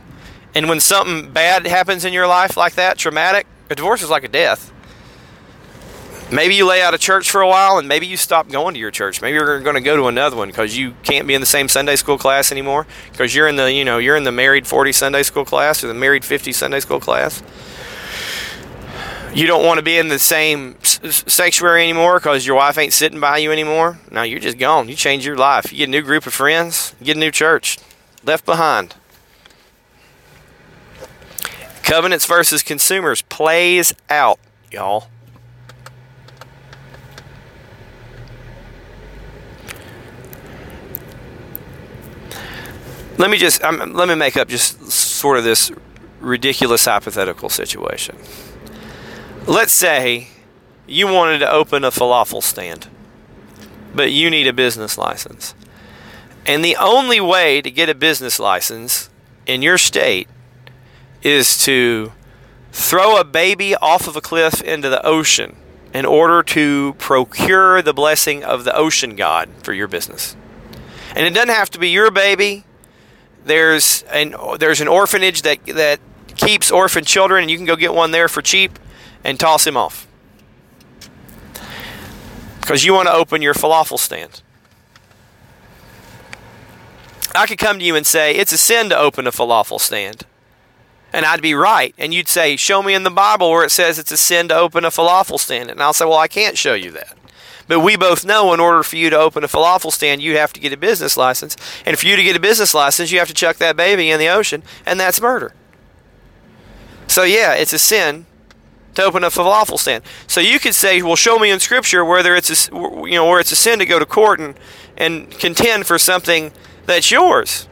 And 0.54 0.68
when 0.68 0.80
something 0.80 1.30
bad 1.30 1.66
happens 1.66 2.04
in 2.04 2.12
your 2.12 2.26
life 2.26 2.56
like 2.56 2.74
that, 2.74 2.96
traumatic, 2.96 3.46
a 3.68 3.74
divorce 3.74 4.02
is 4.02 4.10
like 4.10 4.24
a 4.24 4.28
death. 4.28 4.72
Maybe 6.32 6.54
you 6.54 6.64
lay 6.64 6.80
out 6.80 6.94
of 6.94 7.00
church 7.00 7.28
for 7.28 7.40
a 7.40 7.48
while 7.48 7.78
and 7.78 7.88
maybe 7.88 8.06
you 8.06 8.16
stop 8.16 8.48
going 8.48 8.74
to 8.74 8.80
your 8.80 8.92
church. 8.92 9.20
Maybe 9.20 9.34
you're 9.34 9.60
going 9.60 9.74
to 9.74 9.80
go 9.80 9.96
to 9.96 10.06
another 10.06 10.36
one 10.36 10.48
because 10.48 10.76
you 10.76 10.94
can't 11.02 11.26
be 11.26 11.34
in 11.34 11.40
the 11.40 11.46
same 11.46 11.68
Sunday 11.68 11.96
school 11.96 12.18
class 12.18 12.52
anymore 12.52 12.86
because 13.10 13.34
you're 13.34 13.48
in 13.48 13.56
the, 13.56 13.72
you 13.72 13.84
know, 13.84 13.98
you're 13.98 14.14
in 14.14 14.22
the 14.22 14.30
married 14.30 14.64
40 14.64 14.92
Sunday 14.92 15.24
school 15.24 15.44
class 15.44 15.82
or 15.82 15.88
the 15.88 15.94
married 15.94 16.24
50 16.24 16.52
Sunday 16.52 16.78
school 16.78 17.00
class. 17.00 17.42
You 19.34 19.48
don't 19.48 19.64
want 19.64 19.78
to 19.78 19.82
be 19.82 19.96
in 19.98 20.08
the 20.08 20.20
same 20.20 20.76
sanctuary 20.82 21.82
anymore 21.82 22.18
because 22.18 22.46
your 22.46 22.56
wife 22.56 22.78
ain't 22.78 22.92
sitting 22.92 23.18
by 23.18 23.38
you 23.38 23.50
anymore. 23.50 23.98
No, 24.10 24.22
you're 24.22 24.40
just 24.40 24.58
gone. 24.58 24.88
You 24.88 24.94
change 24.94 25.26
your 25.26 25.36
life. 25.36 25.72
You 25.72 25.78
get 25.78 25.88
a 25.88 25.90
new 25.90 26.02
group 26.02 26.26
of 26.26 26.34
friends, 26.34 26.94
get 27.02 27.16
a 27.16 27.20
new 27.20 27.30
church. 27.32 27.78
Left 28.24 28.44
behind. 28.44 28.94
Covenants 31.82 32.26
versus 32.26 32.62
consumers 32.62 33.22
plays 33.22 33.92
out, 34.08 34.38
y'all. 34.70 35.08
Let 43.20 43.28
me 43.28 43.36
just 43.36 43.62
um, 43.62 43.92
let 43.92 44.08
me 44.08 44.14
make 44.14 44.38
up 44.38 44.48
just 44.48 44.90
sort 44.90 45.36
of 45.36 45.44
this 45.44 45.70
ridiculous 46.20 46.86
hypothetical 46.86 47.50
situation. 47.50 48.16
Let's 49.46 49.74
say 49.74 50.28
you 50.86 51.06
wanted 51.06 51.40
to 51.40 51.52
open 51.52 51.84
a 51.84 51.90
falafel 51.90 52.42
stand, 52.42 52.88
but 53.94 54.10
you 54.10 54.30
need 54.30 54.46
a 54.46 54.54
business 54.54 54.96
license. 54.96 55.54
And 56.46 56.64
the 56.64 56.76
only 56.76 57.20
way 57.20 57.60
to 57.60 57.70
get 57.70 57.90
a 57.90 57.94
business 57.94 58.40
license 58.40 59.10
in 59.44 59.60
your 59.60 59.76
state 59.76 60.26
is 61.22 61.62
to 61.64 62.12
throw 62.72 63.20
a 63.20 63.24
baby 63.24 63.76
off 63.76 64.08
of 64.08 64.16
a 64.16 64.22
cliff 64.22 64.62
into 64.62 64.88
the 64.88 65.04
ocean 65.04 65.56
in 65.92 66.06
order 66.06 66.42
to 66.44 66.94
procure 66.96 67.82
the 67.82 67.92
blessing 67.92 68.42
of 68.42 68.64
the 68.64 68.74
ocean 68.74 69.14
god 69.14 69.50
for 69.62 69.74
your 69.74 69.88
business. 69.88 70.36
And 71.14 71.26
it 71.26 71.34
doesn't 71.34 71.50
have 71.50 71.68
to 71.72 71.78
be 71.78 71.90
your 71.90 72.10
baby. 72.10 72.64
There's 73.44 74.02
an 74.10 74.34
there's 74.58 74.80
an 74.80 74.88
orphanage 74.88 75.42
that 75.42 75.64
that 75.66 76.00
keeps 76.36 76.70
orphan 76.70 77.04
children 77.04 77.42
and 77.42 77.50
you 77.50 77.56
can 77.56 77.66
go 77.66 77.76
get 77.76 77.94
one 77.94 78.10
there 78.10 78.28
for 78.28 78.42
cheap 78.42 78.78
and 79.24 79.38
toss 79.38 79.66
him 79.66 79.76
off. 79.76 80.06
Because 82.60 82.84
you 82.84 82.94
want 82.94 83.08
to 83.08 83.14
open 83.14 83.42
your 83.42 83.54
falafel 83.54 83.98
stand. 83.98 84.42
I 87.34 87.46
could 87.46 87.58
come 87.58 87.78
to 87.78 87.84
you 87.84 87.94
and 87.94 88.06
say, 88.06 88.34
it's 88.34 88.52
a 88.52 88.58
sin 88.58 88.88
to 88.90 88.98
open 88.98 89.26
a 89.26 89.30
falafel 89.30 89.80
stand. 89.80 90.26
And 91.12 91.24
I'd 91.24 91.42
be 91.42 91.54
right. 91.54 91.94
And 91.98 92.14
you'd 92.14 92.28
say, 92.28 92.56
Show 92.56 92.82
me 92.82 92.94
in 92.94 93.02
the 93.02 93.10
Bible 93.10 93.50
where 93.50 93.64
it 93.64 93.70
says 93.70 93.98
it's 93.98 94.12
a 94.12 94.16
sin 94.16 94.48
to 94.48 94.56
open 94.56 94.84
a 94.84 94.90
falafel 94.90 95.38
stand. 95.40 95.70
And 95.70 95.82
I'll 95.82 95.92
say, 95.92 96.04
Well, 96.04 96.18
I 96.18 96.28
can't 96.28 96.56
show 96.56 96.74
you 96.74 96.92
that. 96.92 97.16
But 97.70 97.80
we 97.80 97.96
both 97.96 98.24
know 98.24 98.52
in 98.52 98.58
order 98.58 98.82
for 98.82 98.96
you 98.96 99.10
to 99.10 99.16
open 99.16 99.44
a 99.44 99.46
falafel 99.46 99.92
stand, 99.92 100.20
you 100.20 100.36
have 100.36 100.52
to 100.54 100.60
get 100.60 100.72
a 100.72 100.76
business 100.76 101.16
license. 101.16 101.56
And 101.86 101.96
for 101.96 102.04
you 102.04 102.16
to 102.16 102.22
get 102.24 102.34
a 102.34 102.40
business 102.40 102.74
license, 102.74 103.12
you 103.12 103.20
have 103.20 103.28
to 103.28 103.34
chuck 103.34 103.58
that 103.58 103.76
baby 103.76 104.10
in 104.10 104.18
the 104.18 104.26
ocean, 104.26 104.64
and 104.84 104.98
that's 104.98 105.20
murder. 105.20 105.54
So, 107.06 107.22
yeah, 107.22 107.54
it's 107.54 107.72
a 107.72 107.78
sin 107.78 108.26
to 108.96 109.04
open 109.04 109.22
a 109.22 109.28
falafel 109.28 109.78
stand. 109.78 110.02
So 110.26 110.40
you 110.40 110.58
could 110.58 110.74
say, 110.74 111.00
well, 111.00 111.14
show 111.14 111.38
me 111.38 111.52
in 111.52 111.60
Scripture 111.60 112.04
whether 112.04 112.34
it's 112.34 112.50
a, 112.50 112.74
you 112.74 113.12
know 113.12 113.28
where 113.28 113.38
it's 113.38 113.52
a 113.52 113.56
sin 113.56 113.78
to 113.78 113.86
go 113.86 114.00
to 114.00 114.06
court 114.06 114.40
and 114.40 114.58
and 114.96 115.30
contend 115.30 115.86
for 115.86 115.96
something 115.96 116.50
that's 116.86 117.12
yours. 117.12 117.68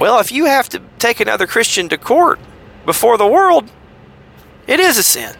Well, 0.00 0.18
if 0.18 0.32
you 0.32 0.46
have 0.46 0.68
to 0.70 0.82
take 0.98 1.20
another 1.20 1.46
Christian 1.46 1.88
to 1.90 1.96
court 1.96 2.40
before 2.84 3.16
the 3.16 3.28
world, 3.28 3.70
it 4.66 4.80
is 4.80 4.98
a 4.98 5.04
sin. 5.04 5.36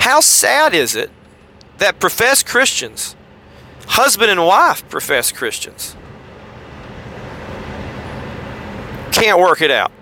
How 0.00 0.20
sad 0.20 0.74
is 0.74 0.96
it 0.96 1.10
that 1.78 2.00
professed 2.00 2.46
Christians, 2.46 3.14
husband 3.86 4.30
and 4.30 4.44
wife 4.44 4.88
professed 4.88 5.34
Christians, 5.34 5.94
can't 9.12 9.38
work 9.38 9.60
it 9.60 9.70
out 9.70 9.92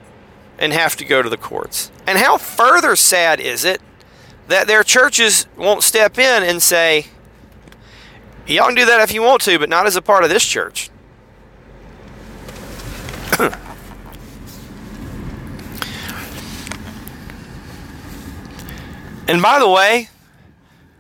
and 0.59 0.73
have 0.73 0.97
to 0.97 1.05
go 1.05 1.21
to 1.21 1.29
the 1.29 1.37
courts? 1.37 1.91
And 2.07 2.17
how 2.17 2.39
further 2.39 2.95
sad 2.95 3.41
is 3.41 3.65
it 3.65 3.81
that 4.47 4.69
their 4.69 4.85
churches 4.85 5.47
won't 5.57 5.83
step 5.83 6.17
in 6.17 6.43
and 6.43 6.63
say, 6.63 7.07
Y'all 8.47 8.67
can 8.67 8.77
do 8.77 8.87
that 8.87 9.01
if 9.01 9.13
you 9.13 9.21
want 9.21 9.43
to, 9.43 9.59
but 9.59 9.69
not 9.69 9.87
as 9.87 9.95
a 9.95 10.01
part 10.01 10.25
of 10.25 10.31
this 10.31 10.45
church. 10.45 10.91
And 19.39 19.43
by 19.45 19.61
the 19.61 19.68
way, 19.68 20.09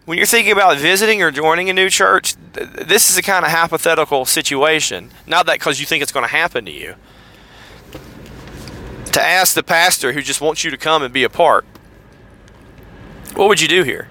when 0.04 0.16
you're 0.16 0.24
thinking 0.24 0.52
about 0.52 0.76
visiting 0.76 1.20
or 1.24 1.32
joining 1.32 1.68
a 1.70 1.72
new 1.72 1.90
church, 1.90 2.36
this 2.52 3.10
is 3.10 3.16
a 3.16 3.22
kind 3.22 3.44
of 3.44 3.50
hypothetical 3.50 4.24
situation. 4.24 5.10
Not 5.26 5.46
that 5.46 5.54
because 5.54 5.80
you 5.80 5.86
think 5.86 6.04
it's 6.04 6.12
going 6.12 6.24
to 6.24 6.30
happen 6.30 6.64
to 6.64 6.70
you. 6.70 6.94
To 9.10 9.20
ask 9.20 9.56
the 9.56 9.64
pastor 9.64 10.12
who 10.12 10.22
just 10.22 10.40
wants 10.40 10.62
you 10.62 10.70
to 10.70 10.76
come 10.76 11.02
and 11.02 11.12
be 11.12 11.24
a 11.24 11.28
part, 11.28 11.64
what 13.34 13.48
would 13.48 13.60
you 13.60 13.66
do 13.66 13.82
here? 13.82 14.08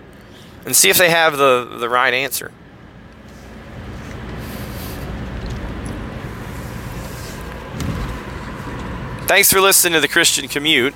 And 0.65 0.75
see 0.75 0.89
if 0.89 0.97
they 0.97 1.09
have 1.09 1.37
the, 1.37 1.77
the 1.79 1.87
right 1.87 2.13
answer. 2.13 2.51
Thanks 9.29 9.53
for 9.53 9.61
listening 9.61 9.93
to 9.93 10.01
the 10.01 10.09
Christian 10.09 10.49
Commute. 10.49 10.95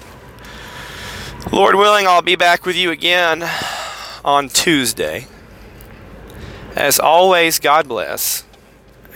Lord 1.49 1.75
willing, 1.75 2.07
I'll 2.07 2.21
be 2.21 2.35
back 2.35 2.65
with 2.65 2.75
you 2.75 2.91
again 2.91 3.43
on 4.23 4.47
Tuesday. 4.47 5.27
As 6.75 6.99
always, 6.99 7.59
God 7.59 7.87
bless. 7.87 8.45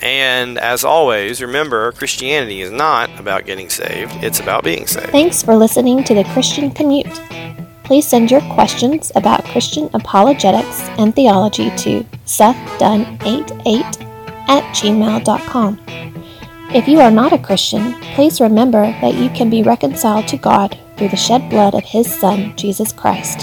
And 0.01 0.57
as 0.57 0.83
always, 0.83 1.41
remember 1.41 1.91
Christianity 1.93 2.61
is 2.61 2.71
not 2.71 3.09
about 3.19 3.45
getting 3.45 3.69
saved, 3.69 4.11
it's 4.23 4.39
about 4.39 4.63
being 4.63 4.87
saved. 4.87 5.11
Thanks 5.11 5.41
for 5.41 5.55
listening 5.55 6.03
to 6.03 6.13
the 6.13 6.25
Christian 6.25 6.71
Commute. 6.71 7.21
Please 7.83 8.07
send 8.07 8.31
your 8.31 8.41
questions 8.53 9.11
about 9.15 9.45
Christian 9.45 9.89
apologetics 9.93 10.81
and 10.97 11.15
theology 11.15 11.69
to 11.77 12.03
sethdunn88 12.25 14.01
at 14.49 14.63
gmail.com. 14.75 15.79
If 16.73 16.87
you 16.87 16.99
are 16.99 17.11
not 17.11 17.31
a 17.31 17.37
Christian, 17.37 17.93
please 18.15 18.41
remember 18.41 18.81
that 18.81 19.13
you 19.13 19.29
can 19.29 19.49
be 19.49 19.63
reconciled 19.63 20.27
to 20.27 20.37
God 20.37 20.77
through 20.97 21.09
the 21.09 21.15
shed 21.15 21.49
blood 21.49 21.73
of 21.73 21.83
His 21.83 22.13
Son, 22.13 22.55
Jesus 22.55 22.91
Christ. 22.91 23.39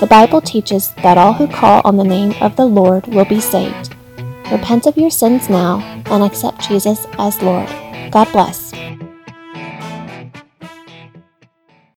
The 0.00 0.06
Bible 0.08 0.40
teaches 0.40 0.92
that 1.02 1.16
all 1.16 1.32
who 1.32 1.46
call 1.46 1.80
on 1.84 1.96
the 1.96 2.04
name 2.04 2.34
of 2.40 2.56
the 2.56 2.66
Lord 2.66 3.06
will 3.06 3.24
be 3.24 3.40
saved. 3.40 3.94
Repent 4.52 4.86
of 4.86 4.96
your 4.96 5.10
sins 5.10 5.48
now 5.48 5.80
and 6.06 6.22
accept 6.22 6.68
Jesus 6.68 7.06
as 7.18 7.40
Lord. 7.42 7.68
God 8.10 8.30
bless. 8.32 8.72